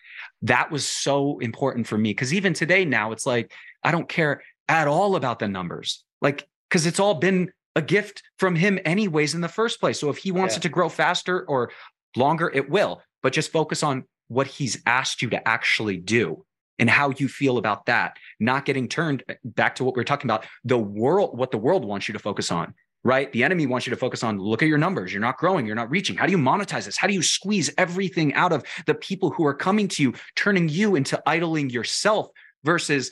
That 0.43 0.73
was 0.73 0.85
so 0.87 1.39
important 1.39 1.87
for 1.87 1.97
me 1.97 2.11
because 2.11 2.35
even 2.35 2.55
today 2.55 2.85
now 2.85 3.13
it's 3.13 3.27
like 3.27 3.53
i 3.85 3.91
don't 3.93 4.09
care 4.09 4.43
at 4.69 4.89
all 4.89 5.17
about 5.17 5.39
the 5.39 5.49
numbers. 5.49 6.05
Like 6.21 6.49
because 6.69 6.87
it's 6.87 7.01
all 7.01 7.15
been 7.15 7.53
a 7.77 7.83
gift 7.83 8.23
from 8.39 8.57
him 8.57 8.79
anyways 8.85 9.35
in 9.35 9.41
the 9.41 9.49
first 9.49 9.81
place. 9.81 10.01
So 10.01 10.11
if 10.11 10.19
he 10.19 10.33
wants 10.33 10.55
yeah. 10.55 10.59
it 10.59 10.63
to 10.63 10.69
grow 10.69 10.89
faster 10.89 11.45
or 11.47 11.71
longer, 12.17 12.51
it 12.53 12.69
will. 12.69 13.03
But 13.23 13.33
just 13.33 13.53
focus 13.53 13.83
on 13.83 14.05
what 14.29 14.47
he's 14.47 14.81
asked 14.87 15.23
you 15.23 15.31
to 15.31 15.49
actually 15.49 15.97
do 15.97 16.45
and 16.79 16.89
how 16.89 17.11
you 17.11 17.29
feel 17.29 17.59
about 17.59 17.87
that, 17.87 18.17
not 18.41 18.65
getting 18.65 18.89
turned 18.89 19.23
uh, 19.29 19.35
back 19.45 19.75
to 19.77 19.85
what 19.85 19.95
we 19.95 20.01
are 20.01 20.05
talking 20.05 20.29
about, 20.29 20.47
the 20.65 20.79
world, 20.79 21.37
what 21.37 21.51
the 21.51 21.59
world 21.59 21.85
wants 21.85 22.09
you 22.09 22.13
to 22.15 22.19
focus 22.19 22.51
on, 22.51 22.75
right? 23.05 23.31
The 23.33 23.45
enemy 23.45 23.67
wants 23.67 23.87
you 23.87 23.91
to 23.91 23.97
focus 23.97 24.25
on 24.25 24.39
look 24.39 24.63
at 24.63 24.69
your 24.69 24.79
numbers. 24.79 25.13
You're 25.13 25.21
not 25.21 25.37
growing, 25.37 25.67
you're 25.67 25.77
not 25.77 25.91
reaching. 25.91 26.17
How 26.17 26.27
do 26.27 26.33
you 26.33 26.39
monetize 26.39 26.87
this? 26.87 26.97
How 26.97 27.07
do 27.07 27.13
you 27.13 27.23
squeeze 27.23 27.71
everything 27.77 28.33
out 28.35 28.53
of 28.53 28.65
the 28.87 28.95
people 28.95 29.31
who 29.31 29.45
are 29.47 29.55
coming 29.55 29.89
to 29.89 30.03
you, 30.03 30.15
turning 30.37 30.69
you 30.69 30.97
into 30.97 31.23
idling 31.27 31.71
yourself 31.71 32.29
versus 32.65 33.11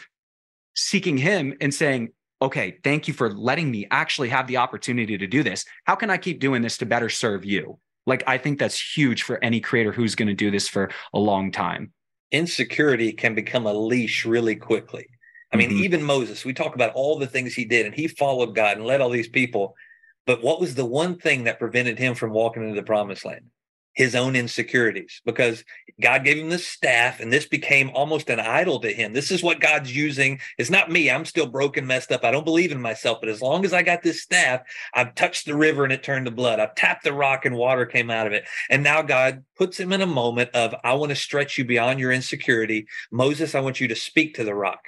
seeking 0.75 1.18
him 1.18 1.55
and 1.61 1.75
saying, 1.75 2.11
okay, 2.40 2.79
thank 2.85 3.09
you 3.09 3.14
for 3.14 3.31
letting 3.33 3.70
me 3.70 3.87
actually 3.90 4.29
have 4.29 4.46
the 4.46 4.57
opportunity 4.57 5.18
to 5.18 5.27
do 5.27 5.42
this. 5.42 5.64
How 5.85 5.94
can 5.94 6.11
I 6.11 6.16
keep 6.16 6.40
doing 6.40 6.62
this 6.62 6.79
to 6.79 6.87
better 6.87 7.09
serve 7.09 7.44
you? 7.44 7.79
Like, 8.07 8.22
I 8.27 8.38
think 8.38 8.59
that's 8.59 8.96
huge 8.96 9.22
for 9.22 9.42
any 9.42 9.61
creator 9.61 9.92
who's 9.92 10.14
going 10.14 10.29
to 10.29 10.35
do 10.35 10.51
this 10.51 10.68
for 10.68 10.90
a 11.12 11.18
long 11.18 11.53
time. 11.53 11.92
Insecurity 12.31 13.12
can 13.12 13.35
become 13.35 13.66
a 13.66 13.72
leash 13.72 14.24
really 14.24 14.57
quickly. 14.57 15.07
I 15.53 15.57
mean, 15.57 15.70
mm-hmm. 15.70 15.85
even 15.85 16.03
Moses, 16.03 16.44
we 16.44 16.53
talk 16.53 16.74
about 16.74 16.92
all 16.94 17.18
the 17.18 17.27
things 17.27 17.55
he 17.55 17.64
did 17.64 17.87
and 17.87 17.94
he 17.94 18.07
followed 18.07 18.55
God 18.55 18.77
and 18.77 18.87
led 18.87 19.01
all 19.01 19.11
these 19.11 19.29
people. 19.29 19.74
But 20.27 20.42
what 20.42 20.61
was 20.61 20.74
the 20.74 20.85
one 20.85 21.18
thing 21.18 21.44
that 21.44 21.59
prevented 21.59 21.98
him 21.98 22.14
from 22.14 22.33
walking 22.33 22.62
into 22.62 22.74
the 22.74 22.83
promised 22.83 23.24
land? 23.24 23.46
His 23.98 24.14
own 24.14 24.37
insecurities 24.37 25.20
because 25.24 25.64
God 26.00 26.22
gave 26.22 26.38
him 26.38 26.50
this 26.50 26.68
staff 26.68 27.18
and 27.18 27.32
this 27.32 27.46
became 27.46 27.90
almost 27.92 28.30
an 28.30 28.38
idol 28.38 28.78
to 28.78 28.92
him. 28.92 29.12
This 29.12 29.32
is 29.32 29.42
what 29.42 29.58
God's 29.58 29.94
using. 29.94 30.38
It's 30.56 30.70
not 30.70 30.88
me. 30.88 31.11
I'm 31.11 31.24
still 31.24 31.48
broken, 31.48 31.84
messed 31.84 32.12
up. 32.12 32.24
I 32.24 32.30
don't 32.30 32.44
believe 32.44 32.70
in 32.70 32.80
myself. 32.80 33.18
But 33.18 33.28
as 33.28 33.42
long 33.42 33.64
as 33.64 33.72
I 33.72 33.82
got 33.82 34.04
this 34.04 34.22
staff, 34.22 34.61
I've 34.94 35.16
touched 35.16 35.46
the 35.46 35.56
river 35.56 35.82
and 35.82 35.92
it 35.92 36.04
turned 36.04 36.26
to 36.26 36.30
blood. 36.30 36.61
I've 36.61 36.76
tapped 36.76 37.02
the 37.02 37.12
rock 37.12 37.44
and 37.44 37.56
water 37.56 37.87
came 37.87 38.08
out 38.08 38.28
of 38.28 38.32
it. 38.32 38.44
And 38.70 38.84
now 38.84 39.02
God 39.02 39.44
puts 39.56 39.80
him 39.80 39.92
in 39.92 40.00
a 40.00 40.06
moment 40.06 40.50
of, 40.54 40.76
I 40.84 40.94
want 40.94 41.11
to 41.11 41.16
stretch 41.16 41.58
you 41.58 41.64
beyond 41.64 41.98
your 41.98 42.12
insecurity. 42.12 42.87
Moses, 43.11 43.56
I 43.56 43.61
want 43.61 43.80
you 43.80 43.88
to 43.88 43.96
speak 43.96 44.37
to 44.37 44.44
the 44.44 44.54
rock. 44.54 44.84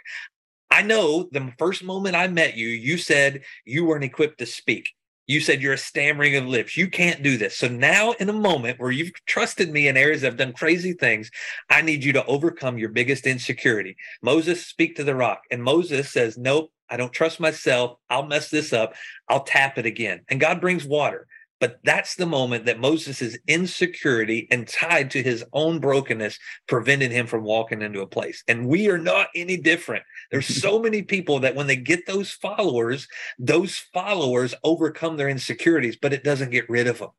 I 0.71 0.83
know 0.83 1.29
the 1.33 1.53
first 1.59 1.83
moment 1.83 2.15
I 2.15 2.29
met 2.29 2.57
you, 2.57 2.69
you 2.69 2.97
said 2.97 3.43
you 3.65 3.87
weren't 3.87 4.05
equipped 4.05 4.39
to 4.39 4.47
speak. 4.47 4.91
You 5.31 5.41
said 5.41 5.63
you're 5.63 5.75
a 5.75 5.79
stammering 5.79 6.35
of 6.35 6.49
lips. 6.49 6.77
You 6.77 6.89
can't 6.91 7.23
do 7.23 7.37
this. 7.37 7.57
So 7.57 7.69
now, 7.69 8.11
in 8.19 8.29
a 8.29 8.33
moment 8.33 8.81
where 8.81 8.91
you've 8.91 9.13
trusted 9.27 9.71
me 9.71 9.87
in 9.87 9.97
areas 9.97 10.25
I've 10.25 10.37
done 10.37 10.53
crazy 10.53 10.93
things, 10.93 11.31
I 11.71 11.83
need 11.83 12.03
you 12.03 12.13
to 12.15 12.27
overcome 12.27 12.79
your 12.79 12.89
biggest 12.89 13.29
insecurity. 13.29 13.97
Moses, 14.23 14.67
speak 14.67 14.97
to 14.97 15.05
the 15.05 15.15
rock. 15.15 15.43
And 15.53 15.63
Moses 15.63 16.11
says, 16.11 16.37
Nope, 16.37 16.73
I 16.91 16.97
don't 16.97 17.13
trust 17.13 17.39
myself. 17.39 17.99
I'll 18.11 18.27
mess 18.27 18.51
this 18.51 18.73
up. 18.73 18.95
I'll 19.29 19.45
tap 19.45 19.79
it 19.79 19.87
again. 19.87 20.23
And 20.29 20.41
God 20.41 20.61
brings 20.61 20.85
water. 20.85 21.29
But 21.61 21.79
that's 21.85 22.15
the 22.15 22.27
moment 22.27 22.65
that 22.65 22.81
Moses' 22.81 23.39
insecurity 23.47 24.49
and 24.51 24.67
tied 24.67 25.11
to 25.13 25.23
his 25.23 25.45
own 25.53 25.79
brokenness 25.79 26.39
prevented 26.67 27.13
him 27.13 27.27
from 27.27 27.45
walking 27.45 27.83
into 27.83 28.01
a 28.01 28.07
place. 28.07 28.43
And 28.49 28.67
we 28.67 28.89
are 28.89 28.99
not 28.99 29.29
any 29.35 29.59
different. 29.59 30.05
There's 30.31 30.47
so 30.63 30.81
many 30.81 31.03
people 31.03 31.41
that 31.41 31.55
when 31.55 31.67
they 31.67 31.77
get 31.77 32.07
those 32.07 32.33
followers, 32.33 33.07
those 33.39 33.77
followers 33.77 34.55
overcome 34.65 35.17
their 35.17 35.29
insecurities, 35.29 35.97
but 35.97 36.15
it 36.15 36.25
doesn't 36.25 36.51
get 36.51 36.69
rid 36.71 36.87
of 36.87 36.99
them. 36.99 37.11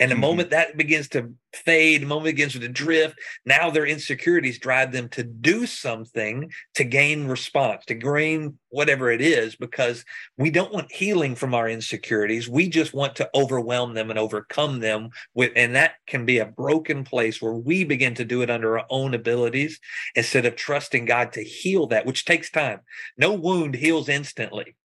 And 0.00 0.10
the 0.10 0.14
mm-hmm. 0.14 0.20
moment 0.20 0.50
that 0.50 0.76
begins 0.76 1.08
to 1.10 1.32
fade, 1.52 2.02
the 2.02 2.06
moment 2.06 2.36
begins 2.36 2.52
to 2.52 2.68
drift, 2.68 3.18
now 3.44 3.70
their 3.70 3.86
insecurities 3.86 4.58
drive 4.58 4.92
them 4.92 5.08
to 5.10 5.24
do 5.24 5.66
something 5.66 6.50
to 6.74 6.84
gain 6.84 7.26
response, 7.26 7.84
to 7.86 7.94
gain 7.94 8.58
whatever 8.68 9.10
it 9.10 9.20
is, 9.20 9.56
because 9.56 10.04
we 10.36 10.50
don't 10.50 10.72
want 10.72 10.92
healing 10.92 11.34
from 11.34 11.54
our 11.54 11.68
insecurities. 11.68 12.48
We 12.48 12.68
just 12.68 12.94
want 12.94 13.16
to 13.16 13.30
overwhelm 13.34 13.94
them 13.94 14.10
and 14.10 14.18
overcome 14.18 14.78
them 14.78 15.10
with, 15.34 15.52
and 15.56 15.74
that 15.74 15.94
can 16.06 16.24
be 16.24 16.38
a 16.38 16.46
broken 16.46 17.02
place 17.02 17.42
where 17.42 17.54
we 17.54 17.82
begin 17.82 18.14
to 18.14 18.24
do 18.24 18.42
it 18.42 18.50
under 18.50 18.78
our 18.78 18.86
own 18.90 19.14
abilities 19.14 19.80
instead 20.14 20.46
of 20.46 20.54
trusting 20.54 21.06
God 21.06 21.32
to 21.32 21.42
heal 21.42 21.88
that, 21.88 22.06
which 22.06 22.24
takes 22.24 22.50
time. 22.50 22.80
No 23.16 23.32
wound 23.32 23.74
heals 23.74 24.08
instantly. 24.08 24.76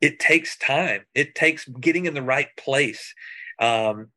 It 0.00 0.20
takes 0.20 0.56
time. 0.56 1.02
It 1.14 1.34
takes 1.34 1.66
getting 1.66 2.06
in 2.06 2.14
the 2.14 2.22
right 2.22 2.48
place. 2.56 3.12
Um, 3.58 4.08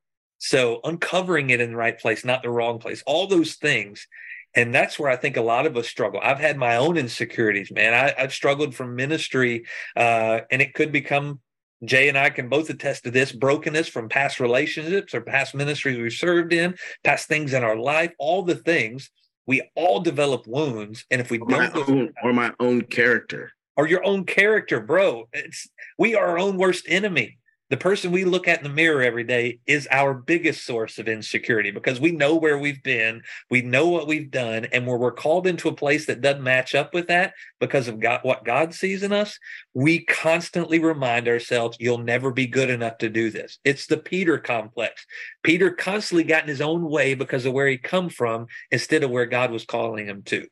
so 0.43 0.82
uncovering 0.84 1.51
it 1.51 1.62
in 1.62 1.71
the 1.71 1.77
right 1.77 1.97
place, 1.97 2.25
not 2.25 2.43
the 2.43 2.49
wrong 2.49 2.77
place, 2.77 3.01
all 3.06 3.27
those 3.27 3.56
things. 3.56 4.08
And 4.53 4.75
that's 4.75 4.99
where 4.99 5.10
I 5.10 5.15
think 5.15 5.38
a 5.38 5.41
lot 5.41 5.65
of 5.65 5.77
us 5.77 5.88
struggle. 5.88 6.19
I've 6.21 6.38
had 6.38 6.58
my 6.58 6.75
own 6.75 6.97
insecurities, 6.97 7.71
man. 7.71 7.93
I, 7.93 8.21
have 8.21 8.34
struggled 8.34 8.75
from 8.75 8.93
ministry, 8.97 9.65
uh, 9.95 10.41
and 10.51 10.62
it 10.62 10.73
could 10.73 10.91
become 10.91 11.39
Jay 11.86 12.10
and 12.10 12.17
I 12.17 12.29
can 12.29 12.49
both 12.49 12.69
attest 12.69 13.06
to 13.06 13.12
this 13.12 13.32
brokenness 13.32 13.88
from 13.88 14.10
past 14.10 14.41
relationships 14.41 15.13
or 15.13 15.21
past 15.21 15.56
ministries 15.56 15.97
we've 15.97 16.12
served 16.12 16.51
in, 16.51 16.75
past 17.06 17.29
things 17.29 17.53
in 17.53 17.63
our 17.63 17.77
life, 17.77 18.12
all 18.19 18.43
the 18.43 18.56
things. 18.56 19.12
We 19.47 19.69
all 19.75 20.01
develop 20.01 20.45
wounds. 20.45 21.06
And 21.10 21.21
if 21.21 21.32
we 21.32 21.39
or 21.39 21.47
don't, 21.47 21.73
my 21.73 21.82
own, 21.82 22.13
or 22.21 22.34
my 22.34 22.51
own 22.60 22.82
character, 22.82 23.53
or 23.77 23.88
your 23.88 24.06
own 24.06 24.25
character, 24.25 24.82
bro, 24.82 25.29
it's 25.32 25.69
we 25.97 26.15
are 26.15 26.27
our 26.27 26.38
own 26.38 26.58
worst 26.58 26.86
enemy 26.89 27.38
the 27.74 27.78
person 27.78 28.12
we 28.12 28.24
look 28.24 28.48
at 28.48 28.60
in 28.60 28.64
the 28.64 28.70
mirror 28.70 29.02
every 29.02 29.24
day 29.24 29.58
is 29.66 29.88
our 29.90 30.14
biggest 30.14 30.64
source 30.64 31.00
of 31.00 31.08
insecurity 31.08 31.72
because 31.72 32.00
we 32.00 32.12
know 32.12 32.36
where 32.36 32.60
we've 32.60 32.84
been, 32.84 33.24
we 33.50 33.64
know 33.64 33.88
what 33.88 34.06
we've 34.06 34.30
done, 34.30 34.66
and 34.66 34.86
when 34.86 35.00
we're 35.00 35.12
called 35.12 35.48
into 35.48 35.70
a 35.70 35.76
place 35.76 36.06
that 36.06 36.22
doesn't 36.22 36.44
match 36.44 36.76
up 36.76 36.94
with 36.94 37.08
that 37.08 37.34
because 37.60 37.88
of 37.88 38.00
God, 38.00 38.20
what 38.22 38.46
God 38.46 38.76
sees 38.76 39.02
in 39.02 39.12
us, 39.12 39.40
we 39.74 40.06
constantly 40.06 40.78
remind 40.78 41.28
ourselves, 41.28 41.76
"You'll 41.80 41.98
never 41.98 42.30
be 42.30 42.46
good 42.46 42.70
enough 42.70 43.00
to 43.00 43.10
do 43.10 43.32
this." 43.32 43.58
It's 43.64 43.88
the 43.88 43.98
Peter 43.98 44.38
complex. 44.38 45.08
Peter 45.42 45.72
constantly 45.72 46.26
got 46.26 46.44
in 46.44 46.50
his 46.50 46.62
own 46.62 46.88
way 46.88 47.16
because 47.16 47.44
of 47.44 47.54
where 47.54 47.66
he 47.68 47.80
come 47.80 48.10
from 48.10 48.46
instead 48.70 49.02
of 49.02 49.10
where 49.10 49.26
God 49.26 49.50
was 49.50 49.66
calling 49.66 50.06
him 50.06 50.22
to. 50.26 50.46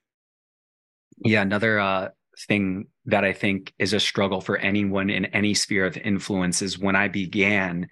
Yeah, 1.23 1.43
another 1.43 1.79
uh, 1.79 2.09
thing 2.47 2.87
that 3.05 3.23
I 3.23 3.33
think 3.33 3.73
is 3.79 3.93
a 3.93 3.99
struggle 3.99 4.41
for 4.41 4.57
anyone 4.57 5.09
in 5.09 5.25
any 5.25 5.53
sphere 5.53 5.85
of 5.85 5.97
influence 5.97 6.61
is 6.61 6.79
when 6.79 6.95
I 6.95 7.07
began, 7.07 7.87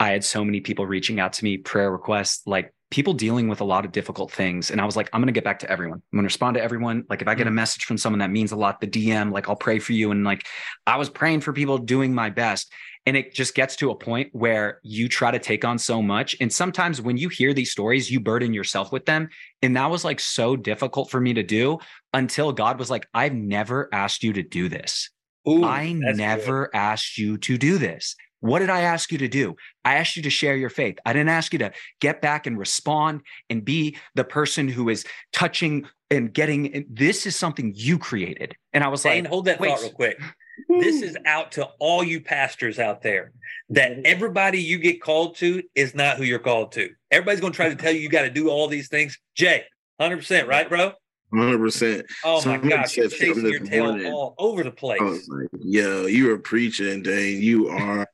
I 0.00 0.10
had 0.10 0.24
so 0.24 0.44
many 0.44 0.60
people 0.60 0.86
reaching 0.86 1.20
out 1.20 1.34
to 1.34 1.44
me, 1.44 1.56
prayer 1.56 1.90
requests, 1.90 2.46
like 2.46 2.72
people 2.90 3.12
dealing 3.12 3.48
with 3.48 3.60
a 3.60 3.64
lot 3.64 3.84
of 3.84 3.92
difficult 3.92 4.32
things. 4.32 4.70
And 4.70 4.80
I 4.80 4.84
was 4.84 4.96
like, 4.96 5.10
I'm 5.12 5.20
going 5.20 5.26
to 5.26 5.32
get 5.32 5.44
back 5.44 5.58
to 5.60 5.70
everyone. 5.70 5.98
I'm 5.98 6.16
going 6.16 6.22
to 6.22 6.28
respond 6.28 6.54
to 6.54 6.62
everyone. 6.62 7.04
Like, 7.10 7.20
if 7.20 7.28
I 7.28 7.34
get 7.34 7.46
a 7.46 7.50
mm. 7.50 7.54
message 7.54 7.84
from 7.84 7.98
someone 7.98 8.20
that 8.20 8.30
means 8.30 8.52
a 8.52 8.56
lot, 8.56 8.80
the 8.80 8.86
DM, 8.86 9.32
like, 9.32 9.48
I'll 9.48 9.56
pray 9.56 9.78
for 9.78 9.92
you. 9.92 10.10
And 10.10 10.24
like, 10.24 10.46
I 10.86 10.96
was 10.96 11.10
praying 11.10 11.40
for 11.40 11.52
people 11.52 11.78
doing 11.78 12.14
my 12.14 12.30
best. 12.30 12.72
And 13.06 13.16
it 13.16 13.32
just 13.32 13.54
gets 13.54 13.76
to 13.76 13.90
a 13.90 13.94
point 13.94 14.28
where 14.32 14.80
you 14.82 15.08
try 15.08 15.30
to 15.30 15.38
take 15.38 15.64
on 15.64 15.78
so 15.78 16.02
much. 16.02 16.36
And 16.40 16.52
sometimes 16.52 17.00
when 17.00 17.16
you 17.16 17.28
hear 17.30 17.54
these 17.54 17.70
stories, 17.70 18.10
you 18.10 18.20
burden 18.20 18.52
yourself 18.52 18.92
with 18.92 19.06
them. 19.06 19.28
And 19.62 19.76
that 19.76 19.90
was 19.90 20.04
like 20.04 20.20
so 20.20 20.56
difficult 20.56 21.10
for 21.10 21.20
me 21.20 21.32
to 21.34 21.42
do 21.42 21.78
until 22.12 22.52
God 22.52 22.78
was 22.78 22.90
like, 22.90 23.08
I've 23.14 23.34
never 23.34 23.88
asked 23.92 24.22
you 24.22 24.34
to 24.34 24.42
do 24.42 24.68
this. 24.68 25.10
Ooh, 25.48 25.64
I 25.64 25.92
never 25.92 26.66
good. 26.66 26.78
asked 26.78 27.16
you 27.16 27.38
to 27.38 27.56
do 27.56 27.78
this. 27.78 28.14
What 28.40 28.60
did 28.60 28.70
I 28.70 28.82
ask 28.82 29.10
you 29.12 29.18
to 29.18 29.28
do? 29.28 29.56
I 29.84 29.96
asked 29.96 30.16
you 30.16 30.22
to 30.22 30.30
share 30.30 30.56
your 30.56 30.70
faith. 30.70 30.98
I 31.04 31.12
didn't 31.12 31.30
ask 31.30 31.52
you 31.52 31.58
to 31.60 31.72
get 32.00 32.22
back 32.22 32.46
and 32.46 32.58
respond 32.58 33.22
and 33.50 33.64
be 33.64 33.96
the 34.14 34.24
person 34.24 34.68
who 34.68 34.88
is 34.88 35.04
touching 35.32 35.86
and 36.10 36.32
getting. 36.32 36.86
This 36.88 37.26
is 37.26 37.36
something 37.36 37.72
you 37.74 37.98
created. 37.98 38.54
And 38.72 38.84
I 38.84 38.88
was 38.88 39.02
Dayne, 39.02 39.24
like, 39.24 39.30
hold 39.30 39.46
that 39.46 39.58
thought 39.58 39.80
real 39.80 39.90
quick 39.90 40.20
this 40.68 41.02
is 41.02 41.16
out 41.24 41.52
to 41.52 41.68
all 41.78 42.02
you 42.02 42.20
pastors 42.20 42.78
out 42.78 43.02
there 43.02 43.32
that 43.70 43.92
mm-hmm. 43.92 44.00
everybody 44.04 44.60
you 44.60 44.78
get 44.78 45.00
called 45.00 45.36
to 45.36 45.62
is 45.74 45.94
not 45.94 46.16
who 46.16 46.24
you're 46.24 46.38
called 46.38 46.72
to. 46.72 46.90
Everybody's 47.10 47.40
going 47.40 47.52
to 47.52 47.56
try 47.56 47.68
to 47.68 47.76
tell 47.76 47.92
you 47.92 48.00
you 48.00 48.08
got 48.08 48.22
to 48.22 48.30
do 48.30 48.48
all 48.48 48.68
these 48.68 48.88
things. 48.88 49.18
Jay, 49.34 49.64
100%, 50.00 50.46
right, 50.46 50.68
bro? 50.68 50.92
100%. 51.32 52.04
Oh 52.24 52.44
my 52.46 52.56
God, 52.56 52.96
you're 52.96 53.08
chasing 53.08 53.46
your 53.46 53.60
tail 53.60 54.06
all 54.06 54.34
over 54.38 54.64
the 54.64 54.70
place. 54.70 55.00
Like, 55.00 55.48
Yo, 55.60 56.06
you 56.06 56.32
are 56.32 56.38
preaching, 56.38 57.02
Dayne. 57.02 57.42
You 57.42 57.68
are 57.68 58.06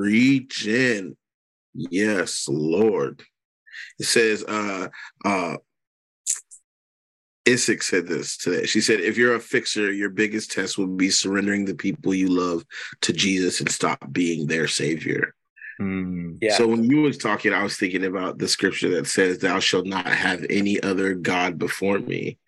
preaching. 0.00 1.16
Yes, 1.74 2.46
Lord. 2.48 3.22
It 3.98 4.06
says, 4.06 4.44
uh, 4.44 4.88
uh, 5.24 5.56
Isaac 7.48 7.82
said 7.82 8.06
this 8.06 8.36
today. 8.36 8.66
She 8.66 8.80
said, 8.80 9.00
if 9.00 9.16
you're 9.16 9.34
a 9.34 9.40
fixer, 9.40 9.90
your 9.92 10.10
biggest 10.10 10.52
test 10.52 10.78
will 10.78 10.86
be 10.86 11.10
surrendering 11.10 11.64
the 11.64 11.74
people 11.74 12.14
you 12.14 12.28
love 12.28 12.64
to 13.02 13.12
Jesus 13.12 13.60
and 13.60 13.70
stop 13.70 13.98
being 14.12 14.46
their 14.46 14.68
savior. 14.68 15.34
Mm, 15.80 16.38
yeah. 16.42 16.56
So 16.56 16.66
when 16.66 16.84
you 16.84 17.02
was 17.02 17.16
talking, 17.16 17.52
I 17.52 17.62
was 17.62 17.76
thinking 17.76 18.04
about 18.04 18.38
the 18.38 18.48
scripture 18.48 18.90
that 18.90 19.06
says, 19.06 19.38
Thou 19.38 19.58
shalt 19.60 19.86
not 19.86 20.06
have 20.06 20.44
any 20.50 20.80
other 20.82 21.14
God 21.14 21.58
before 21.58 21.98
me. 21.98 22.38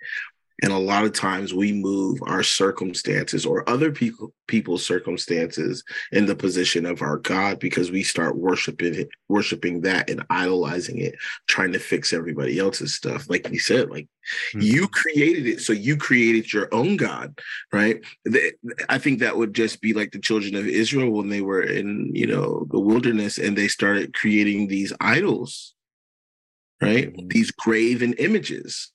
And 0.63 0.73
a 0.73 0.79
lot 0.79 1.05
of 1.05 1.13
times 1.13 1.53
we 1.53 1.73
move 1.73 2.21
our 2.23 2.45
circumstances 2.45 3.45
or 3.45 3.69
other 3.69 3.91
people 3.91 4.33
people's 4.47 4.85
circumstances 4.85 5.83
in 6.13 6.27
the 6.27 6.37
position 6.37 6.85
of 6.85 7.01
our 7.01 7.17
God 7.17 7.59
because 7.59 7.91
we 7.91 8.03
start 8.03 8.37
worshiping 8.37 8.95
it, 8.95 9.09
worshiping 9.29 9.81
that 9.81 10.11
and 10.11 10.25
idolizing 10.29 10.99
it, 10.99 11.15
trying 11.49 11.73
to 11.73 11.79
fix 11.79 12.13
everybody 12.13 12.59
else's 12.59 12.95
stuff. 12.95 13.29
Like 13.31 13.49
you 13.51 13.59
said, 13.59 13.91
like 13.91 14.09
mm-hmm. 14.55 14.61
you 14.61 14.89
created 14.89 15.47
it, 15.47 15.63
so 15.63 15.73
you 15.73 15.97
created 15.97 16.53
your 16.53 16.73
own 16.73 16.97
God, 16.97 17.41
right? 17.73 18.05
I 18.89 18.99
think 18.99 19.21
that 19.21 19.39
would 19.39 19.55
just 19.55 19.81
be 19.81 19.95
like 19.95 20.13
the 20.13 20.21
children 20.21 20.55
of 20.55 20.67
Israel 20.67 21.11
when 21.11 21.31
they 21.31 21.41
were 21.41 21.63
in, 21.63 22.11
you 22.15 22.27
know, 22.27 22.67
the 22.71 22.81
wilderness 22.81 23.39
and 23.39 23.57
they 23.57 23.69
started 23.69 24.15
creating 24.15 24.69
these 24.69 24.93
idols, 25.01 25.75
right? 26.81 27.11
Mm-hmm. 27.11 27.29
These 27.29 27.51
graven 27.53 28.13
images 28.15 28.91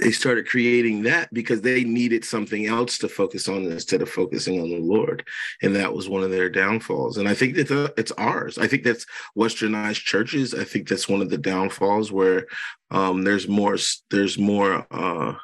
they 0.00 0.10
started 0.10 0.48
creating 0.48 1.02
that 1.04 1.32
because 1.32 1.60
they 1.60 1.84
needed 1.84 2.24
something 2.24 2.66
else 2.66 2.98
to 2.98 3.08
focus 3.08 3.48
on 3.48 3.64
instead 3.64 4.02
of 4.02 4.08
focusing 4.08 4.60
on 4.60 4.68
the 4.68 4.80
Lord, 4.80 5.24
and 5.62 5.74
that 5.76 5.94
was 5.94 6.08
one 6.08 6.24
of 6.24 6.30
their 6.30 6.48
downfalls. 6.48 7.16
And 7.16 7.28
I 7.28 7.34
think 7.34 7.54
that 7.56 7.94
it's 7.96 8.12
ours. 8.12 8.58
I 8.58 8.66
think 8.66 8.82
that's 8.82 9.06
westernized 9.38 10.04
churches. 10.04 10.52
I 10.52 10.64
think 10.64 10.88
that's 10.88 11.08
one 11.08 11.22
of 11.22 11.30
the 11.30 11.38
downfalls 11.38 12.10
where 12.10 12.46
um, 12.90 13.22
there's 13.22 13.46
more 13.46 13.76
there's 14.10 14.36
more 14.36 14.86
uh, 14.90 15.34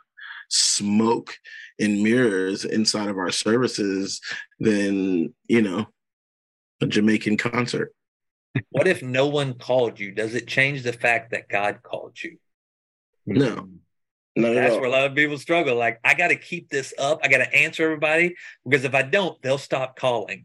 smoke 0.48 1.36
and 1.78 2.02
mirrors 2.02 2.64
inside 2.64 3.08
of 3.08 3.18
our 3.18 3.30
services 3.30 4.20
than 4.58 5.32
you 5.46 5.62
know 5.62 5.86
a 6.80 6.86
Jamaican 6.86 7.36
concert. 7.36 7.94
what 8.70 8.88
if 8.88 9.00
no 9.00 9.28
one 9.28 9.54
called 9.54 10.00
you? 10.00 10.10
Does 10.10 10.34
it 10.34 10.48
change 10.48 10.82
the 10.82 10.92
fact 10.92 11.30
that 11.30 11.48
God 11.48 11.82
called 11.84 12.20
you? 12.20 12.38
No. 13.26 13.68
No, 14.36 14.54
That's 14.54 14.76
where 14.76 14.84
a 14.84 14.90
lot 14.90 15.06
of 15.06 15.14
people 15.14 15.38
struggle. 15.38 15.76
Like, 15.76 15.98
I 16.04 16.14
got 16.14 16.28
to 16.28 16.36
keep 16.36 16.68
this 16.68 16.94
up. 16.98 17.20
I 17.22 17.28
got 17.28 17.38
to 17.38 17.52
answer 17.54 17.84
everybody 17.84 18.36
because 18.64 18.84
if 18.84 18.94
I 18.94 19.02
don't, 19.02 19.40
they'll 19.42 19.58
stop 19.58 19.96
calling. 19.96 20.44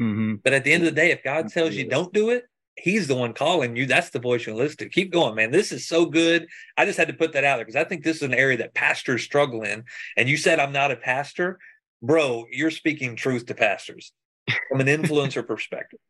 Mm-hmm. 0.00 0.36
But 0.44 0.52
at 0.52 0.64
the 0.64 0.72
end 0.72 0.84
of 0.84 0.94
the 0.94 1.00
day, 1.00 1.10
if 1.10 1.24
God 1.24 1.48
tells 1.48 1.74
you 1.74 1.88
don't 1.88 2.12
do 2.12 2.30
it, 2.30 2.44
He's 2.78 3.06
the 3.06 3.16
one 3.16 3.32
calling 3.32 3.74
you. 3.74 3.86
That's 3.86 4.10
the 4.10 4.18
voice 4.18 4.46
you 4.46 4.54
listen 4.54 4.76
to. 4.78 4.88
Keep 4.90 5.10
going, 5.10 5.34
man. 5.34 5.50
This 5.50 5.72
is 5.72 5.88
so 5.88 6.04
good. 6.04 6.46
I 6.76 6.84
just 6.84 6.98
had 6.98 7.08
to 7.08 7.14
put 7.14 7.32
that 7.32 7.42
out 7.42 7.56
there 7.56 7.64
because 7.64 7.80
I 7.80 7.84
think 7.84 8.04
this 8.04 8.18
is 8.18 8.22
an 8.22 8.34
area 8.34 8.58
that 8.58 8.74
pastors 8.74 9.22
struggle 9.22 9.62
in. 9.62 9.84
And 10.16 10.28
you 10.28 10.36
said 10.36 10.60
I'm 10.60 10.72
not 10.72 10.90
a 10.90 10.96
pastor, 10.96 11.58
bro. 12.02 12.44
You're 12.50 12.70
speaking 12.70 13.16
truth 13.16 13.46
to 13.46 13.54
pastors 13.54 14.12
from 14.68 14.80
an 14.80 14.88
influencer 14.88 15.46
perspective. 15.46 16.00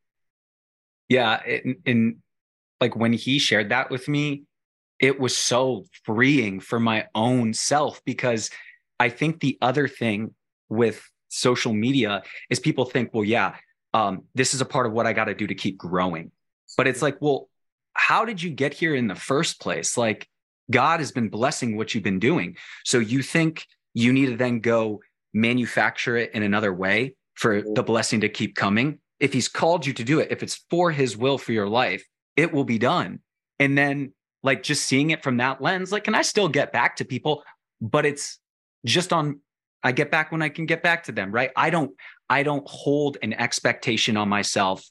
Yeah, 1.07 1.41
and 1.85 2.17
like 2.81 2.97
when 2.97 3.13
he 3.13 3.39
shared 3.39 3.69
that 3.69 3.89
with 3.89 4.09
me, 4.09 4.43
it 4.99 5.19
was 5.19 5.37
so 5.37 5.85
freeing 6.03 6.59
for 6.59 6.79
my 6.79 7.05
own 7.13 7.53
self 7.53 8.01
because 8.05 8.49
I 8.99 9.09
think 9.09 9.39
the 9.39 9.57
other 9.61 9.87
thing 9.87 10.33
with 10.69 11.03
social 11.29 11.73
media 11.73 12.23
is 12.49 12.59
people 12.59 12.85
think, 12.85 13.13
well, 13.13 13.23
yeah, 13.23 13.55
um, 13.93 14.23
this 14.35 14.53
is 14.53 14.61
a 14.61 14.65
part 14.65 14.85
of 14.85 14.93
what 14.93 15.05
I 15.05 15.13
got 15.13 15.25
to 15.25 15.33
do 15.33 15.47
to 15.47 15.55
keep 15.55 15.77
growing. 15.77 16.31
But 16.77 16.87
it's 16.87 17.01
like, 17.01 17.17
well, 17.21 17.49
how 17.93 18.25
did 18.25 18.41
you 18.41 18.49
get 18.49 18.73
here 18.73 18.95
in 18.95 19.07
the 19.07 19.15
first 19.15 19.59
place? 19.59 19.97
Like, 19.97 20.27
God 20.69 20.99
has 20.99 21.11
been 21.11 21.29
blessing 21.29 21.77
what 21.77 21.93
you've 21.93 22.03
been 22.03 22.19
doing. 22.19 22.57
So 22.83 22.99
you 22.99 23.21
think 23.21 23.65
you 23.93 24.11
need 24.13 24.27
to 24.27 24.35
then 24.35 24.59
go 24.59 25.01
manufacture 25.33 26.17
it 26.17 26.31
in 26.33 26.43
another 26.43 26.73
way 26.73 27.15
for 27.35 27.61
the 27.61 27.83
blessing 27.83 28.21
to 28.21 28.29
keep 28.29 28.55
coming? 28.55 28.99
If 29.19 29.33
He's 29.33 29.47
called 29.47 29.85
you 29.85 29.93
to 29.93 30.03
do 30.03 30.19
it, 30.19 30.31
if 30.31 30.43
it's 30.43 30.65
for 30.69 30.91
His 30.91 31.15
will 31.15 31.37
for 31.37 31.51
your 31.51 31.69
life, 31.69 32.03
it 32.35 32.51
will 32.51 32.65
be 32.65 32.77
done. 32.77 33.19
And 33.59 33.77
then 33.77 34.13
like 34.43 34.63
just 34.63 34.85
seeing 34.85 35.09
it 35.09 35.23
from 35.23 35.37
that 35.37 35.61
lens 35.61 35.91
like 35.91 36.03
can 36.03 36.15
i 36.15 36.21
still 36.21 36.47
get 36.47 36.71
back 36.71 36.95
to 36.95 37.05
people 37.05 37.43
but 37.81 38.05
it's 38.05 38.39
just 38.85 39.11
on 39.11 39.39
i 39.83 39.91
get 39.91 40.11
back 40.11 40.31
when 40.31 40.41
i 40.41 40.49
can 40.49 40.65
get 40.65 40.83
back 40.83 41.03
to 41.03 41.11
them 41.11 41.31
right 41.31 41.51
i 41.55 41.69
don't 41.69 41.91
i 42.29 42.43
don't 42.43 42.67
hold 42.67 43.17
an 43.21 43.33
expectation 43.33 44.17
on 44.17 44.29
myself 44.29 44.87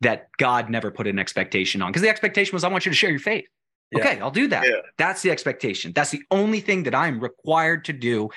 that 0.00 0.28
god 0.38 0.70
never 0.70 0.90
put 0.90 1.06
an 1.06 1.18
expectation 1.18 1.82
on 1.82 1.90
because 1.90 2.02
the 2.02 2.08
expectation 2.08 2.54
was 2.54 2.64
i 2.64 2.68
want 2.68 2.84
you 2.86 2.90
to 2.90 2.96
share 2.96 3.10
your 3.10 3.18
faith 3.18 3.46
yeah. 3.92 4.00
okay 4.00 4.20
i'll 4.20 4.30
do 4.30 4.48
that 4.48 4.64
yeah. 4.64 4.76
that's 4.96 5.22
the 5.22 5.30
expectation 5.30 5.92
that's 5.92 6.10
the 6.10 6.22
only 6.30 6.60
thing 6.60 6.82
that 6.82 6.94
i'm 6.94 7.20
required 7.20 7.84
to 7.84 7.92
do 7.92 8.28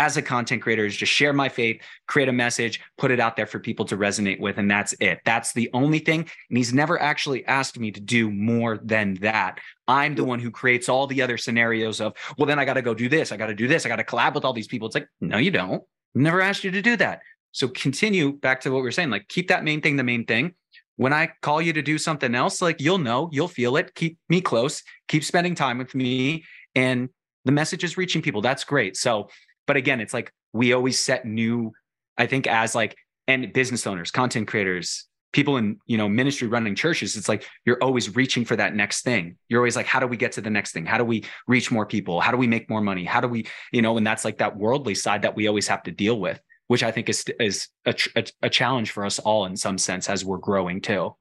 as 0.00 0.16
a 0.16 0.22
content 0.22 0.62
creator 0.62 0.86
is 0.86 0.96
just 0.96 1.12
share 1.12 1.34
my 1.34 1.50
faith, 1.50 1.82
create 2.08 2.30
a 2.30 2.32
message, 2.32 2.80
put 2.96 3.10
it 3.10 3.20
out 3.20 3.36
there 3.36 3.44
for 3.44 3.60
people 3.60 3.84
to 3.84 3.98
resonate 3.98 4.40
with. 4.40 4.56
And 4.56 4.70
that's 4.70 4.94
it. 4.94 5.20
That's 5.26 5.52
the 5.52 5.68
only 5.74 5.98
thing. 5.98 6.20
And 6.48 6.56
he's 6.56 6.72
never 6.72 6.98
actually 6.98 7.44
asked 7.44 7.78
me 7.78 7.90
to 7.92 8.00
do 8.00 8.30
more 8.30 8.78
than 8.82 9.12
that. 9.16 9.60
I'm 9.86 10.14
the 10.14 10.24
one 10.24 10.40
who 10.40 10.50
creates 10.50 10.88
all 10.88 11.06
the 11.06 11.20
other 11.20 11.36
scenarios 11.36 12.00
of, 12.00 12.14
well, 12.38 12.46
then 12.46 12.58
I 12.58 12.64
got 12.64 12.74
to 12.74 12.82
go 12.82 12.94
do 12.94 13.10
this. 13.10 13.30
I 13.30 13.36
got 13.36 13.48
to 13.48 13.54
do 13.54 13.68
this. 13.68 13.84
I 13.84 13.90
got 13.90 13.96
to 13.96 14.04
collab 14.04 14.32
with 14.32 14.46
all 14.46 14.54
these 14.54 14.68
people. 14.68 14.86
It's 14.86 14.94
like, 14.94 15.08
no, 15.20 15.36
you 15.36 15.50
don't. 15.50 15.82
Never 16.14 16.40
asked 16.40 16.64
you 16.64 16.70
to 16.70 16.80
do 16.80 16.96
that. 16.96 17.20
So 17.52 17.68
continue 17.68 18.32
back 18.32 18.62
to 18.62 18.70
what 18.70 18.82
we 18.82 18.88
are 18.88 18.92
saying, 18.92 19.10
like 19.10 19.28
keep 19.28 19.48
that 19.48 19.64
main 19.64 19.82
thing 19.82 19.96
the 19.96 20.04
main 20.04 20.24
thing. 20.24 20.54
When 20.96 21.12
I 21.12 21.30
call 21.42 21.60
you 21.60 21.74
to 21.74 21.82
do 21.82 21.98
something 21.98 22.34
else, 22.34 22.62
like 22.62 22.80
you'll 22.80 22.98
know, 22.98 23.28
you'll 23.32 23.48
feel 23.48 23.76
it. 23.76 23.94
Keep 23.94 24.16
me 24.30 24.40
close, 24.40 24.82
keep 25.08 25.24
spending 25.24 25.54
time 25.54 25.76
with 25.76 25.94
me. 25.94 26.44
And 26.74 27.10
the 27.44 27.52
message 27.52 27.84
is 27.84 27.98
reaching 27.98 28.22
people. 28.22 28.40
That's 28.40 28.64
great. 28.64 28.96
So 28.96 29.28
but 29.70 29.76
again, 29.76 30.00
it's 30.00 30.12
like 30.12 30.32
we 30.52 30.72
always 30.72 30.98
set 30.98 31.24
new, 31.24 31.70
I 32.18 32.26
think, 32.26 32.48
as 32.48 32.74
like, 32.74 32.96
and 33.28 33.52
business 33.52 33.86
owners, 33.86 34.10
content 34.10 34.48
creators, 34.48 35.06
people 35.32 35.58
in 35.58 35.78
you 35.86 35.96
know 35.96 36.08
ministry 36.08 36.48
running 36.48 36.74
churches 36.74 37.14
it's 37.14 37.28
like 37.28 37.46
you're 37.64 37.80
always 37.80 38.16
reaching 38.16 38.44
for 38.44 38.56
that 38.56 38.74
next 38.74 39.02
thing. 39.02 39.36
You're 39.48 39.60
always 39.60 39.76
like 39.76 39.86
how 39.86 40.00
do 40.00 40.08
we 40.08 40.16
get 40.16 40.32
to 40.32 40.40
the 40.40 40.50
next 40.50 40.72
thing? 40.72 40.86
How 40.86 40.98
do 40.98 41.04
we 41.04 41.22
reach 41.46 41.70
more 41.70 41.86
people? 41.86 42.20
How 42.20 42.32
do 42.32 42.36
we 42.36 42.48
make 42.48 42.68
more 42.68 42.80
money? 42.80 43.04
How 43.04 43.20
do 43.20 43.28
we 43.28 43.46
you 43.70 43.80
know 43.80 43.96
and 43.96 44.04
that's 44.04 44.24
like 44.24 44.38
that 44.38 44.56
worldly 44.56 44.96
side 44.96 45.22
that 45.22 45.36
we 45.36 45.46
always 45.46 45.68
have 45.68 45.84
to 45.84 45.92
deal 45.92 46.18
with 46.18 46.40
which 46.66 46.82
i 46.82 46.90
think 46.90 47.08
is 47.08 47.24
is 47.38 47.68
a, 47.86 47.94
a, 48.16 48.24
a 48.42 48.50
challenge 48.50 48.90
for 48.90 49.04
us 49.04 49.20
all 49.20 49.44
in 49.44 49.56
some 49.56 49.78
sense 49.78 50.08
as 50.10 50.24
we're 50.24 50.38
growing 50.38 50.80
too. 50.80 51.14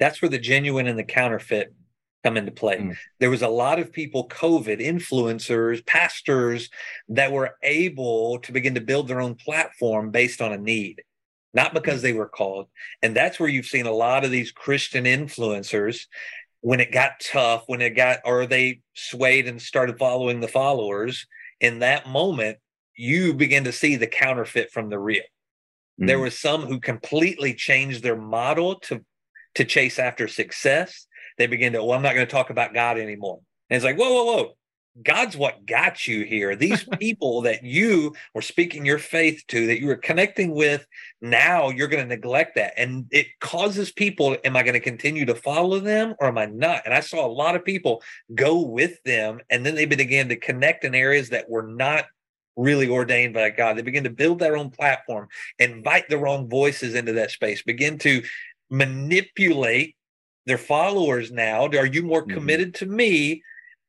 That's 0.00 0.20
where 0.20 0.28
the 0.28 0.40
genuine 0.40 0.88
and 0.88 0.98
the 0.98 1.04
counterfeit 1.04 1.72
come 2.22 2.36
into 2.36 2.52
play. 2.52 2.78
Mm. 2.78 2.96
There 3.20 3.30
was 3.30 3.42
a 3.42 3.48
lot 3.48 3.78
of 3.78 3.92
people, 3.92 4.28
COVID 4.28 4.80
influencers, 4.80 5.84
pastors 5.84 6.70
that 7.08 7.32
were 7.32 7.56
able 7.62 8.38
to 8.40 8.52
begin 8.52 8.74
to 8.74 8.80
build 8.80 9.08
their 9.08 9.20
own 9.20 9.34
platform 9.34 10.10
based 10.10 10.40
on 10.40 10.52
a 10.52 10.58
need, 10.58 11.02
not 11.52 11.74
because 11.74 12.00
mm. 12.00 12.02
they 12.02 12.12
were 12.12 12.28
called. 12.28 12.68
And 13.02 13.16
that's 13.16 13.40
where 13.40 13.48
you've 13.48 13.66
seen 13.66 13.86
a 13.86 13.92
lot 13.92 14.24
of 14.24 14.30
these 14.30 14.52
Christian 14.52 15.04
influencers 15.04 16.06
when 16.60 16.80
it 16.80 16.92
got 16.92 17.20
tough, 17.20 17.64
when 17.66 17.80
it 17.80 17.90
got, 17.90 18.20
or 18.24 18.46
they 18.46 18.80
swayed 18.94 19.48
and 19.48 19.60
started 19.60 19.98
following 19.98 20.40
the 20.40 20.48
followers. 20.48 21.26
In 21.60 21.80
that 21.80 22.08
moment, 22.08 22.58
you 22.94 23.34
begin 23.34 23.64
to 23.64 23.72
see 23.72 23.96
the 23.96 24.06
counterfeit 24.06 24.70
from 24.70 24.90
the 24.90 24.98
real. 24.98 25.22
Mm. 26.00 26.06
There 26.06 26.18
was 26.20 26.38
some 26.38 26.62
who 26.62 26.78
completely 26.78 27.54
changed 27.54 28.02
their 28.02 28.16
model 28.16 28.76
to 28.80 29.04
to 29.54 29.66
chase 29.66 29.98
after 29.98 30.28
success 30.28 31.06
they 31.38 31.46
begin 31.46 31.72
to, 31.74 31.82
well, 31.82 31.96
I'm 31.96 32.02
not 32.02 32.14
going 32.14 32.26
to 32.26 32.32
talk 32.32 32.50
about 32.50 32.74
God 32.74 32.98
anymore. 32.98 33.40
And 33.70 33.76
it's 33.76 33.84
like, 33.84 33.98
whoa, 33.98 34.12
whoa, 34.12 34.24
whoa. 34.24 34.56
God's 35.02 35.38
what 35.38 35.64
got 35.64 36.06
you 36.06 36.24
here. 36.24 36.54
These 36.54 36.84
people 36.98 37.42
that 37.42 37.64
you 37.64 38.14
were 38.34 38.42
speaking 38.42 38.84
your 38.84 38.98
faith 38.98 39.42
to, 39.48 39.66
that 39.68 39.80
you 39.80 39.86
were 39.86 39.96
connecting 39.96 40.54
with, 40.54 40.86
now 41.20 41.70
you're 41.70 41.88
going 41.88 42.02
to 42.02 42.14
neglect 42.14 42.56
that. 42.56 42.74
And 42.76 43.06
it 43.10 43.26
causes 43.40 43.90
people, 43.90 44.36
am 44.44 44.56
I 44.56 44.62
going 44.62 44.74
to 44.74 44.80
continue 44.80 45.24
to 45.26 45.34
follow 45.34 45.80
them 45.80 46.14
or 46.20 46.28
am 46.28 46.38
I 46.38 46.46
not? 46.46 46.82
And 46.84 46.92
I 46.92 47.00
saw 47.00 47.26
a 47.26 47.32
lot 47.32 47.56
of 47.56 47.64
people 47.64 48.02
go 48.34 48.60
with 48.60 49.02
them 49.04 49.40
and 49.48 49.64
then 49.64 49.74
they 49.74 49.86
began 49.86 50.28
to 50.28 50.36
connect 50.36 50.84
in 50.84 50.94
areas 50.94 51.30
that 51.30 51.48
were 51.48 51.66
not 51.66 52.04
really 52.56 52.88
ordained 52.88 53.32
by 53.32 53.50
God. 53.50 53.76
They 53.76 53.82
begin 53.82 54.04
to 54.04 54.10
build 54.10 54.38
their 54.38 54.56
own 54.56 54.70
platform, 54.70 55.28
invite 55.58 56.08
the 56.08 56.18
wrong 56.18 56.48
voices 56.50 56.94
into 56.94 57.14
that 57.14 57.30
space, 57.30 57.62
begin 57.62 57.98
to 58.00 58.22
manipulate 58.70 59.96
their 60.46 60.58
followers 60.58 61.30
now 61.30 61.66
are 61.66 61.86
you 61.86 62.02
more 62.02 62.22
mm-hmm. 62.22 62.34
committed 62.34 62.74
to 62.74 62.86
me 62.86 63.42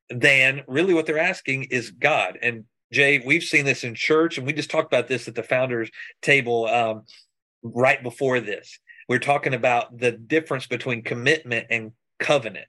than 0.09 0.61
really 0.67 0.93
what 0.93 1.05
they're 1.05 1.17
asking 1.17 1.63
is 1.65 1.91
god 1.91 2.37
and 2.41 2.65
jay 2.91 3.21
we've 3.25 3.43
seen 3.43 3.65
this 3.65 3.83
in 3.83 3.95
church 3.95 4.37
and 4.37 4.45
we 4.45 4.53
just 4.53 4.69
talked 4.69 4.91
about 4.91 5.07
this 5.07 5.27
at 5.27 5.35
the 5.35 5.43
founders 5.43 5.89
table 6.21 6.67
um, 6.67 7.03
right 7.63 8.03
before 8.03 8.39
this 8.39 8.79
we're 9.09 9.19
talking 9.19 9.53
about 9.53 9.97
the 9.97 10.11
difference 10.11 10.67
between 10.67 11.01
commitment 11.01 11.67
and 11.69 11.91
covenant 12.19 12.67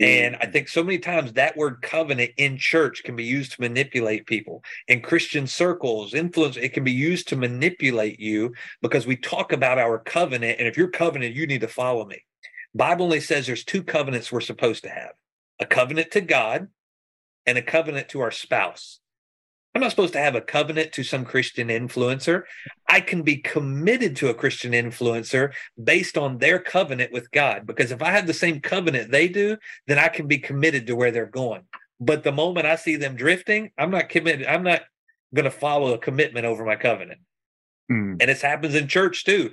and 0.00 0.36
I 0.36 0.38
mm-hmm. 0.40 0.52
think 0.52 0.68
so 0.68 0.84
many 0.84 0.98
times 0.98 1.32
that 1.32 1.56
word 1.56 1.82
covenant 1.82 2.30
in 2.36 2.56
church 2.56 3.02
can 3.02 3.16
be 3.16 3.24
used 3.24 3.52
to 3.52 3.60
manipulate 3.60 4.26
people. 4.26 4.62
In 4.86 5.00
Christian 5.00 5.46
circles, 5.46 6.14
influence, 6.14 6.56
it 6.56 6.72
can 6.72 6.84
be 6.84 6.92
used 6.92 7.28
to 7.28 7.36
manipulate 7.36 8.20
you 8.20 8.54
because 8.80 9.06
we 9.06 9.16
talk 9.16 9.52
about 9.52 9.78
our 9.78 9.98
covenant. 9.98 10.60
And 10.60 10.68
if 10.68 10.76
you're 10.76 10.90
covenant, 10.90 11.34
you 11.34 11.48
need 11.48 11.62
to 11.62 11.68
follow 11.68 12.06
me. 12.06 12.22
Bible 12.74 13.06
only 13.06 13.20
says 13.20 13.46
there's 13.46 13.64
two 13.64 13.82
covenants 13.82 14.30
we're 14.30 14.40
supposed 14.40 14.84
to 14.84 14.90
have 14.90 15.12
a 15.60 15.66
covenant 15.66 16.10
to 16.12 16.20
God 16.20 16.68
and 17.46 17.58
a 17.58 17.62
covenant 17.62 18.08
to 18.10 18.20
our 18.20 18.30
spouse. 18.30 19.00
I'm 19.74 19.82
not 19.82 19.90
supposed 19.90 20.14
to 20.14 20.20
have 20.20 20.34
a 20.34 20.40
covenant 20.40 20.92
to 20.92 21.04
some 21.04 21.24
Christian 21.24 21.68
influencer. 21.68 22.42
I 22.88 23.00
can 23.00 23.22
be 23.22 23.36
committed 23.36 24.16
to 24.16 24.28
a 24.28 24.34
Christian 24.34 24.72
influencer 24.72 25.52
based 25.82 26.16
on 26.18 26.38
their 26.38 26.58
covenant 26.58 27.12
with 27.12 27.30
God. 27.30 27.66
Because 27.66 27.90
if 27.90 28.02
I 28.02 28.10
have 28.10 28.26
the 28.26 28.34
same 28.34 28.60
covenant 28.60 29.10
they 29.10 29.28
do, 29.28 29.56
then 29.86 29.98
I 29.98 30.08
can 30.08 30.26
be 30.26 30.38
committed 30.38 30.86
to 30.86 30.96
where 30.96 31.10
they're 31.10 31.26
going. 31.26 31.62
But 32.00 32.24
the 32.24 32.32
moment 32.32 32.66
I 32.66 32.76
see 32.76 32.96
them 32.96 33.14
drifting, 33.14 33.70
I'm 33.76 33.90
not 33.90 34.08
committed. 34.08 34.46
I'm 34.46 34.62
not 34.62 34.82
going 35.34 35.44
to 35.44 35.50
follow 35.50 35.94
a 35.94 35.98
commitment 35.98 36.46
over 36.46 36.64
my 36.64 36.76
covenant. 36.76 37.20
Mm. 37.90 38.16
And 38.20 38.28
this 38.28 38.42
happens 38.42 38.74
in 38.74 38.88
church 38.88 39.24
too. 39.24 39.52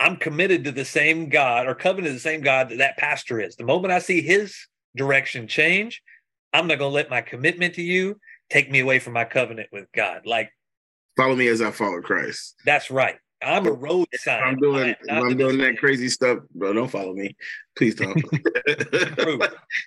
I'm 0.00 0.16
committed 0.16 0.64
to 0.64 0.72
the 0.72 0.84
same 0.84 1.28
God 1.28 1.66
or 1.66 1.74
covenant 1.74 2.08
to 2.10 2.12
the 2.14 2.20
same 2.20 2.40
God 2.40 2.70
that 2.70 2.78
that 2.78 2.96
pastor 2.96 3.40
is. 3.40 3.56
The 3.56 3.64
moment 3.64 3.92
I 3.92 4.00
see 4.00 4.20
his 4.20 4.56
direction 4.96 5.46
change, 5.46 6.02
I'm 6.52 6.66
not 6.66 6.78
going 6.78 6.90
to 6.90 6.94
let 6.94 7.10
my 7.10 7.20
commitment 7.20 7.74
to 7.74 7.82
you 7.82 8.18
take 8.50 8.70
me 8.70 8.80
away 8.80 8.98
from 8.98 9.12
my 9.12 9.24
covenant 9.24 9.68
with 9.72 9.86
God. 9.92 10.22
Like, 10.26 10.50
follow 11.16 11.36
me 11.36 11.48
as 11.48 11.62
I 11.62 11.70
follow 11.70 12.00
Christ. 12.00 12.56
That's 12.64 12.90
right. 12.90 13.16
I'm 13.42 13.66
a 13.66 13.72
road 13.72 14.06
sign. 14.14 14.42
I'm 14.42 14.56
doing 14.56 14.94
I'm 15.10 15.36
doing 15.36 15.58
that 15.58 15.78
crazy 15.78 16.08
stuff, 16.08 16.38
bro. 16.54 16.72
Don't 16.72 16.88
follow 16.88 17.12
me. 17.12 17.36
Please 17.76 17.94
don't. 17.94 18.14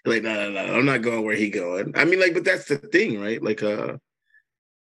like, 0.05 0.21
no, 0.21 0.33
no, 0.33 0.51
no. 0.51 0.75
I'm 0.75 0.85
not 0.85 1.01
going 1.01 1.25
where 1.25 1.35
he 1.35 1.49
going. 1.49 1.93
I 1.95 2.05
mean, 2.05 2.19
like, 2.19 2.33
but 2.35 2.43
that's 2.43 2.65
the 2.65 2.77
thing, 2.77 3.19
right? 3.19 3.41
Like, 3.41 3.63
uh, 3.63 3.97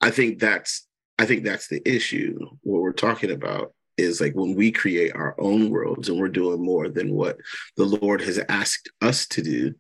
I 0.01 0.11
think 0.11 0.41
that's 0.41 0.87
I 1.19 1.27
think 1.27 1.45
that's 1.45 1.69
the 1.69 1.81
issue. 1.89 2.39
What 2.63 2.83
we're 2.83 2.93
talking 2.93 3.31
about 3.31 3.73
is 3.99 4.21
like 4.21 4.35
when 4.35 4.55
we 4.55 4.71
create 4.71 5.15
our 5.15 5.35
own 5.39 5.71
worlds 5.71 6.09
and 6.09 6.19
we're 6.19 6.29
doing 6.29 6.63
more 6.63 6.89
than 6.89 7.15
what 7.15 7.39
the 7.77 7.85
Lord 7.85 8.21
has 8.21 8.39
asked 8.49 8.91
us 9.01 9.27
to 9.29 9.43
do, 9.43 9.75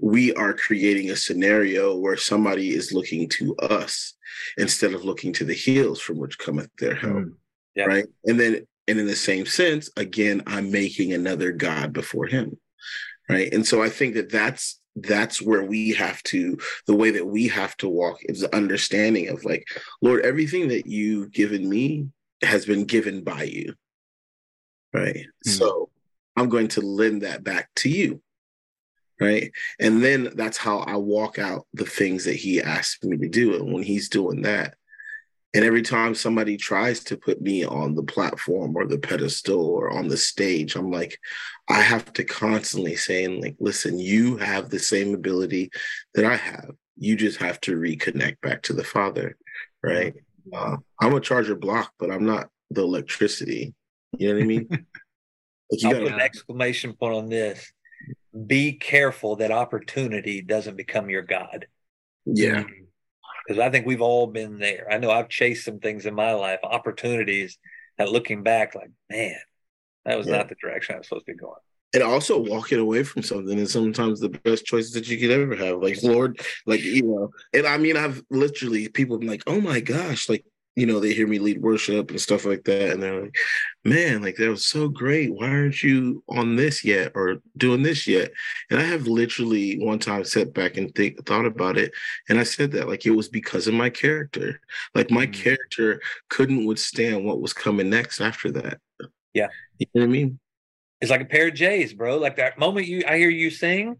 we 0.00 0.32
are 0.34 0.54
creating 0.54 1.10
a 1.10 1.16
scenario 1.16 1.96
where 1.96 2.16
somebody 2.16 2.70
is 2.70 2.92
looking 2.92 3.28
to 3.30 3.54
us 3.56 4.14
instead 4.58 4.94
of 4.94 5.04
looking 5.04 5.32
to 5.34 5.44
the 5.44 5.54
hills 5.54 6.00
from 6.00 6.18
which 6.18 6.38
cometh 6.38 6.70
their 6.78 6.94
help. 6.94 7.16
Mm. 7.16 7.32
Yeah. 7.74 7.84
Right. 7.84 8.06
And 8.24 8.38
then, 8.38 8.66
and 8.88 8.98
in 8.98 9.06
the 9.06 9.16
same 9.16 9.46
sense, 9.46 9.90
again, 9.96 10.42
I'm 10.46 10.70
making 10.72 11.12
another 11.12 11.52
God 11.52 11.92
before 11.92 12.26
him. 12.26 12.58
Right. 13.28 13.52
And 13.52 13.64
so 13.64 13.82
I 13.82 13.88
think 13.88 14.14
that 14.14 14.30
that's 14.30 14.80
that's 14.96 15.40
where 15.40 15.62
we 15.62 15.90
have 15.90 16.22
to 16.24 16.58
the 16.86 16.94
way 16.94 17.10
that 17.10 17.26
we 17.26 17.46
have 17.46 17.76
to 17.76 17.88
walk 17.88 18.18
is 18.22 18.40
the 18.40 18.54
understanding 18.54 19.28
of 19.28 19.44
like 19.44 19.64
lord 20.02 20.24
everything 20.24 20.66
that 20.66 20.84
you've 20.84 21.30
given 21.30 21.68
me 21.68 22.08
has 22.42 22.66
been 22.66 22.84
given 22.84 23.22
by 23.22 23.42
you 23.42 23.74
right 24.92 25.16
mm-hmm. 25.16 25.50
so 25.50 25.90
i'm 26.36 26.48
going 26.48 26.68
to 26.68 26.80
lend 26.80 27.22
that 27.22 27.44
back 27.44 27.68
to 27.76 27.88
you 27.88 28.22
right 29.20 29.52
and 29.78 30.02
then 30.02 30.30
that's 30.34 30.58
how 30.58 30.78
i 30.78 30.96
walk 30.96 31.38
out 31.38 31.66
the 31.74 31.84
things 31.84 32.24
that 32.24 32.36
he 32.36 32.60
asked 32.60 33.04
me 33.04 33.16
to 33.16 33.28
do 33.28 33.54
and 33.54 33.72
when 33.72 33.82
he's 33.82 34.08
doing 34.08 34.42
that 34.42 34.74
and 35.52 35.64
every 35.64 35.82
time 35.82 36.14
somebody 36.14 36.56
tries 36.56 37.02
to 37.04 37.16
put 37.16 37.40
me 37.40 37.64
on 37.64 37.94
the 37.94 38.04
platform 38.04 38.76
or 38.76 38.86
the 38.86 38.98
pedestal 38.98 39.66
or 39.66 39.90
on 39.90 40.06
the 40.06 40.16
stage, 40.16 40.76
I'm 40.76 40.92
like, 40.92 41.18
I 41.68 41.80
have 41.80 42.12
to 42.14 42.24
constantly 42.24 42.94
saying, 42.94 43.42
like, 43.42 43.56
listen, 43.58 43.98
you 43.98 44.36
have 44.36 44.70
the 44.70 44.78
same 44.78 45.12
ability 45.12 45.70
that 46.14 46.24
I 46.24 46.36
have. 46.36 46.70
You 46.96 47.16
just 47.16 47.38
have 47.38 47.60
to 47.62 47.76
reconnect 47.76 48.40
back 48.42 48.62
to 48.62 48.72
the 48.72 48.84
Father, 48.84 49.36
right? 49.82 50.14
Uh, 50.52 50.76
I'm 51.00 51.14
a 51.14 51.20
charger 51.20 51.54
block, 51.54 51.92
but 51.98 52.10
I'm 52.10 52.24
not 52.24 52.48
the 52.70 52.82
electricity. 52.82 53.74
You 54.18 54.28
know 54.28 54.34
what 54.34 54.42
I 54.42 54.46
mean? 54.46 54.68
like 54.70 55.84
I'll 55.84 55.92
gotta, 55.92 56.04
put 56.04 56.12
an 56.12 56.20
exclamation 56.20 56.94
point 56.94 57.14
on 57.14 57.28
this. 57.28 57.72
Be 58.46 58.72
careful 58.72 59.36
that 59.36 59.50
opportunity 59.50 60.42
doesn't 60.42 60.76
become 60.76 61.10
your 61.10 61.22
God. 61.22 61.66
Yeah. 62.26 62.64
Because 63.46 63.60
I 63.60 63.70
think 63.70 63.86
we've 63.86 64.02
all 64.02 64.26
been 64.26 64.58
there. 64.58 64.86
I 64.90 64.98
know 64.98 65.10
I've 65.10 65.28
chased 65.28 65.64
some 65.64 65.80
things 65.80 66.06
in 66.06 66.14
my 66.14 66.32
life, 66.32 66.60
opportunities 66.62 67.58
that 67.98 68.12
looking 68.12 68.42
back, 68.42 68.74
like, 68.74 68.90
man, 69.08 69.36
that 70.04 70.16
was 70.16 70.26
yeah. 70.26 70.38
not 70.38 70.48
the 70.48 70.54
direction 70.62 70.94
I 70.94 70.98
was 70.98 71.08
supposed 71.08 71.26
to 71.26 71.32
be 71.32 71.38
going. 71.38 71.54
And 71.92 72.02
also 72.02 72.38
walking 72.38 72.78
away 72.78 73.02
from 73.02 73.22
something 73.22 73.58
is 73.58 73.72
sometimes 73.72 74.20
the 74.20 74.28
best 74.28 74.64
choices 74.64 74.92
that 74.92 75.08
you 75.08 75.18
could 75.18 75.30
ever 75.30 75.56
have. 75.56 75.82
Like, 75.82 76.02
Lord, 76.02 76.40
like, 76.64 76.82
you 76.82 77.02
know, 77.02 77.30
and 77.52 77.66
I 77.66 77.78
mean, 77.78 77.96
I've 77.96 78.22
literally 78.30 78.88
people 78.88 79.18
been 79.18 79.28
like, 79.28 79.42
oh 79.48 79.60
my 79.60 79.80
gosh, 79.80 80.28
like, 80.28 80.44
you 80.76 80.86
know, 80.86 81.00
they 81.00 81.12
hear 81.12 81.26
me 81.26 81.38
lead 81.38 81.60
worship 81.60 82.10
and 82.10 82.20
stuff 82.20 82.44
like 82.44 82.64
that. 82.64 82.92
And 82.92 83.02
they're 83.02 83.22
like, 83.22 83.34
man, 83.84 84.22
like 84.22 84.36
that 84.36 84.48
was 84.48 84.66
so 84.66 84.88
great. 84.88 85.32
Why 85.34 85.48
aren't 85.48 85.82
you 85.82 86.22
on 86.28 86.56
this 86.56 86.84
yet 86.84 87.12
or 87.14 87.38
doing 87.56 87.82
this 87.82 88.06
yet? 88.06 88.30
And 88.70 88.78
I 88.78 88.84
have 88.84 89.08
literally 89.08 89.78
one 89.78 89.98
time 89.98 90.24
sat 90.24 90.54
back 90.54 90.76
and 90.76 90.94
think 90.94 91.26
thought 91.26 91.44
about 91.44 91.76
it. 91.76 91.92
And 92.28 92.38
I 92.38 92.44
said 92.44 92.70
that 92.72 92.88
like 92.88 93.04
it 93.04 93.10
was 93.10 93.28
because 93.28 93.66
of 93.66 93.74
my 93.74 93.90
character. 93.90 94.60
Like 94.94 95.10
my 95.10 95.26
mm-hmm. 95.26 95.42
character 95.42 96.00
couldn't 96.28 96.64
withstand 96.64 97.24
what 97.24 97.40
was 97.40 97.52
coming 97.52 97.90
next 97.90 98.20
after 98.20 98.52
that. 98.52 98.78
Yeah. 99.34 99.48
You 99.78 99.86
know 99.94 100.02
what 100.02 100.08
I 100.08 100.12
mean? 100.12 100.38
It's 101.00 101.10
like 101.10 101.22
a 101.22 101.26
pair 101.26 101.48
of 101.48 101.54
J's, 101.54 101.94
bro. 101.94 102.18
Like 102.18 102.36
that 102.36 102.58
moment 102.58 102.86
you 102.86 103.02
I 103.06 103.18
hear 103.18 103.30
you 103.30 103.50
sing, 103.50 103.96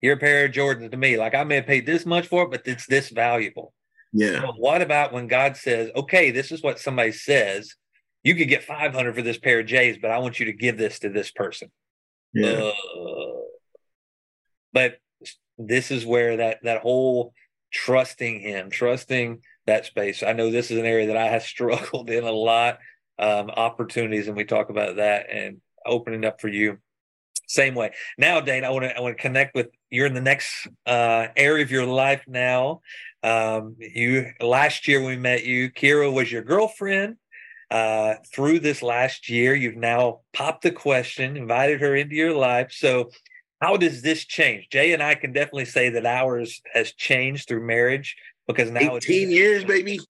you're 0.00 0.14
a 0.14 0.18
pair 0.18 0.46
of 0.46 0.52
Jordans 0.52 0.90
to 0.90 0.96
me. 0.96 1.16
Like 1.16 1.34
I 1.34 1.44
may 1.44 1.56
have 1.56 1.66
paid 1.66 1.86
this 1.86 2.06
much 2.06 2.26
for 2.26 2.44
it, 2.44 2.50
but 2.50 2.62
it's 2.64 2.86
this 2.86 3.10
valuable. 3.10 3.72
Yeah. 4.12 4.40
So 4.40 4.52
what 4.56 4.82
about 4.82 5.12
when 5.12 5.28
God 5.28 5.56
says, 5.56 5.90
okay, 5.94 6.30
this 6.30 6.50
is 6.50 6.62
what 6.62 6.78
somebody 6.78 7.12
says. 7.12 7.74
You 8.22 8.34
could 8.34 8.48
get 8.48 8.64
500 8.64 9.14
for 9.14 9.22
this 9.22 9.38
pair 9.38 9.60
of 9.60 9.66
J's, 9.66 9.96
but 10.00 10.10
I 10.10 10.18
want 10.18 10.40
you 10.40 10.46
to 10.46 10.52
give 10.52 10.76
this 10.76 10.98
to 11.00 11.08
this 11.08 11.30
person. 11.30 11.70
Yeah. 12.34 12.70
Uh, 12.94 13.40
but 14.72 14.98
this 15.58 15.90
is 15.90 16.06
where 16.06 16.38
that 16.38 16.58
that 16.62 16.82
whole 16.82 17.34
trusting 17.72 18.40
him, 18.40 18.70
trusting 18.70 19.40
that 19.66 19.86
space. 19.86 20.22
I 20.22 20.32
know 20.32 20.50
this 20.50 20.70
is 20.70 20.78
an 20.78 20.86
area 20.86 21.08
that 21.08 21.16
I 21.16 21.28
have 21.28 21.42
struggled 21.54 22.10
in 22.10 22.24
a 22.24 22.32
lot. 22.32 22.78
Um, 23.18 23.50
opportunities, 23.50 24.28
and 24.28 24.36
we 24.36 24.44
talk 24.44 24.70
about 24.70 24.96
that 24.96 25.26
and 25.30 25.60
opening 25.86 26.24
up 26.24 26.40
for 26.40 26.48
you. 26.48 26.78
Same 27.46 27.74
way. 27.74 27.92
Now, 28.16 28.40
Dayne, 28.40 28.64
I 28.64 28.70
want 28.70 28.84
to 28.84 28.96
I 28.96 29.00
want 29.00 29.16
to 29.16 29.20
connect 29.20 29.54
with 29.54 29.70
you're 29.90 30.06
in 30.06 30.14
the 30.14 30.20
next 30.20 30.68
uh, 30.86 31.28
area 31.36 31.64
of 31.64 31.70
your 31.70 31.86
life 31.86 32.22
now. 32.28 32.80
Um, 33.22 33.76
you 33.78 34.30
last 34.40 34.86
year 34.86 35.04
we 35.04 35.16
met 35.16 35.44
you, 35.44 35.70
Kira 35.70 36.12
was 36.12 36.30
your 36.30 36.42
girlfriend. 36.42 37.16
Uh, 37.70 38.14
through 38.32 38.58
this 38.58 38.82
last 38.82 39.28
year, 39.28 39.54
you've 39.54 39.76
now 39.76 40.20
popped 40.32 40.62
the 40.62 40.72
question, 40.72 41.36
invited 41.36 41.80
her 41.80 41.94
into 41.94 42.16
your 42.16 42.34
life. 42.34 42.72
So, 42.72 43.10
how 43.60 43.76
does 43.76 44.02
this 44.02 44.24
change? 44.24 44.68
Jay 44.70 44.92
and 44.92 45.02
I 45.02 45.14
can 45.14 45.32
definitely 45.32 45.66
say 45.66 45.90
that 45.90 46.06
ours 46.06 46.60
has 46.72 46.92
changed 46.92 47.46
through 47.46 47.66
marriage 47.66 48.16
because 48.46 48.70
now 48.70 48.96
18 48.96 49.30
years, 49.30 49.64
baby. 49.64 50.00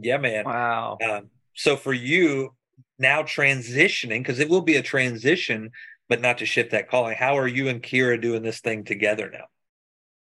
Yeah, 0.00 0.18
man. 0.18 0.44
Wow. 0.44 0.98
Um, 1.04 1.30
so 1.54 1.76
for 1.76 1.92
you 1.92 2.54
now 2.98 3.22
transitioning, 3.22 4.20
because 4.20 4.40
it 4.40 4.48
will 4.48 4.62
be 4.62 4.76
a 4.76 4.82
transition, 4.82 5.70
but 6.08 6.20
not 6.20 6.38
to 6.38 6.46
shift 6.46 6.70
that 6.70 6.88
calling. 6.88 7.16
How 7.16 7.38
are 7.38 7.48
you 7.48 7.68
and 7.68 7.82
Kira 7.82 8.20
doing 8.20 8.42
this 8.42 8.60
thing 8.60 8.84
together 8.84 9.30
now? 9.32 9.46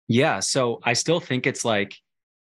Yeah. 0.08 0.40
So 0.40 0.80
I 0.82 0.92
still 0.92 1.20
think 1.20 1.46
it's 1.46 1.64
like 1.64 1.94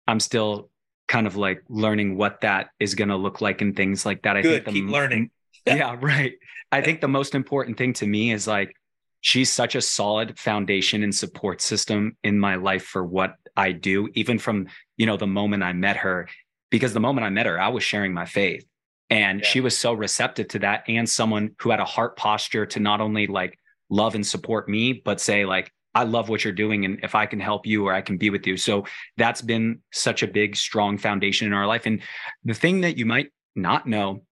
I'm 0.07 0.19
still 0.19 0.69
kind 1.07 1.27
of 1.27 1.35
like 1.35 1.63
learning 1.69 2.17
what 2.17 2.41
that 2.41 2.69
is 2.79 2.95
going 2.95 3.09
to 3.09 3.17
look 3.17 3.41
like 3.41 3.61
and 3.61 3.75
things 3.75 4.05
like 4.05 4.23
that. 4.23 4.37
I 4.37 4.41
Good, 4.41 4.63
think 4.63 4.65
the, 4.65 4.81
keep 4.81 4.89
learning. 4.89 5.29
yeah, 5.67 5.95
right. 5.99 6.33
I 6.71 6.81
think 6.81 7.01
the 7.01 7.07
most 7.07 7.35
important 7.35 7.77
thing 7.77 7.93
to 7.93 8.07
me 8.07 8.31
is 8.31 8.47
like 8.47 8.73
she's 9.19 9.51
such 9.51 9.75
a 9.75 9.81
solid 9.81 10.39
foundation 10.39 11.03
and 11.03 11.13
support 11.13 11.61
system 11.61 12.15
in 12.23 12.39
my 12.39 12.55
life 12.55 12.83
for 12.83 13.03
what 13.03 13.35
I 13.55 13.73
do, 13.73 14.09
even 14.13 14.39
from 14.39 14.67
you 14.97 15.05
know 15.05 15.17
the 15.17 15.27
moment 15.27 15.63
I 15.63 15.73
met 15.73 15.97
her. 15.97 16.27
Because 16.69 16.93
the 16.93 17.01
moment 17.01 17.25
I 17.25 17.29
met 17.29 17.47
her, 17.47 17.59
I 17.59 17.67
was 17.67 17.83
sharing 17.83 18.13
my 18.13 18.25
faith, 18.25 18.65
and 19.11 19.41
yeah. 19.41 19.45
she 19.45 19.61
was 19.61 19.77
so 19.77 19.93
receptive 19.93 20.47
to 20.47 20.59
that, 20.59 20.83
and 20.87 21.07
someone 21.07 21.55
who 21.59 21.69
had 21.69 21.79
a 21.79 21.85
heart 21.85 22.17
posture 22.17 22.65
to 22.65 22.79
not 22.79 23.01
only 23.01 23.27
like 23.27 23.59
love 23.89 24.15
and 24.15 24.25
support 24.25 24.67
me, 24.67 24.93
but 24.93 25.21
say 25.21 25.45
like 25.45 25.71
I 25.93 26.03
love 26.03 26.29
what 26.29 26.43
you're 26.43 26.53
doing. 26.53 26.85
And 26.85 26.99
if 27.03 27.15
I 27.15 27.25
can 27.25 27.39
help 27.39 27.65
you 27.65 27.85
or 27.85 27.93
I 27.93 28.01
can 28.01 28.17
be 28.17 28.29
with 28.29 28.47
you. 28.47 28.57
So 28.57 28.85
that's 29.17 29.41
been 29.41 29.79
such 29.91 30.23
a 30.23 30.27
big, 30.27 30.55
strong 30.55 30.97
foundation 30.97 31.47
in 31.47 31.53
our 31.53 31.67
life. 31.67 31.85
And 31.85 32.01
the 32.45 32.53
thing 32.53 32.81
that 32.81 32.97
you 32.97 33.05
might 33.05 33.31
not 33.55 33.87
know 33.87 34.23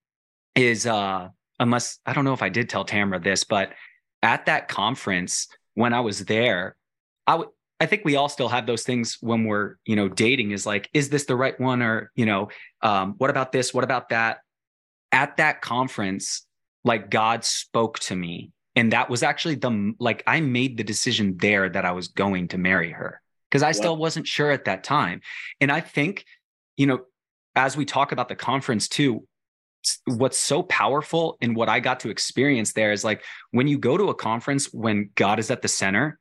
is, 0.56 0.88
uh, 0.88 1.28
unless 1.60 2.00
I 2.06 2.14
don't 2.14 2.24
know 2.24 2.34
if 2.34 2.42
I 2.42 2.50
did 2.50 2.70
tell 2.70 2.86
Tamra 2.86 3.22
this, 3.22 3.44
but 3.44 3.74
at 4.24 4.46
that 4.46 4.70
conference, 4.70 5.48
when 5.74 5.94
I 5.94 6.00
was 6.00 6.26
there, 6.26 6.78
I 7.28 7.36
would, 7.36 7.50
I 7.82 7.86
think 7.86 8.04
we 8.04 8.16
all 8.16 8.30
still 8.30 8.50
have 8.50 8.66
those 8.66 8.84
things 8.84 9.18
when 9.22 9.46
we're, 9.46 9.76
you 9.86 9.96
know, 9.96 10.10
dating 10.10 10.52
is 10.52 10.66
like, 10.66 10.90
is 10.94 11.10
this 11.10 11.26
the 11.26 11.36
right 11.36 11.58
one? 11.60 11.82
Or, 11.82 12.12
you 12.16 12.26
know, 12.26 12.50
um, 12.82 13.16
what 13.18 13.30
about 13.30 13.52
this? 13.52 13.74
What 13.74 13.86
about 13.86 14.10
that? 14.10 14.40
At 15.12 15.38
that 15.38 15.62
conference, 15.62 16.46
like 16.84 17.10
God 17.10 17.44
spoke 17.44 18.00
to 18.00 18.16
me. 18.16 18.52
And 18.76 18.94
that 18.94 19.10
was 19.10 19.24
actually 19.24 19.56
the 19.56 19.94
like 20.00 20.24
i 20.26 20.40
made 20.40 20.78
the 20.78 20.86
decision 20.86 21.36
there 21.38 21.68
that 21.68 21.84
i 21.84 21.92
was 21.92 22.08
going 22.08 22.48
to 22.50 22.58
marry 22.58 22.92
her 22.92 23.22
because 23.50 23.62
i 23.62 23.74
still 23.74 23.98
wasn't 23.98 24.26
sure 24.26 24.52
at 24.52 24.66
that 24.66 24.86
time. 24.86 25.20
And 25.60 25.70
i 25.70 25.82
think 25.82 26.24
you 26.78 26.86
know 26.86 27.00
as 27.56 27.76
we 27.76 27.84
talk 27.84 28.14
about 28.14 28.30
the 28.30 28.36
conference 28.36 28.88
too 28.88 29.28
what's 30.06 30.38
so 30.38 30.64
powerful 30.64 31.38
and 31.42 31.56
what 31.56 31.68
i 31.68 31.80
got 31.80 32.02
to 32.02 32.10
experience 32.10 32.72
there 32.72 32.94
is 32.94 33.04
like 33.04 33.24
when 33.52 33.68
you 33.68 33.78
go 33.78 33.98
to 33.98 34.10
a 34.10 34.16
conference 34.16 34.72
when 34.72 35.10
god 35.16 35.40
is 35.40 35.52
at 35.52 35.62
the 35.62 35.68
center 35.68 36.20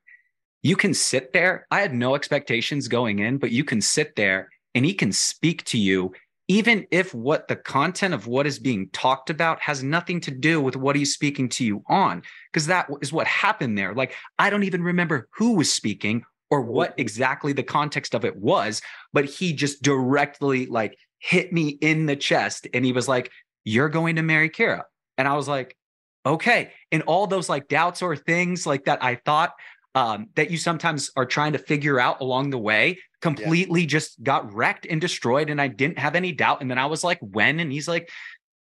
you 0.62 0.76
can 0.76 0.92
sit 0.92 1.32
there. 1.32 1.66
I 1.70 1.80
had 1.80 1.94
no 1.94 2.14
expectations 2.14 2.88
going 2.88 3.20
in 3.20 3.38
but 3.38 3.50
you 3.50 3.64
can 3.64 3.80
sit 3.80 4.16
there 4.16 4.48
and 4.74 4.84
he 4.84 4.94
can 4.94 5.12
speak 5.12 5.64
to 5.64 5.78
you 5.78 6.12
even 6.48 6.86
if 6.90 7.14
what 7.14 7.46
the 7.46 7.56
content 7.56 8.14
of 8.14 8.26
what 8.26 8.46
is 8.46 8.58
being 8.58 8.88
talked 8.90 9.28
about 9.28 9.60
has 9.60 9.82
nothing 9.82 10.18
to 10.22 10.30
do 10.30 10.60
with 10.60 10.76
what 10.76 10.96
he's 10.96 11.12
speaking 11.12 11.48
to 11.50 11.64
you 11.64 11.84
on, 11.88 12.22
because 12.50 12.66
that 12.66 12.88
is 13.02 13.12
what 13.12 13.26
happened 13.26 13.76
there. 13.76 13.94
Like, 13.94 14.14
I 14.38 14.48
don't 14.48 14.64
even 14.64 14.82
remember 14.82 15.28
who 15.34 15.56
was 15.56 15.70
speaking 15.70 16.24
or 16.50 16.62
what 16.62 16.94
exactly 16.96 17.52
the 17.52 17.62
context 17.62 18.14
of 18.14 18.24
it 18.24 18.34
was, 18.36 18.80
but 19.12 19.26
he 19.26 19.52
just 19.52 19.82
directly 19.82 20.64
like 20.64 20.96
hit 21.18 21.52
me 21.52 21.68
in 21.68 22.06
the 22.06 22.16
chest 22.16 22.66
and 22.72 22.84
he 22.84 22.92
was 22.92 23.06
like, 23.06 23.30
You're 23.64 23.90
going 23.90 24.16
to 24.16 24.22
marry 24.22 24.48
Kira. 24.48 24.84
And 25.18 25.28
I 25.28 25.36
was 25.36 25.48
like, 25.48 25.76
Okay. 26.24 26.72
And 26.90 27.02
all 27.02 27.26
those 27.26 27.50
like 27.50 27.68
doubts 27.68 28.00
or 28.00 28.16
things 28.16 28.66
like 28.66 28.86
that 28.86 29.02
I 29.04 29.16
thought 29.16 29.52
um, 29.94 30.28
that 30.36 30.50
you 30.50 30.56
sometimes 30.56 31.10
are 31.16 31.26
trying 31.26 31.52
to 31.52 31.58
figure 31.58 32.00
out 32.00 32.20
along 32.20 32.50
the 32.50 32.58
way 32.58 32.98
completely 33.20 33.82
yeah. 33.82 33.86
just 33.86 34.22
got 34.22 34.52
wrecked 34.52 34.86
and 34.88 35.00
destroyed 35.00 35.50
and 35.50 35.60
i 35.60 35.68
didn't 35.68 35.98
have 35.98 36.14
any 36.14 36.32
doubt 36.32 36.60
and 36.60 36.70
then 36.70 36.78
i 36.78 36.86
was 36.86 37.02
like 37.02 37.18
when 37.20 37.60
and 37.60 37.72
he's 37.72 37.88
like 37.88 38.10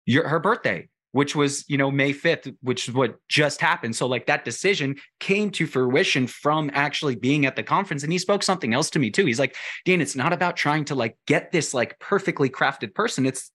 your 0.04 0.28
her 0.28 0.38
birthday 0.38 0.86
which 1.12 1.36
was, 1.36 1.64
you 1.68 1.76
know, 1.76 1.90
May 1.90 2.12
5th, 2.12 2.54
which 2.62 2.88
is 2.88 2.94
what 2.94 3.16
just 3.28 3.60
happened. 3.60 3.94
So 3.94 4.06
like 4.06 4.26
that 4.26 4.44
decision 4.44 4.96
came 5.20 5.50
to 5.52 5.66
fruition 5.66 6.26
from 6.26 6.70
actually 6.72 7.16
being 7.16 7.46
at 7.46 7.54
the 7.54 7.62
conference. 7.62 8.02
And 8.02 8.10
he 8.10 8.18
spoke 8.18 8.42
something 8.42 8.72
else 8.74 8.90
to 8.90 8.98
me 8.98 9.10
too. 9.10 9.26
He's 9.26 9.38
like, 9.38 9.56
Dan, 9.84 10.00
it's 10.00 10.16
not 10.16 10.32
about 10.32 10.56
trying 10.56 10.86
to 10.86 10.94
like 10.94 11.16
get 11.26 11.52
this 11.52 11.72
like 11.74 11.98
perfectly 11.98 12.48
crafted 12.48 12.94
person. 12.94 13.26
It's 13.26 13.50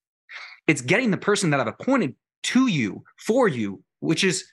it's 0.68 0.80
getting 0.80 1.10
the 1.10 1.18
person 1.18 1.50
that 1.50 1.60
I've 1.60 1.66
appointed 1.66 2.14
to 2.44 2.68
you 2.68 3.02
for 3.18 3.48
you, 3.48 3.82
which 4.00 4.22
is 4.22 4.44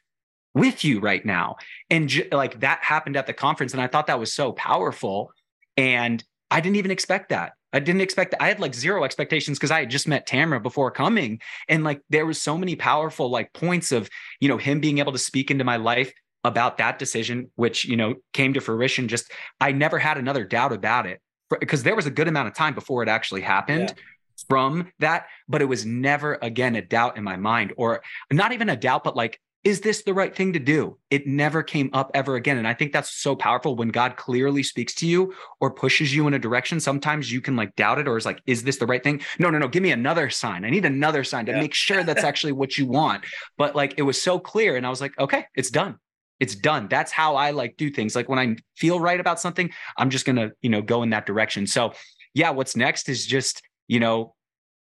with 0.55 0.83
you 0.83 0.99
right 0.99 1.23
now. 1.23 1.57
And 1.89 2.09
j- 2.09 2.29
like 2.31 2.61
that 2.61 2.83
happened 2.83 3.17
at 3.17 3.27
the 3.27 3.33
conference. 3.33 3.73
And 3.73 3.81
I 3.81 3.87
thought 3.87 4.07
that 4.07 4.19
was 4.19 4.33
so 4.33 4.51
powerful. 4.51 5.31
And 5.77 6.23
I 6.51 6.61
didn't 6.61 6.77
even 6.77 6.91
expect 6.91 7.29
that. 7.29 7.53
I 7.73 7.79
didn't 7.79 8.01
expect 8.01 8.31
that. 8.31 8.41
I 8.41 8.47
had 8.47 8.59
like 8.59 8.73
zero 8.73 9.03
expectations 9.03 9.57
because 9.57 9.71
I 9.71 9.81
had 9.81 9.89
just 9.89 10.07
met 10.07 10.27
Tamra 10.27 10.61
before 10.63 10.91
coming. 10.91 11.41
And 11.67 11.83
like 11.83 12.01
there 12.09 12.25
was 12.25 12.41
so 12.41 12.57
many 12.57 12.75
powerful 12.75 13.29
like 13.29 13.51
points 13.53 13.91
of, 13.91 14.09
you 14.39 14.47
know, 14.47 14.57
him 14.57 14.79
being 14.79 14.99
able 14.99 15.11
to 15.11 15.17
speak 15.17 15.51
into 15.51 15.63
my 15.63 15.75
life 15.75 16.13
about 16.43 16.77
that 16.77 16.99
decision, 16.99 17.51
which, 17.55 17.83
you 17.83 17.97
know, 17.97 18.15
came 18.33 18.53
to 18.53 18.61
fruition. 18.61 19.07
Just 19.07 19.31
I 19.59 19.71
never 19.73 19.99
had 19.99 20.17
another 20.17 20.45
doubt 20.45 20.71
about 20.71 21.05
it 21.05 21.19
because 21.59 21.83
there 21.83 21.95
was 21.95 22.05
a 22.05 22.11
good 22.11 22.27
amount 22.27 22.47
of 22.47 22.53
time 22.53 22.75
before 22.75 23.03
it 23.03 23.09
actually 23.09 23.41
happened. 23.41 23.93
Yeah 23.95 24.03
from 24.49 24.91
that, 24.99 25.27
but 25.47 25.61
it 25.61 25.65
was 25.65 25.85
never 25.85 26.37
again 26.41 26.75
a 26.75 26.81
doubt 26.81 27.17
in 27.17 27.23
my 27.23 27.37
mind, 27.37 27.73
or 27.77 28.03
not 28.31 28.51
even 28.51 28.69
a 28.69 28.75
doubt, 28.75 29.03
but 29.03 29.15
like 29.15 29.39
is 29.65 29.81
this 29.81 30.03
the 30.03 30.13
right 30.13 30.33
thing 30.33 30.53
to 30.53 30.59
do? 30.59 30.95
It 31.09 31.25
never 31.25 31.63
came 31.63 31.89
up 31.91 32.11
ever 32.13 32.35
again. 32.35 32.59
And 32.59 32.67
I 32.67 32.75
think 32.75 32.93
that's 32.93 33.09
so 33.09 33.35
powerful 33.35 33.75
when 33.75 33.89
God 33.89 34.15
clearly 34.15 34.61
speaks 34.61 34.93
to 34.95 35.07
you 35.07 35.33
or 35.59 35.71
pushes 35.71 36.15
you 36.15 36.27
in 36.27 36.35
a 36.35 36.39
direction. 36.39 36.79
Sometimes 36.79 37.31
you 37.31 37.41
can 37.41 37.55
like 37.55 37.75
doubt 37.75 37.97
it 37.97 38.07
or 38.07 38.15
is 38.15 38.27
like, 38.27 38.43
is 38.45 38.61
this 38.61 38.77
the 38.77 38.85
right 38.85 39.03
thing? 39.03 39.21
No, 39.39 39.49
no, 39.49 39.57
no. 39.57 39.67
Give 39.67 39.81
me 39.81 39.89
another 39.89 40.29
sign. 40.29 40.65
I 40.65 40.69
need 40.69 40.85
another 40.85 41.23
sign 41.23 41.47
to 41.47 41.51
yeah. 41.51 41.61
make 41.61 41.73
sure 41.73 42.03
that's 42.03 42.23
actually 42.23 42.51
what 42.51 42.77
you 42.77 42.85
want. 42.85 43.25
But 43.57 43.75
like 43.75 43.95
it 43.97 44.03
was 44.03 44.21
so 44.21 44.37
clear. 44.37 44.75
And 44.75 44.85
I 44.85 44.91
was 44.91 45.01
like, 45.01 45.17
okay, 45.17 45.47
it's 45.55 45.71
done. 45.71 45.97
It's 46.39 46.53
done. 46.53 46.87
That's 46.87 47.11
how 47.11 47.35
I 47.35 47.49
like 47.49 47.75
do 47.75 47.89
things. 47.89 48.15
Like 48.15 48.29
when 48.29 48.37
I 48.37 48.57
feel 48.77 48.99
right 48.99 49.19
about 49.19 49.39
something, 49.39 49.71
I'm 49.97 50.11
just 50.11 50.27
going 50.27 50.35
to, 50.35 50.51
you 50.61 50.69
know, 50.69 50.83
go 50.83 51.01
in 51.01 51.09
that 51.09 51.25
direction. 51.25 51.65
So 51.65 51.93
yeah, 52.35 52.51
what's 52.51 52.75
next 52.75 53.09
is 53.09 53.25
just, 53.25 53.63
you 53.87 53.99
know, 53.99 54.34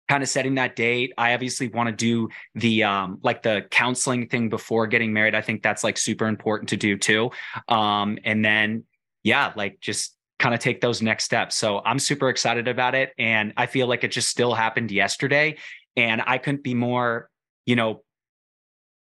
kind 0.09 0.23
of 0.23 0.29
setting 0.29 0.55
that 0.57 0.75
date. 0.75 1.13
I 1.19 1.35
obviously 1.35 1.69
want 1.69 1.89
to 1.89 1.95
do 1.95 2.29
the 2.55 2.85
um 2.85 3.19
like 3.23 3.43
the 3.43 3.67
counseling 3.71 4.29
thing 4.29 4.49
before 4.49 4.87
getting 4.87 5.13
married. 5.13 5.35
I 5.35 5.41
think 5.41 5.63
that's 5.63 5.85
like 5.85 5.99
super 5.99 6.27
important 6.27 6.71
to 6.71 6.77
do 6.77 6.97
too. 6.97 7.31
Um 7.69 8.19
and 8.25 8.45
then 8.45 8.85
yeah, 9.23 9.53
like 9.57 9.81
just 9.81 10.17
kind 10.39 10.55
of 10.55 10.61
take 10.61 10.81
those 10.81 11.03
next 11.03 11.25
steps. 11.25 11.57
So 11.57 11.83
I'm 11.85 11.99
super 11.99 12.29
excited 12.29 12.69
about 12.69 12.95
it 12.95 13.13
and 13.19 13.53
I 13.57 13.67
feel 13.67 13.87
like 13.87 14.05
it 14.05 14.13
just 14.13 14.29
still 14.29 14.55
happened 14.55 14.91
yesterday 14.91 15.57
and 15.97 16.23
I 16.27 16.39
couldn't 16.39 16.63
be 16.63 16.75
more, 16.75 17.29
you 17.67 17.77
know, 17.77 18.03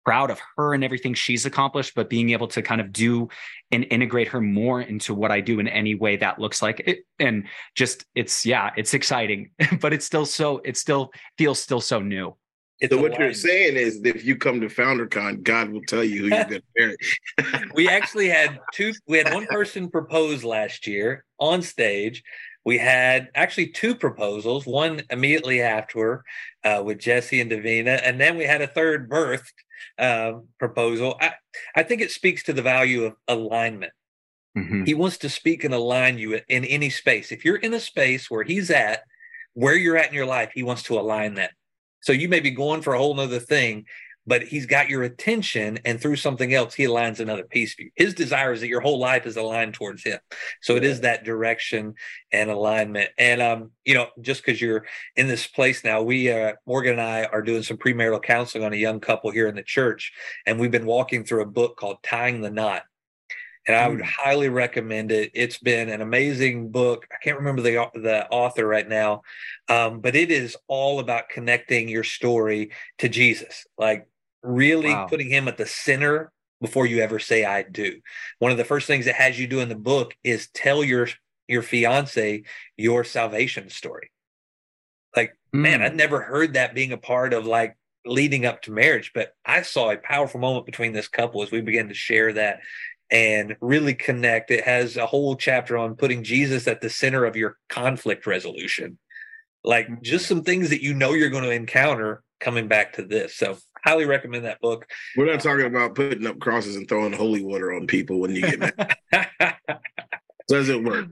proud 0.10 0.32
of 0.32 0.42
her 0.58 0.74
and 0.74 0.84
everything 0.84 1.14
she's 1.14 1.46
accomplished, 1.46 1.94
but 1.94 2.10
being 2.10 2.32
able 2.32 2.48
to 2.48 2.64
kind 2.64 2.82
of 2.82 2.92
do 2.92 3.30
and 3.70 3.86
integrate 3.92 4.28
her 4.28 4.42
more 4.42 4.82
into 4.82 5.14
what 5.14 5.30
I 5.30 5.40
do 5.40 5.60
in 5.60 5.68
any 5.68 5.94
way 5.94 6.16
that 6.16 6.40
looks 6.40 6.64
like 6.64 6.82
it. 6.88 7.06
And 7.20 7.46
just, 7.76 8.06
it's, 8.16 8.44
yeah, 8.44 8.72
it's 8.76 8.96
exciting, 8.96 9.52
but 9.80 9.94
it's 9.94 10.08
still 10.08 10.26
so, 10.26 10.62
it 10.66 10.78
still 10.78 11.12
feels 11.38 11.62
still 11.62 11.80
so 11.80 12.00
new. 12.00 12.36
It's 12.80 12.92
so 12.92 13.00
what 13.00 13.20
you're 13.20 13.36
saying 13.36 13.76
is 13.76 14.02
that 14.02 14.16
if 14.16 14.26
you 14.26 14.36
come 14.36 14.60
to 14.62 14.66
FounderCon, 14.66 15.44
God 15.44 15.70
will 15.70 15.84
tell 15.84 16.04
you 16.04 16.24
who 16.24 16.28
you're 16.30 16.46
going 16.46 16.62
to 16.78 16.96
marry. 17.40 17.68
we 17.76 17.88
actually 17.98 18.30
had 18.30 18.60
two, 18.74 18.94
we 19.08 19.20
had 19.20 19.32
one 19.32 19.46
person 19.46 19.92
propose 19.92 20.44
last 20.44 20.88
year 20.88 21.24
on 21.40 21.62
stage. 21.62 22.24
We 22.66 22.80
had 22.80 23.30
actually 23.36 23.68
two 23.68 23.94
proposals, 23.94 24.66
one 24.66 25.04
immediately 25.12 25.62
after 25.62 26.24
uh, 26.64 26.82
with 26.84 26.98
Jesse 26.98 27.42
and 27.42 27.52
Davina, 27.52 28.02
and 28.04 28.20
then 28.20 28.38
we 28.38 28.46
had 28.46 28.64
a 28.64 28.68
third 28.68 29.08
birthed 29.08 29.54
um, 29.98 30.48
proposal. 30.60 31.18
I, 31.20 31.34
I 31.76 31.84
think 31.84 32.02
it 32.02 32.12
speaks 32.12 32.44
to 32.44 32.54
the 32.54 32.62
value 32.62 33.06
of 33.06 33.16
alignment. 33.28 33.94
Mm-hmm. 34.58 34.86
He 34.86 34.94
wants 34.94 35.18
to 35.20 35.30
speak 35.30 35.64
and 35.64 35.74
align 35.74 36.18
you 36.18 36.40
in 36.48 36.66
any 36.66 36.90
space. 36.90 37.32
If 37.32 37.46
you're 37.46 37.58
in 37.58 37.74
a 37.74 37.80
space 37.80 38.30
where 38.30 38.44
he's 38.44 38.72
at, 38.72 39.04
where 39.54 39.76
you're 39.76 39.98
at 39.98 40.10
in 40.10 40.14
your 40.14 40.26
life, 40.26 40.52
he 40.54 40.64
wants 40.64 40.84
to 40.84 41.00
align 41.00 41.36
that. 41.36 41.52
So 42.02 42.14
you 42.14 42.30
may 42.30 42.40
be 42.40 42.52
going 42.52 42.82
for 42.82 42.94
a 42.94 42.98
whole 42.98 43.14
nother 43.14 43.40
thing, 43.40 43.86
but 44.28 44.44
he's 44.44 44.66
got 44.66 44.90
your 44.90 45.04
attention 45.04 45.80
and 45.86 46.00
through 46.00 46.16
something 46.16 46.54
else 46.54 46.74
he 46.74 46.84
aligns 46.84 47.20
another 47.20 47.44
piece 47.44 47.74
for 47.74 47.84
you. 47.84 47.92
His 47.96 48.14
desire 48.14 48.54
is 48.54 48.62
that 48.62 48.68
your 48.68 48.82
whole 48.82 49.00
life 49.00 49.26
is 49.26 49.38
aligned 49.38 49.74
towards 49.74 50.04
him. 50.04 50.20
So 50.62 50.76
it 50.76 50.84
is 50.84 51.02
that 51.02 51.24
direction 51.24 51.96
and 52.32 52.50
alignment. 52.50 53.10
And 53.18 53.42
um 53.42 53.72
you 53.90 53.96
know 53.96 54.08
just 54.22 54.46
because 54.46 54.62
you're 54.62 54.86
in 55.16 55.28
this 55.28 55.48
place 55.48 55.84
now 55.84 56.02
we 56.04 56.32
uh 56.32 56.54
morgan 56.68 56.94
and 56.94 57.02
i 57.02 57.24
are 57.24 57.42
doing 57.42 57.64
some 57.64 57.78
premarital 57.78 58.22
counseling 58.22 58.64
on 58.64 58.72
a 58.72 58.78
young 58.78 59.00
couple 59.00 59.32
here 59.32 59.48
in 59.48 59.56
the 59.56 59.64
church 59.64 60.14
and 60.46 60.60
we've 60.60 60.70
been 60.70 60.86
walking 60.86 61.24
through 61.24 61.42
a 61.42 61.46
book 61.46 61.76
called 61.76 61.98
tying 62.04 62.42
the 62.42 62.52
knot 62.52 62.84
and 63.68 63.76
I 63.76 63.88
would 63.88 64.00
mm. 64.00 64.06
highly 64.06 64.50
recommend 64.50 65.12
it. 65.12 65.32
It's 65.34 65.58
been 65.58 65.90
an 65.90 66.02
amazing 66.02 66.72
book. 66.72 67.06
I 67.12 67.18
can't 67.24 67.38
remember 67.38 67.62
the 67.62 67.90
the 67.94 68.28
author 68.30 68.66
right 68.66 68.88
now, 68.88 69.22
um, 69.68 70.00
but 70.00 70.16
it 70.16 70.32
is 70.32 70.58
all 70.68 71.00
about 71.00 71.30
connecting 71.30 71.88
your 71.90 72.04
story 72.04 72.72
to 73.00 73.10
Jesus. 73.10 73.66
Like 73.78 74.08
really 74.42 74.92
wow. 74.92 75.08
putting 75.08 75.30
him 75.30 75.48
at 75.48 75.58
the 75.58 75.66
center 75.66 76.32
before 76.62 76.86
you 76.86 77.00
ever 77.00 77.20
say 77.20 77.46
I 77.46 77.64
do. 77.64 78.00
One 78.40 78.52
of 78.52 78.58
the 78.58 78.66
first 78.66 78.88
things 78.88 79.06
that 79.06 79.16
has 79.16 79.40
you 79.40 79.48
do 79.48 79.60
in 79.60 79.70
the 79.70 79.76
book 79.76 80.16
is 80.24 80.50
tell 80.54 80.84
your 80.84 81.08
your 81.48 81.62
fiance 81.62 82.44
your 82.78 83.04
salvation 83.04 83.70
story. 83.70 84.12
Like, 85.16 85.32
mm. 85.54 85.60
man, 85.60 85.82
I'd 85.82 85.96
never 85.96 86.22
heard 86.22 86.54
that 86.54 86.76
being 86.76 86.92
a 86.92 86.98
part 86.98 87.34
of 87.34 87.46
like 87.46 87.76
leading 88.06 88.46
up 88.46 88.62
to 88.64 88.72
marriage, 88.72 89.12
but 89.14 89.34
I 89.46 89.62
saw 89.64 89.92
a 89.92 89.98
powerful 89.98 90.40
moment 90.40 90.66
between 90.66 90.94
this 90.94 91.08
couple 91.08 91.44
as 91.44 91.52
we 91.52 91.62
began 91.62 91.90
to 91.90 91.94
share 91.94 92.34
that 92.34 92.60
and 93.12 93.56
really 93.62 93.94
connect. 93.94 94.52
It 94.52 94.64
has 94.66 94.98
a 94.98 95.06
whole 95.06 95.36
chapter 95.36 95.78
on 95.78 95.96
putting 95.96 96.24
Jesus 96.24 96.68
at 96.68 96.82
the 96.82 96.90
center 96.90 97.26
of 97.26 97.36
your 97.36 97.58
conflict 97.70 98.26
resolution. 98.28 98.98
Like 99.64 100.02
just 100.02 100.28
some 100.28 100.44
things 100.44 100.70
that 100.70 100.84
you 100.84 100.94
know 100.94 101.14
you're 101.14 101.30
going 101.30 101.44
to 101.44 101.52
encounter 101.52 102.24
coming 102.40 102.68
back 102.68 102.94
to 102.94 103.04
this. 103.04 103.36
So 103.36 103.58
highly 103.84 104.06
recommend 104.06 104.46
that 104.46 104.62
book. 104.62 104.88
We're 105.18 105.26
not 105.26 105.42
talking 105.42 105.66
about 105.66 105.96
putting 105.96 106.26
up 106.26 106.40
crosses 106.40 106.76
and 106.76 106.88
throwing 106.88 107.14
holy 107.14 107.44
water 107.44 107.74
on 107.74 107.88
people 107.88 108.20
when 108.20 108.36
you 108.36 108.42
get 108.42 108.60
mad. 108.60 108.96
doesn't 110.48 110.84
work. 110.84 111.08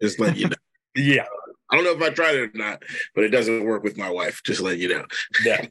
Just 0.00 0.20
let 0.20 0.36
you 0.36 0.48
know. 0.48 0.56
Yeah. 0.94 1.26
I 1.70 1.76
don't 1.76 1.84
know 1.84 1.92
if 1.92 2.02
I 2.02 2.14
tried 2.14 2.34
it 2.36 2.54
or 2.54 2.58
not, 2.58 2.82
but 3.14 3.24
it 3.24 3.28
doesn't 3.28 3.64
work 3.64 3.82
with 3.82 3.98
my 3.98 4.10
wife. 4.10 4.40
Just 4.42 4.60
let 4.60 4.78
you 4.78 4.88
know. 4.88 5.04
yeah. 5.44 5.66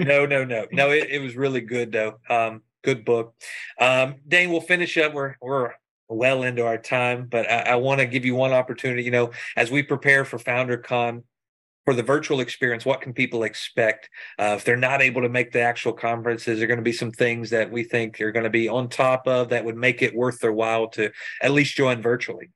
No, 0.00 0.26
no, 0.26 0.44
no, 0.44 0.66
no. 0.72 0.90
It, 0.90 1.08
it 1.10 1.18
was 1.20 1.36
really 1.36 1.60
good 1.60 1.92
though. 1.92 2.18
Um, 2.28 2.62
good 2.86 3.04
book. 3.04 3.34
Um, 3.80 4.14
Dayne, 4.26 4.50
we'll 4.50 4.60
finish 4.60 4.96
up. 4.96 5.12
We're 5.12 5.34
we're 5.42 5.72
well 6.08 6.44
into 6.44 6.64
our 6.64 6.78
time, 6.78 7.26
but 7.28 7.50
I, 7.50 7.72
I 7.72 7.74
want 7.76 8.00
to 8.00 8.06
give 8.06 8.24
you 8.24 8.36
one 8.36 8.52
opportunity. 8.52 9.02
You 9.02 9.10
know, 9.10 9.32
as 9.56 9.70
we 9.72 9.82
prepare 9.82 10.24
for 10.24 10.38
FounderCon, 10.38 11.24
for 11.84 11.94
the 11.94 12.02
virtual 12.04 12.40
experience, 12.40 12.86
what 12.86 13.00
can 13.00 13.12
people 13.12 13.42
expect? 13.42 14.08
Uh, 14.38 14.54
if 14.56 14.64
they're 14.64 14.76
not 14.76 15.02
able 15.02 15.22
to 15.22 15.28
make 15.28 15.50
the 15.52 15.60
actual 15.60 15.92
conferences, 15.92 16.58
there 16.58 16.64
are 16.64 16.68
going 16.68 16.78
to 16.78 16.82
be 16.82 16.92
some 16.92 17.10
things 17.10 17.50
that 17.50 17.70
we 17.70 17.82
think 17.82 18.20
are 18.20 18.32
going 18.32 18.44
to 18.44 18.50
be 18.50 18.68
on 18.68 18.88
top 18.88 19.26
of 19.26 19.48
that 19.48 19.64
would 19.64 19.76
make 19.76 20.00
it 20.00 20.14
worth 20.14 20.38
their 20.38 20.52
while 20.52 20.88
to 20.88 21.10
at 21.42 21.50
least 21.50 21.76
join 21.76 22.00
virtually. 22.00 22.50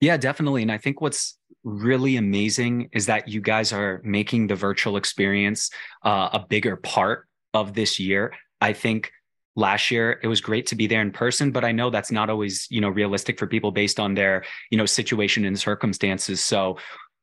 Yeah, 0.00 0.16
definitely. 0.16 0.62
And 0.62 0.70
I 0.70 0.78
think 0.78 1.00
what's 1.00 1.38
really 1.64 2.16
amazing 2.16 2.88
is 2.92 3.06
that 3.06 3.26
you 3.26 3.40
guys 3.40 3.72
are 3.72 4.00
making 4.04 4.46
the 4.46 4.54
virtual 4.54 4.96
experience 4.96 5.70
uh, 6.04 6.28
a 6.32 6.46
bigger 6.48 6.76
part 6.76 7.26
of 7.54 7.74
this 7.74 7.98
year. 7.98 8.32
I 8.60 8.72
think 8.72 9.12
last 9.56 9.90
year 9.90 10.20
it 10.22 10.28
was 10.28 10.40
great 10.40 10.66
to 10.66 10.76
be 10.76 10.86
there 10.86 11.00
in 11.00 11.10
person 11.10 11.50
but 11.50 11.64
i 11.64 11.72
know 11.72 11.90
that's 11.90 12.12
not 12.12 12.30
always 12.30 12.66
you 12.70 12.80
know 12.80 12.88
realistic 12.88 13.38
for 13.38 13.46
people 13.46 13.72
based 13.72 13.98
on 13.98 14.14
their 14.14 14.44
you 14.70 14.78
know 14.78 14.86
situation 14.86 15.44
and 15.44 15.58
circumstances. 15.58 16.44
So 16.44 16.78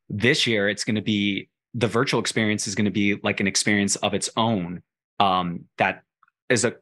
this 0.09 0.45
year 0.47 0.69
it's 0.69 0.83
going 0.83 0.95
to 0.95 1.01
be 1.01 1.49
the 1.73 1.87
virtual 1.87 2.19
experience 2.19 2.67
is 2.67 2.75
going 2.75 2.85
to 2.85 2.91
be 2.91 3.19
like 3.23 3.39
an 3.39 3.47
experience 3.47 3.95
of 3.97 4.13
its 4.13 4.29
own 4.37 4.83
um, 5.19 5.65
that 5.77 6.03
is 6.49 6.65
a 6.65 6.73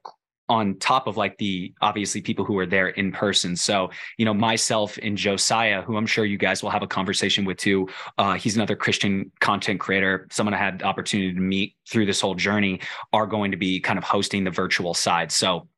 on 0.51 0.75
top 0.79 1.07
of 1.07 1.15
like 1.15 1.37
the 1.37 1.73
obviously 1.81 2.19
people 2.19 2.43
who 2.43 2.59
are 2.59 2.65
there 2.65 2.89
in 2.89 3.09
person. 3.09 3.55
So, 3.55 3.89
you 4.17 4.25
know, 4.25 4.33
myself 4.33 4.99
and 5.01 5.15
Josiah, 5.15 5.81
who 5.81 5.95
I'm 5.95 6.05
sure 6.05 6.25
you 6.25 6.37
guys 6.37 6.61
will 6.61 6.71
have 6.71 6.83
a 6.83 6.87
conversation 6.87 7.45
with 7.45 7.55
too. 7.55 7.87
Uh, 8.17 8.33
he's 8.33 8.57
another 8.57 8.75
Christian 8.75 9.31
content 9.39 9.79
creator, 9.79 10.27
someone 10.29 10.53
I 10.53 10.57
had 10.57 10.79
the 10.79 10.83
opportunity 10.83 11.33
to 11.33 11.39
meet 11.39 11.77
through 11.89 12.05
this 12.05 12.19
whole 12.19 12.35
journey, 12.35 12.81
are 13.13 13.25
going 13.27 13.51
to 13.51 13.57
be 13.57 13.79
kind 13.79 13.97
of 13.97 14.03
hosting 14.03 14.43
the 14.43 14.51
virtual 14.51 14.93
side. 14.93 15.31
So, 15.31 15.69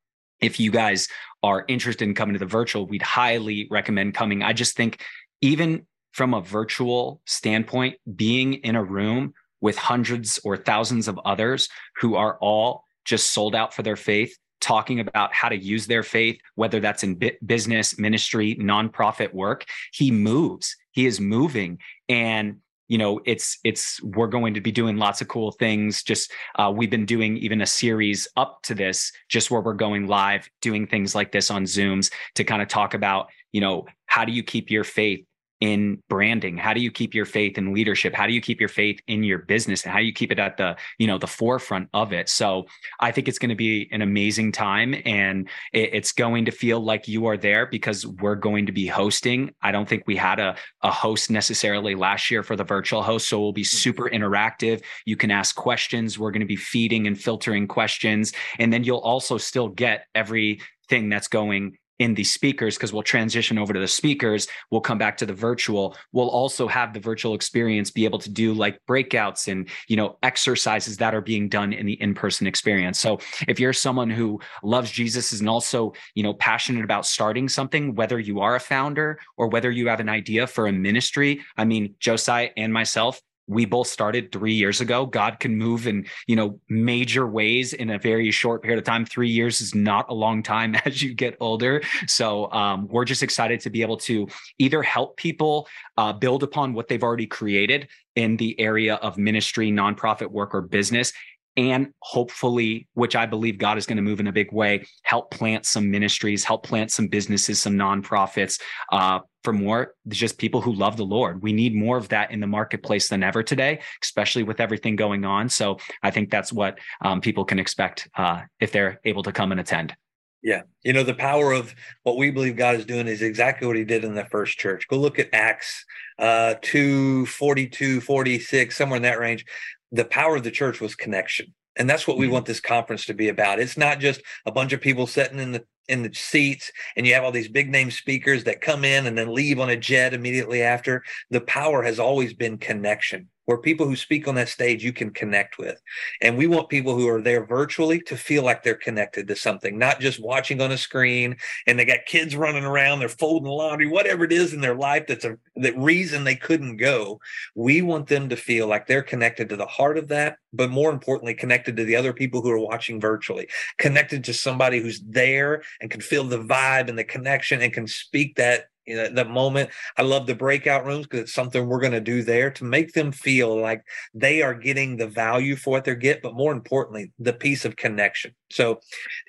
if 0.41 0.59
you 0.59 0.71
guys 0.71 1.07
are 1.43 1.65
interested 1.67 2.07
in 2.07 2.15
coming 2.15 2.33
to 2.33 2.39
the 2.39 2.47
virtual, 2.47 2.87
we'd 2.87 3.03
highly 3.03 3.67
recommend 3.69 4.15
coming. 4.15 4.41
I 4.41 4.53
just 4.53 4.75
think 4.75 5.03
even 5.41 5.85
from 6.13 6.33
a 6.33 6.41
virtual 6.41 7.21
standpoint, 7.25 7.97
being 8.15 8.55
in 8.55 8.75
a 8.75 8.83
room 8.83 9.35
with 9.61 9.77
hundreds 9.77 10.39
or 10.43 10.57
thousands 10.57 11.07
of 11.07 11.19
others 11.25 11.69
who 11.97 12.15
are 12.15 12.39
all 12.41 12.85
just 13.05 13.33
sold 13.33 13.53
out 13.53 13.71
for 13.73 13.83
their 13.83 13.95
faith, 13.95 14.35
talking 14.63 14.99
about 14.99 15.33
how 15.33 15.49
to 15.49 15.57
use 15.57 15.85
their 15.85 16.03
faith, 16.03 16.39
whether 16.55 16.79
that's 16.79 17.03
in 17.03 17.19
business, 17.45 17.99
ministry, 17.99 18.55
nonprofit 18.55 19.33
work, 19.33 19.65
he 19.91 20.09
moves. 20.09 20.75
He 20.91 21.05
is 21.05 21.19
moving. 21.19 21.79
And 22.07 22.57
you 22.89 22.97
know 22.97 23.21
it's 23.25 23.57
it's 23.63 24.03
we're 24.03 24.27
going 24.27 24.53
to 24.53 24.61
be 24.61 24.71
doing 24.71 24.97
lots 24.97 25.21
of 25.21 25.27
cool 25.29 25.51
things 25.53 26.03
just 26.03 26.31
uh, 26.59 26.71
we've 26.75 26.89
been 26.89 27.05
doing 27.05 27.37
even 27.37 27.61
a 27.61 27.65
series 27.65 28.27
up 28.35 28.59
to 28.61 28.75
this 28.75 29.11
just 29.29 29.49
where 29.49 29.61
we're 29.61 29.73
going 29.73 30.05
live 30.05 30.49
doing 30.61 30.85
things 30.85 31.15
like 31.15 31.31
this 31.31 31.49
on 31.49 31.63
zooms 31.63 32.11
to 32.35 32.43
kind 32.43 32.61
of 32.61 32.67
talk 32.67 32.93
about 32.93 33.29
you 33.53 33.61
know 33.61 33.85
how 34.05 34.25
do 34.25 34.33
you 34.33 34.43
keep 34.43 34.69
your 34.69 34.83
faith 34.83 35.25
in 35.63 36.03
branding? 36.09 36.57
How 36.57 36.73
do 36.73 36.81
you 36.81 36.91
keep 36.91 37.15
your 37.15 37.23
faith 37.23 37.57
in 37.57 37.73
leadership? 37.73 38.13
How 38.13 38.27
do 38.27 38.33
you 38.33 38.41
keep 38.41 38.59
your 38.59 38.67
faith 38.67 38.99
in 39.07 39.23
your 39.23 39.37
business? 39.37 39.83
And 39.83 39.93
how 39.93 39.99
do 39.99 40.03
you 40.03 40.11
keep 40.11 40.29
it 40.29 40.37
at 40.37 40.57
the 40.57 40.75
you 40.97 41.07
know 41.07 41.17
the 41.17 41.25
forefront 41.25 41.87
of 41.93 42.11
it? 42.11 42.27
So 42.27 42.65
i 42.99 43.11
think 43.11 43.29
it's 43.29 43.39
going 43.39 43.49
to 43.49 43.55
be 43.55 43.87
an 43.93 44.01
amazing 44.01 44.51
time 44.51 44.93
and 45.05 45.47
it's 45.71 46.11
going 46.11 46.43
to 46.45 46.51
feel 46.51 46.81
like 46.81 47.07
you 47.07 47.27
are 47.27 47.37
there 47.37 47.65
because 47.65 48.05
we're 48.05 48.35
going 48.35 48.65
to 48.65 48.73
be 48.73 48.87
hosting. 48.87 49.53
I 49.61 49.71
don't 49.71 49.87
think 49.87 50.03
we 50.05 50.17
had 50.17 50.37
a, 50.41 50.57
a 50.81 50.91
host 50.91 51.31
necessarily 51.31 51.95
last 51.95 52.29
year 52.29 52.43
for 52.43 52.57
the 52.57 52.65
virtual 52.65 53.01
host 53.01 53.29
so 53.29 53.39
we'll 53.39 53.53
be 53.53 53.61
mm-hmm. 53.61 53.77
super 53.77 54.09
interactive. 54.09 54.83
You 55.05 55.15
can 55.15 55.31
ask 55.31 55.55
questions. 55.55 56.19
We're 56.19 56.31
going 56.31 56.41
to 56.41 56.45
be 56.45 56.57
feeding 56.57 57.07
and 57.07 57.17
filtering 57.17 57.69
questions. 57.69 58.33
And 58.59 58.73
then 58.73 58.83
you'll 58.83 58.97
also 58.97 59.37
still 59.37 59.69
get 59.69 60.07
everything 60.13 61.07
that's 61.09 61.29
going 61.29 61.77
in 61.99 62.13
the 62.13 62.23
speakers 62.23 62.75
because 62.75 62.91
we'll 62.91 63.03
transition 63.03 63.57
over 63.57 63.73
to 63.73 63.79
the 63.79 63.87
speakers 63.87 64.47
we'll 64.71 64.81
come 64.81 64.97
back 64.97 65.17
to 65.17 65.25
the 65.25 65.33
virtual. 65.33 65.95
We'll 66.11 66.29
also 66.29 66.67
have 66.67 66.93
the 66.93 66.99
virtual 66.99 67.33
experience 67.33 67.91
be 67.91 68.05
able 68.05 68.19
to 68.19 68.29
do 68.29 68.53
like 68.53 68.79
breakouts 68.87 69.47
and 69.47 69.69
you 69.87 69.95
know 69.95 70.17
exercises 70.23 70.97
that 70.97 71.13
are 71.13 71.21
being 71.21 71.49
done 71.49 71.73
in 71.73 71.85
the 71.85 71.93
in-person 72.01 72.47
experience. 72.47 72.99
So 72.99 73.19
if 73.47 73.59
you're 73.59 73.73
someone 73.73 74.09
who 74.09 74.39
loves 74.63 74.91
jesus 74.91 75.37
and 75.39 75.49
also 75.49 75.93
you 76.15 76.23
know 76.23 76.33
passionate 76.33 76.83
about 76.83 77.05
starting 77.05 77.49
something 77.49 77.95
whether 77.95 78.19
you 78.19 78.39
are 78.39 78.55
a 78.55 78.59
founder 78.59 79.19
or 79.37 79.47
whether 79.47 79.71
you 79.71 79.87
have 79.87 79.99
an 79.99 80.09
idea 80.09 80.47
for 80.47 80.67
a 80.67 80.71
ministry 80.71 81.41
i 81.57 81.65
mean 81.65 81.93
josiah 81.99 82.49
and 82.57 82.73
myself 82.73 83.21
we 83.47 83.65
both 83.65 83.87
started 83.87 84.31
three 84.31 84.53
years 84.53 84.81
ago. 84.81 85.05
God 85.05 85.39
can 85.39 85.57
move 85.57 85.87
in, 85.87 86.05
you 86.27 86.35
know, 86.35 86.59
major 86.69 87.27
ways 87.27 87.73
in 87.73 87.89
a 87.89 87.99
very 87.99 88.31
short 88.31 88.61
period 88.63 88.77
of 88.77 88.85
time. 88.85 89.05
Three 89.05 89.29
years 89.29 89.61
is 89.61 89.75
not 89.75 90.05
a 90.09 90.13
long 90.13 90.43
time 90.43 90.75
as 90.85 91.01
you 91.01 91.13
get 91.13 91.35
older. 91.39 91.81
So 92.07 92.51
um, 92.51 92.87
we're 92.87 93.05
just 93.05 93.23
excited 93.23 93.59
to 93.61 93.69
be 93.69 93.81
able 93.81 93.97
to 93.97 94.27
either 94.59 94.81
help 94.81 95.17
people 95.17 95.67
uh, 95.97 96.13
build 96.13 96.43
upon 96.43 96.73
what 96.73 96.87
they've 96.87 97.03
already 97.03 97.27
created 97.27 97.87
in 98.15 98.37
the 98.37 98.59
area 98.59 98.95
of 98.95 99.17
ministry, 99.17 99.71
nonprofit 99.71 100.29
work, 100.29 100.53
or 100.53 100.61
business, 100.61 101.13
and 101.55 101.93
hopefully, 101.99 102.87
which 102.93 103.15
I 103.15 103.25
believe 103.25 103.57
God 103.57 103.77
is 103.77 103.85
going 103.85 103.97
to 103.97 104.01
move 104.01 104.19
in 104.19 104.27
a 104.27 104.31
big 104.31 104.51
way, 104.51 104.85
help 105.03 105.31
plant 105.31 105.65
some 105.65 105.91
ministries, 105.91 106.43
help 106.43 106.63
plant 106.63 106.91
some 106.91 107.07
businesses, 107.07 107.61
some 107.61 107.73
nonprofits 107.73 108.59
uh, 108.91 109.19
for 109.43 109.53
more 109.53 109.93
just 110.07 110.37
people 110.37 110.61
who 110.61 110.73
love 110.73 110.97
the 110.97 111.05
Lord. 111.05 111.43
We 111.43 111.53
need 111.53 111.75
more 111.75 111.97
of 111.97 112.09
that 112.09 112.31
in 112.31 112.39
the 112.39 112.47
marketplace 112.47 113.09
than 113.09 113.23
ever 113.23 113.43
today, 113.43 113.81
especially 114.01 114.43
with 114.43 114.59
everything 114.59 114.95
going 114.95 115.25
on. 115.25 115.49
So 115.49 115.77
I 116.01 116.11
think 116.11 116.31
that's 116.31 116.51
what 116.51 116.79
um, 117.01 117.21
people 117.21 117.45
can 117.45 117.59
expect 117.59 118.09
uh, 118.15 118.41
if 118.59 118.71
they're 118.71 118.99
able 119.05 119.23
to 119.23 119.31
come 119.31 119.51
and 119.51 119.59
attend. 119.59 119.95
Yeah. 120.41 120.63
You 120.83 120.91
know, 120.91 121.03
the 121.03 121.13
power 121.13 121.53
of 121.53 121.73
what 122.03 122.17
we 122.17 122.29
believe 122.29 122.57
God 122.57 122.75
is 122.75 122.85
doing 122.85 123.07
is 123.07 123.21
exactly 123.21 123.65
what 123.65 123.77
he 123.77 123.85
did 123.85 124.03
in 124.03 124.13
the 124.13 124.25
first 124.25 124.57
church. 124.57 124.89
Go 124.89 124.97
look 124.97 125.17
at 125.17 125.29
Acts 125.31 125.85
uh, 126.19 126.55
2 126.61 127.25
42, 127.27 128.01
46, 128.01 128.75
somewhere 128.75 128.97
in 128.97 129.03
that 129.03 129.19
range 129.19 129.45
the 129.93 130.03
power 130.03 130.35
of 130.35 130.43
the 130.43 130.51
church 130.51 130.81
was 130.81 130.95
connection. 130.95 131.53
And 131.77 131.89
that's 131.89 132.07
what 132.07 132.17
we 132.17 132.25
mm-hmm. 132.25 132.33
want 132.33 132.45
this 132.45 132.59
conference 132.59 133.05
to 133.05 133.13
be 133.13 133.29
about. 133.29 133.59
It's 133.59 133.77
not 133.77 133.99
just 133.99 134.21
a 134.45 134.51
bunch 134.51 134.73
of 134.73 134.81
people 134.81 135.07
sitting 135.07 135.39
in 135.39 135.53
the 135.53 135.63
in 135.89 136.01
the 136.01 136.13
seats 136.13 136.71
and 136.95 137.05
you 137.05 137.13
have 137.13 137.25
all 137.25 137.31
these 137.31 137.49
big 137.49 137.69
name 137.69 137.91
speakers 137.91 138.45
that 138.45 138.61
come 138.61 138.85
in 138.85 139.05
and 139.05 139.17
then 139.17 139.33
leave 139.33 139.59
on 139.59 139.69
a 139.69 139.75
jet 139.75 140.13
immediately 140.13 140.61
after. 140.61 141.03
The 141.29 141.41
power 141.41 141.83
has 141.83 141.99
always 141.99 142.33
been 142.33 142.57
connection 142.57 143.27
where 143.45 143.57
people 143.57 143.87
who 143.87 143.95
speak 143.95 144.27
on 144.27 144.35
that 144.35 144.49
stage 144.49 144.83
you 144.83 144.93
can 144.93 145.11
connect 145.11 145.57
with. 145.57 145.81
And 146.21 146.37
we 146.37 146.47
want 146.47 146.69
people 146.69 146.95
who 146.95 147.07
are 147.09 147.21
there 147.21 147.45
virtually 147.45 147.99
to 148.01 148.17
feel 148.17 148.43
like 148.43 148.63
they're 148.63 148.75
connected 148.75 149.27
to 149.27 149.35
something, 149.35 149.77
not 149.77 149.99
just 149.99 150.23
watching 150.23 150.61
on 150.61 150.71
a 150.71 150.77
screen 150.77 151.35
and 151.67 151.77
they 151.77 151.85
got 151.85 152.05
kids 152.05 152.35
running 152.35 152.63
around, 152.63 152.99
they're 152.99 153.09
folding 153.09 153.49
laundry, 153.49 153.87
whatever 153.87 154.23
it 154.23 154.31
is 154.31 154.53
in 154.53 154.61
their 154.61 154.75
life 154.75 155.05
that's 155.07 155.25
a 155.25 155.37
that 155.55 155.77
reason 155.77 156.23
they 156.23 156.35
couldn't 156.35 156.77
go. 156.77 157.19
We 157.55 157.81
want 157.81 158.07
them 158.07 158.29
to 158.29 158.35
feel 158.35 158.67
like 158.67 158.87
they're 158.87 159.03
connected 159.03 159.49
to 159.49 159.55
the 159.55 159.65
heart 159.65 159.97
of 159.97 160.07
that, 160.07 160.37
but 160.51 160.69
more 160.69 160.91
importantly, 160.91 161.33
connected 161.33 161.77
to 161.77 161.83
the 161.83 161.95
other 161.95 162.13
people 162.13 162.41
who 162.41 162.51
are 162.51 162.59
watching 162.59 162.99
virtually, 162.99 163.47
connected 163.77 164.23
to 164.25 164.33
somebody 164.33 164.79
who's 164.79 165.01
there 165.01 165.63
and 165.81 165.91
can 165.91 166.01
feel 166.01 166.23
the 166.23 166.39
vibe 166.39 166.89
and 166.89 166.97
the 166.97 167.03
connection 167.03 167.61
and 167.61 167.73
can 167.73 167.87
speak 167.87 168.35
that 168.35 168.65
you 168.85 168.95
know, 168.95 169.09
the 169.09 169.25
moment. 169.25 169.69
I 169.97 170.01
love 170.01 170.27
the 170.27 170.35
breakout 170.35 170.85
rooms 170.85 171.05
because 171.05 171.21
it's 171.21 171.33
something 171.33 171.65
we're 171.65 171.79
going 171.79 171.93
to 171.93 172.01
do 172.01 172.23
there 172.23 172.51
to 172.51 172.63
make 172.63 172.93
them 172.93 173.11
feel 173.11 173.59
like 173.59 173.83
they 174.13 174.41
are 174.41 174.53
getting 174.53 174.97
the 174.97 175.07
value 175.07 175.55
for 175.55 175.71
what 175.71 175.85
they're 175.85 175.95
get, 175.95 176.21
but 176.21 176.35
more 176.35 176.51
importantly, 176.51 177.11
the 177.19 177.33
piece 177.33 177.65
of 177.65 177.75
connection. 177.75 178.33
So 178.51 178.79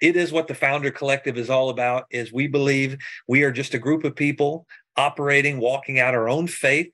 it 0.00 0.16
is 0.16 0.32
what 0.32 0.48
the 0.48 0.54
founder 0.54 0.90
collective 0.90 1.38
is 1.38 1.50
all 1.50 1.70
about 1.70 2.04
is 2.10 2.32
we 2.32 2.46
believe 2.46 2.96
we 3.28 3.42
are 3.42 3.52
just 3.52 3.74
a 3.74 3.78
group 3.78 4.04
of 4.04 4.16
people 4.16 4.66
operating, 4.96 5.58
walking 5.58 5.98
out 5.98 6.14
our 6.14 6.28
own 6.28 6.46
faith 6.46 6.88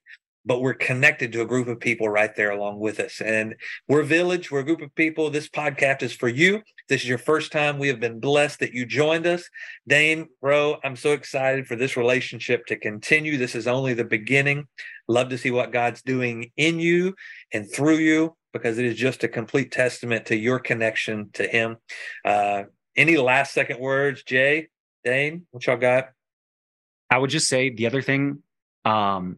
but 0.45 0.61
we're 0.61 0.74
connected 0.74 1.32
to 1.32 1.43
a 1.43 1.47
group 1.47 1.68
of 1.68 1.80
people 1.80 2.09
right 2.09 2.34
there 2.34 2.51
along 2.51 2.80
with 2.80 2.99
us. 3.01 3.20
And 3.20 3.55
we're 3.88 4.01
a 4.01 4.07
village, 4.07 4.51
we're 4.51 4.61
a 4.61 4.64
group 4.64 4.82
of 4.82 4.95
people. 4.95 5.30
This 5.30 5.49
podcast 5.49 6.03
is 6.03 6.12
for 6.12 6.28
you 6.28 6.62
this 6.91 7.03
is 7.03 7.09
your 7.09 7.18
first 7.18 7.53
time, 7.53 7.78
we 7.78 7.86
have 7.86 8.01
been 8.01 8.18
blessed 8.18 8.59
that 8.59 8.74
you 8.74 8.84
joined 8.84 9.24
us. 9.24 9.49
Dayne, 9.86 10.28
bro, 10.43 10.76
I'm 10.82 10.97
so 10.97 11.12
excited 11.12 11.68
for 11.68 11.76
this 11.76 11.97
relationship 11.97 12.66
to 12.66 12.76
continue. 12.76 13.38
This 13.38 13.55
is 13.55 13.68
only 13.68 13.95
the 13.95 14.05
beginning. 14.05 14.66
Love 15.07 15.28
to 15.28 15.38
see 15.38 15.53
what 15.53 15.72
God's 15.72 16.03
doing 16.03 16.51
in 16.57 16.80
you 16.80 17.14
and 17.53 17.72
through 17.72 17.99
you 17.99 18.36
because 18.53 18.76
it 18.78 18.86
is 18.86 18.97
just 18.97 19.22
a 19.22 19.28
complete 19.28 19.70
testament 19.70 20.26
to 20.26 20.36
your 20.36 20.59
connection 20.59 21.30
to 21.34 21.47
Him. 21.47 21.76
Uh, 22.24 22.64
any 22.97 23.16
last 23.16 23.55
second 23.55 23.78
words, 23.78 24.24
Jay, 24.24 24.66
Dayne, 25.05 25.47
what 25.53 25.64
y'all 25.68 25.76
got? 25.76 26.09
I 27.09 27.18
would 27.18 27.30
just 27.30 27.47
say 27.47 27.70
the 27.70 27.86
other 27.86 28.03
thing 28.03 28.43
um, 28.84 29.36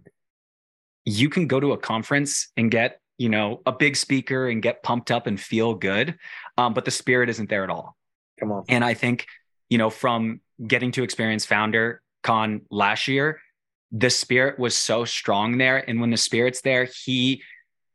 you 1.05 1.29
can 1.29 1.47
go 1.47 1.61
to 1.61 1.73
a 1.73 1.79
conference 1.79 2.49
and 2.57 2.71
get 2.71 3.01
you 3.19 3.29
know 3.29 3.61
a 3.67 3.73
big 3.73 3.97
speaker 3.97 4.49
and 4.49 4.63
get 4.63 4.83
pumped 4.83 5.11
up 5.11 5.27
and 5.27 5.41
feel 5.41 5.75
good 5.75 6.17
um, 6.59 6.75
but 6.75 6.85
the 6.85 6.91
spirit 6.91 7.29
isn't 7.31 7.49
there 7.49 7.65
at 7.65 7.71
all. 7.71 7.97
Come 8.39 8.53
on. 8.53 8.65
And 8.69 8.85
I 8.85 8.95
think, 8.95 9.27
you 9.69 9.79
know, 9.79 9.91
from 9.91 10.41
getting 10.65 10.93
to 10.93 11.03
experience 11.03 11.47
Founder 11.47 12.03
Con 12.23 12.63
last 12.71 13.09
year, 13.09 13.41
the 13.91 14.11
spirit 14.11 14.59
was 14.59 14.77
so 14.77 15.05
strong 15.05 15.59
there. 15.59 15.79
And 15.89 16.01
when 16.01 16.11
the 16.11 16.17
spirit's 16.17 16.61
there, 16.61 16.85
he 17.05 17.43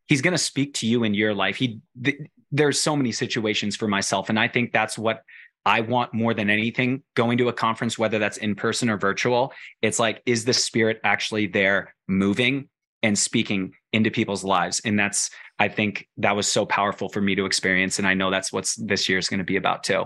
he's 0.08 0.22
going 0.22 0.34
to 0.34 0.38
speak 0.38 0.74
to 0.76 0.88
you 0.88 1.04
in 1.04 1.14
your 1.14 1.34
life. 1.34 1.58
He 1.58 1.82
th- 2.02 2.18
there's 2.52 2.80
so 2.80 2.96
many 2.96 3.12
situations 3.12 3.76
for 3.76 3.88
myself, 3.88 4.30
and 4.30 4.40
I 4.40 4.48
think 4.48 4.72
that's 4.72 4.98
what 4.98 5.24
I 5.66 5.82
want 5.82 6.14
more 6.14 6.34
than 6.34 6.50
anything 6.50 7.04
going 7.14 7.40
to 7.40 7.50
a 7.50 7.54
conference, 7.54 8.00
whether 8.00 8.20
that's 8.20 8.38
in 8.38 8.56
person 8.56 8.90
or 8.90 8.98
virtual. 8.98 9.52
It's 9.82 10.00
like, 10.00 10.22
is 10.26 10.46
the 10.46 10.54
spirit 10.54 11.02
actually 11.04 11.48
there 11.48 11.94
moving 12.08 12.70
and 13.04 13.18
speaking 13.18 13.74
into 13.94 14.12
people's 14.12 14.44
lives? 14.44 14.82
And 14.84 15.00
that's 15.00 15.30
I 15.60 15.68
think 15.70 16.08
that 16.18 16.36
was 16.36 16.48
so 16.48 16.66
powerful 16.66 17.10
for 17.10 17.22
me 17.22 17.36
to 17.36 17.46
experience. 17.46 18.00
And 18.00 18.08
I 18.08 18.14
know 18.14 18.30
that's 18.30 18.54
what's 18.54 18.76
this 18.76 19.10
year 19.10 19.18
is 19.18 19.30
going 19.30 19.40
to 19.40 19.44
be 19.44 19.56
about 19.56 19.84
too. 19.84 20.06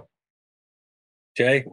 Jay, 1.36 1.66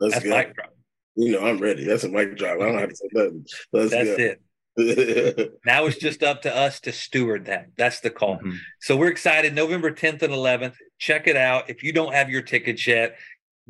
Let's 0.00 0.14
that's 0.14 0.24
go. 0.24 0.36
mic 0.36 0.54
drop. 0.54 0.74
You 1.16 1.32
know, 1.32 1.46
I'm 1.46 1.58
ready. 1.58 1.84
That's 1.84 2.04
a 2.04 2.08
mic 2.08 2.36
drop. 2.36 2.60
I 2.60 2.64
don't 2.64 2.78
have 2.78 2.88
to 2.88 2.96
say 2.96 3.08
nothing. 3.12 3.46
Let's 3.72 3.90
that's 3.90 4.16
go. 4.16 4.16
it. 4.16 4.40
now 5.66 5.84
it's 5.84 5.98
just 5.98 6.22
up 6.22 6.42
to 6.42 6.56
us 6.56 6.80
to 6.80 6.92
steward 6.92 7.46
that. 7.46 7.66
That's 7.76 8.00
the 8.00 8.10
call. 8.10 8.36
Mm-hmm. 8.36 8.52
So 8.80 8.96
we're 8.96 9.10
excited. 9.10 9.54
November 9.54 9.90
10th 9.90 10.22
and 10.22 10.32
11th. 10.32 10.74
Check 10.98 11.26
it 11.26 11.36
out. 11.36 11.68
If 11.68 11.82
you 11.82 11.92
don't 11.92 12.14
have 12.14 12.30
your 12.30 12.42
tickets 12.42 12.86
yet, 12.86 13.18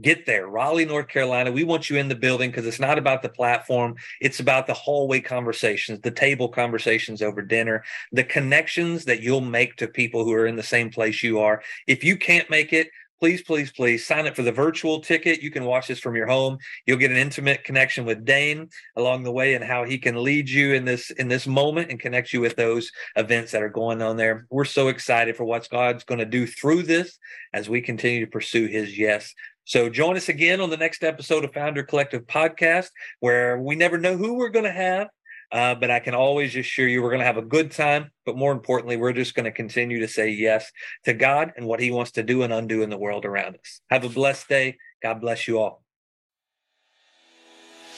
get 0.03 0.26
there. 0.26 0.46
Raleigh 0.46 0.84
north 0.84 1.09
carolina 1.09 1.53
we 1.53 1.64
want 1.64 1.90
you 1.90 1.96
in 1.96 2.09
the 2.09 2.14
building 2.14 2.51
because 2.51 2.66
it's 2.66 2.80
not 2.80 2.98
about 2.98 3.22
the 3.22 3.28
platform. 3.28 3.96
It's 4.20 4.40
about 4.40 4.66
the 4.66 4.74
hallway 4.74 5.20
conversations 5.20 6.01
the 6.01 6.11
table 6.11 6.48
conversations 6.48 7.22
over 7.22 7.42
dinner 7.42 7.84
the 8.12 8.24
connections 8.24 9.05
that 9.05 9.22
you'll 9.22 9.40
make 9.40 9.76
to 9.76 9.88
people 9.88 10.24
who 10.24 10.32
are 10.32 10.46
in 10.46 10.57
the 10.57 10.62
same 10.62 10.90
place 10.90 11.22
you 11.22 11.40
are. 11.40 11.62
If 11.86 12.05
you 12.05 12.16
can't 12.16 12.48
make 12.51 12.72
it 12.72 12.90
please 13.20 13.42
please 13.42 13.70
please 13.70 14.05
sign 14.05 14.26
up 14.26 14.34
for 14.34 14.42
the 14.42 14.51
virtual 14.51 14.98
ticket. 14.98 15.42
You 15.42 15.51
can 15.51 15.64
watch 15.64 15.86
this 15.86 16.01
from 16.01 16.16
your 16.16 16.26
home. 16.26 16.59
You'll 16.86 16.96
get 16.96 17.11
an 17.11 17.18
intimate 17.18 17.64
connection 17.64 18.07
with 18.07 18.24
dayne 18.24 18.70
along 18.96 19.22
the 19.22 19.30
way 19.30 19.55
and 19.55 19.62
how 19.62 19.84
he 19.84 19.98
can 19.98 20.24
lead 20.24 20.48
you 20.48 20.72
in 20.72 20.86
this 20.86 21.11
in 21.11 21.28
this 21.28 21.46
moment 21.46 21.90
and 21.90 22.01
connect 22.01 22.32
you 22.32 22.40
with 22.40 22.57
those 22.57 22.90
events 23.16 23.53
that 23.53 23.62
are 23.62 23.68
going 23.68 24.01
on 24.01 24.16
there. 24.16 24.46
We're 24.51 24.64
so 24.64 24.88
excited 24.88 25.36
for 25.36 25.44
what 25.44 25.68
god's 25.70 26.05
going 26.05 26.18
to 26.18 26.24
do 26.24 26.46
through 26.46 26.84
this 26.84 27.18
as 27.53 27.68
we 27.68 27.82
continue 27.82 28.24
to 28.24 28.30
pursue 28.30 28.66
his 28.66 28.98
yes 28.98 29.34
so 29.70 29.88
join 29.88 30.16
us 30.16 30.28
again 30.28 30.60
on 30.60 30.68
the 30.68 30.76
next 30.76 31.04
episode 31.04 31.44
of 31.44 31.54
Founder 31.54 31.84
Collective 31.84 32.26
Podcast, 32.26 32.88
where 33.20 33.56
we 33.56 33.76
never 33.76 33.98
know 33.98 34.16
who 34.16 34.34
we're 34.34 34.48
going 34.48 34.64
to 34.64 34.72
have. 34.72 35.06
Uh, 35.52 35.76
but 35.76 35.92
I 35.92 36.00
can 36.00 36.12
always 36.12 36.56
assure 36.56 36.88
you 36.88 37.00
we're 37.00 37.10
going 37.10 37.20
to 37.20 37.26
have 37.26 37.36
a 37.36 37.42
good 37.42 37.70
time. 37.70 38.10
But 38.26 38.36
more 38.36 38.50
importantly, 38.50 38.96
we're 38.96 39.12
just 39.12 39.36
going 39.36 39.44
to 39.44 39.52
continue 39.52 40.00
to 40.00 40.08
say 40.08 40.30
yes 40.30 40.68
to 41.04 41.14
God 41.14 41.52
and 41.56 41.66
what 41.66 41.78
He 41.78 41.92
wants 41.92 42.10
to 42.12 42.24
do 42.24 42.42
and 42.42 42.52
undo 42.52 42.82
in 42.82 42.90
the 42.90 42.98
world 42.98 43.24
around 43.24 43.58
us. 43.58 43.80
Have 43.90 44.02
a 44.02 44.08
blessed 44.08 44.48
day. 44.48 44.76
God 45.04 45.20
bless 45.20 45.46
you 45.46 45.60
all. 45.60 45.84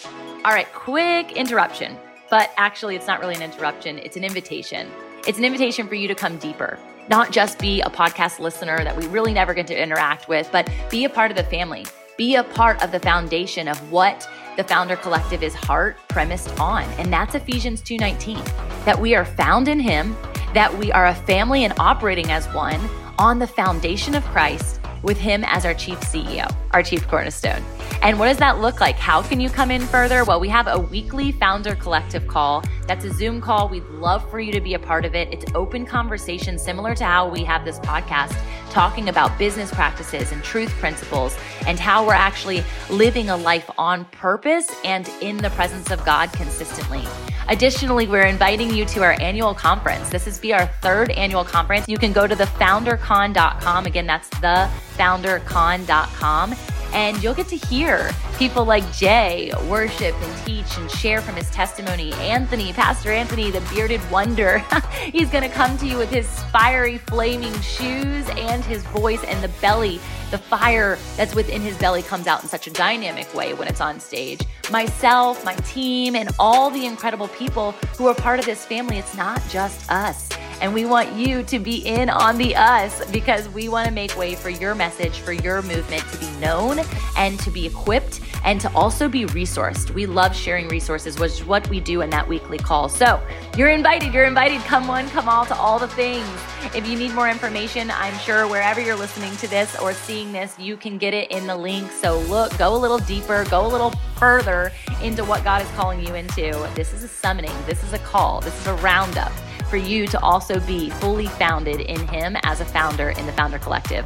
All 0.05 0.53
right, 0.53 0.71
quick 0.75 1.33
interruption. 1.33 1.97
But 2.29 2.51
actually, 2.59 2.97
it's 2.97 3.07
not 3.07 3.19
really 3.19 3.37
an 3.37 3.43
interruption, 3.43 3.97
it's 3.97 4.19
an 4.19 4.25
invitation. 4.25 4.91
It's 5.27 5.39
an 5.39 5.45
invitation 5.47 5.89
for 5.89 5.95
you 5.95 6.07
to 6.09 6.15
come 6.15 6.37
deeper, 6.37 6.79
not 7.09 7.33
just 7.33 7.59
be 7.59 7.81
a 7.81 7.91
podcast 7.91 8.39
listener 8.39 8.85
that 8.85 8.97
we 8.97 9.07
really 9.09 9.33
never 9.33 9.55
get 9.55 9.67
to 9.69 9.81
interact 9.81 10.29
with, 10.29 10.49
but 10.53 10.71
be 10.91 11.05
a 11.05 11.11
part 11.11 11.31
of 11.31 11.37
the 11.37 11.45
family. 11.45 11.85
Be 12.17 12.37
a 12.37 12.45
part 12.45 12.83
of 12.83 12.93
the 12.93 13.01
foundation 13.01 13.69
of 13.69 13.91
what 13.91 14.29
the 14.57 14.65
Founder 14.65 14.97
Collective 14.97 15.43
is 15.43 15.55
heart 15.55 15.97
premised 16.09 16.59
on, 16.61 16.85
and 16.99 17.13
that's 17.13 17.35
Ephesians 17.35 17.81
2:19. 17.83 18.43
That 18.85 19.01
we 19.01 19.15
are 19.15 19.25
found 19.25 19.69
in 19.69 19.81
him, 19.81 20.17
that 20.55 20.77
we 20.77 20.93
are 20.93 21.07
a 21.07 21.15
family 21.15 21.65
and 21.65 21.73
operating 21.79 22.31
as 22.31 22.47
one 22.53 22.81
on 23.19 23.39
the 23.39 23.47
foundation 23.47 24.15
of 24.15 24.25
Christ 24.27 24.81
with 25.03 25.19
him 25.19 25.43
as 25.45 25.65
our 25.65 25.75
chief 25.75 25.99
CEO, 26.01 26.47
our 26.73 26.83
chief 26.83 27.09
cornerstone. 27.09 27.63
And 28.03 28.19
what 28.19 28.27
does 28.27 28.39
that 28.39 28.61
look 28.61 28.81
like? 28.81 28.97
How 28.97 29.23
can 29.23 29.39
you 29.39 29.49
come 29.49 29.71
in 29.71 29.81
further? 29.81 30.25
Well, 30.25 30.41
we 30.41 30.49
have 30.49 30.67
a 30.67 30.77
weekly 30.77 31.31
founder 31.31 31.77
collective 31.77 32.27
call. 32.27 32.65
That's 32.89 33.05
a 33.05 33.13
Zoom 33.13 33.41
call. 33.41 33.69
We'd 33.69 33.85
love 33.91 34.29
for 34.29 34.41
you 34.41 34.51
to 34.51 34.61
be 34.61 34.75
a 34.75 34.79
part 34.79 35.05
of 35.05 35.15
it. 35.15 35.33
It's 35.33 35.45
open 35.55 35.87
conversation, 35.87 36.59
similar 36.59 36.97
to 36.97 37.05
how 37.05 37.29
we 37.29 37.45
have 37.45 37.65
this 37.65 37.79
podcast, 37.79 38.37
talking 38.71 39.09
about 39.09 39.39
business 39.39 39.73
practices 39.73 40.33
and 40.33 40.43
truth 40.43 40.71
principles 40.81 41.37
and 41.69 41.79
how 41.79 42.05
we're 42.05 42.15
actually 42.15 42.65
living 42.91 43.31
a 43.31 43.37
life 43.37 43.71
on 43.79 44.05
purpose 44.07 44.69
and 44.85 45.09
in 45.21 45.37
the 45.37 45.51
presence 45.51 45.93
of 45.93 46.05
God 46.05 46.33
consistently. 46.33 47.05
Additionally, 47.49 48.09
we're 48.09 48.27
inviting 48.27 48.75
you 48.75 48.85
to 48.87 49.05
our 49.05 49.15
annual 49.21 49.55
conference. 49.55 50.11
This 50.11 50.27
is 50.27 50.41
be 50.41 50.53
our 50.53 50.67
third 50.81 51.13
annual 51.13 51.45
conference. 51.45 51.87
You 51.87 51.99
can 51.99 52.13
go 52.13 52.27
to 52.27 52.35
thefoundercon.com. 52.35 53.87
Again, 53.87 54.09
that's 54.09 54.29
thefoundercon.com 54.31 56.57
and 56.93 57.23
you'll 57.23 57.35
get 57.35 57.49
to 57.49 57.57
hear 57.57 58.11
people 58.39 58.65
like 58.65 58.91
Jay 58.93 59.53
worship 59.69 60.15
and 60.15 60.47
teach 60.47 60.77
and 60.77 60.91
share 60.91 61.21
from 61.21 61.37
his 61.37 61.51
testimony. 61.51 62.13
Anthony, 62.15 62.73
Pastor 62.73 63.11
Anthony, 63.11 63.51
the 63.51 63.61
bearded 63.73 64.01
wonder, 64.11 64.59
he's 65.13 65.31
going 65.31 65.45
to 65.45 65.55
come 65.55 65.77
to 65.79 65.87
you 65.87 65.97
with 65.97 66.11
his 66.11 66.29
fiery, 66.45 66.99
flaming 66.99 67.59
shoes 67.61 68.29
and 68.31 68.65
his 68.65 68.83
voice 68.85 69.23
and 69.25 69.43
the 69.43 69.49
belly. 69.61 70.01
The 70.31 70.39
fire 70.39 70.99
that's 71.17 71.35
within 71.35 71.61
his 71.61 71.77
belly 71.77 72.03
comes 72.03 72.27
out 72.27 72.43
in 72.43 72.49
such 72.49 72.67
a 72.67 72.71
dynamic 72.71 73.33
way 73.35 73.55
when 73.55 73.69
it's 73.69 73.81
on 73.81 74.01
stage. 74.01 74.41
Myself, 74.71 75.45
my 75.45 75.55
team, 75.57 76.17
and 76.17 76.31
all 76.39 76.71
the 76.71 76.87
incredible 76.87 77.29
people 77.29 77.73
who 77.99 78.07
are 78.07 78.15
part 78.15 78.39
of 78.39 78.47
this 78.47 78.65
family, 78.65 78.97
it's 78.97 79.15
not 79.15 79.43
just 79.51 79.91
us. 79.91 80.31
And 80.63 80.73
we 80.73 80.85
want 80.85 81.13
you 81.13 81.43
to 81.43 81.59
be 81.59 81.79
in 81.79 82.09
on 82.09 82.39
the 82.39 82.55
us 82.55 83.05
because 83.11 83.49
we 83.49 83.69
want 83.69 83.89
to 83.89 83.93
make 83.93 84.17
way 84.17 84.35
for 84.35 84.49
your 84.49 84.75
message, 84.75 85.19
for 85.19 85.33
your 85.33 85.61
movement 85.61 86.03
to 86.13 86.19
be 86.19 86.31
known 86.41 86.82
and 87.17 87.39
to 87.41 87.51
be 87.51 87.67
equipped 87.67 88.21
and 88.45 88.61
to 88.61 88.73
also 88.75 89.09
be 89.09 89.25
resourced. 89.27 89.91
We 89.91 90.07
love 90.07 90.35
sharing 90.35 90.69
resources, 90.69 91.19
which 91.19 91.33
is 91.33 91.45
what 91.45 91.69
we 91.69 91.81
do 91.81 92.01
in 92.01 92.11
that 92.11 92.27
weekly 92.27 92.59
call. 92.59 92.89
So 92.89 93.21
you're 93.57 93.69
invited. 93.69 94.13
You're 94.13 94.25
invited. 94.25 94.61
Come 94.63 94.89
one, 94.89 95.09
come 95.11 95.29
all 95.29 95.47
to 95.47 95.55
all 95.57 95.79
the 95.79 95.89
things. 95.89 96.27
If 96.75 96.89
you 96.89 96.97
need 96.97 97.13
more 97.13 97.29
information, 97.29 97.91
I'm 97.91 98.17
sure 98.19 98.47
wherever 98.47 98.81
you're 98.81 98.97
listening 98.97 99.37
to 99.37 99.49
this 99.49 99.79
or 99.79 99.93
seeing 99.93 100.33
this, 100.33 100.59
you 100.59 100.77
can 100.77 100.99
get 100.99 101.15
it 101.15 101.31
in 101.31 101.47
the 101.47 101.57
link. 101.57 101.91
So 101.91 102.21
look, 102.21 102.57
go 102.59 102.75
a 102.75 102.79
little 102.79 102.99
deeper, 102.99 103.45
go 103.51 103.67
a 103.67 103.69
little 103.69 103.91
further 104.17 104.73
into 105.03 105.25
what 105.25 105.45
God 105.45 105.63
is 105.63 105.69
calling 105.71 106.07
you 106.07 106.15
into. 106.15 106.53
This 106.75 106.93
is 106.93 107.03
a 107.03 107.09
summoning, 107.09 107.55
this 107.67 107.83
is 107.83 107.93
a 107.93 107.99
call, 107.99 108.41
this 108.41 108.59
is 108.61 108.67
a 108.67 108.75
roundup 108.75 109.33
for 109.69 109.79
you 109.79 110.07
to 110.07 110.21
also 110.21 110.61
be 110.61 110.91
fully 110.91 111.27
founded 111.27 111.81
in 111.81 112.07
Him 112.09 112.37
as 112.43 112.61
a 112.61 112.65
founder 112.65 113.11
in 113.11 113.25
the 113.25 113.33
Founder 113.33 113.59
Collective. 113.59 114.05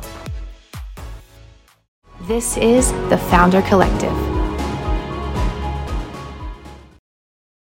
This 2.27 2.57
is 2.57 2.91
the 3.09 3.17
Founder 3.31 3.63
Collective 3.63 4.11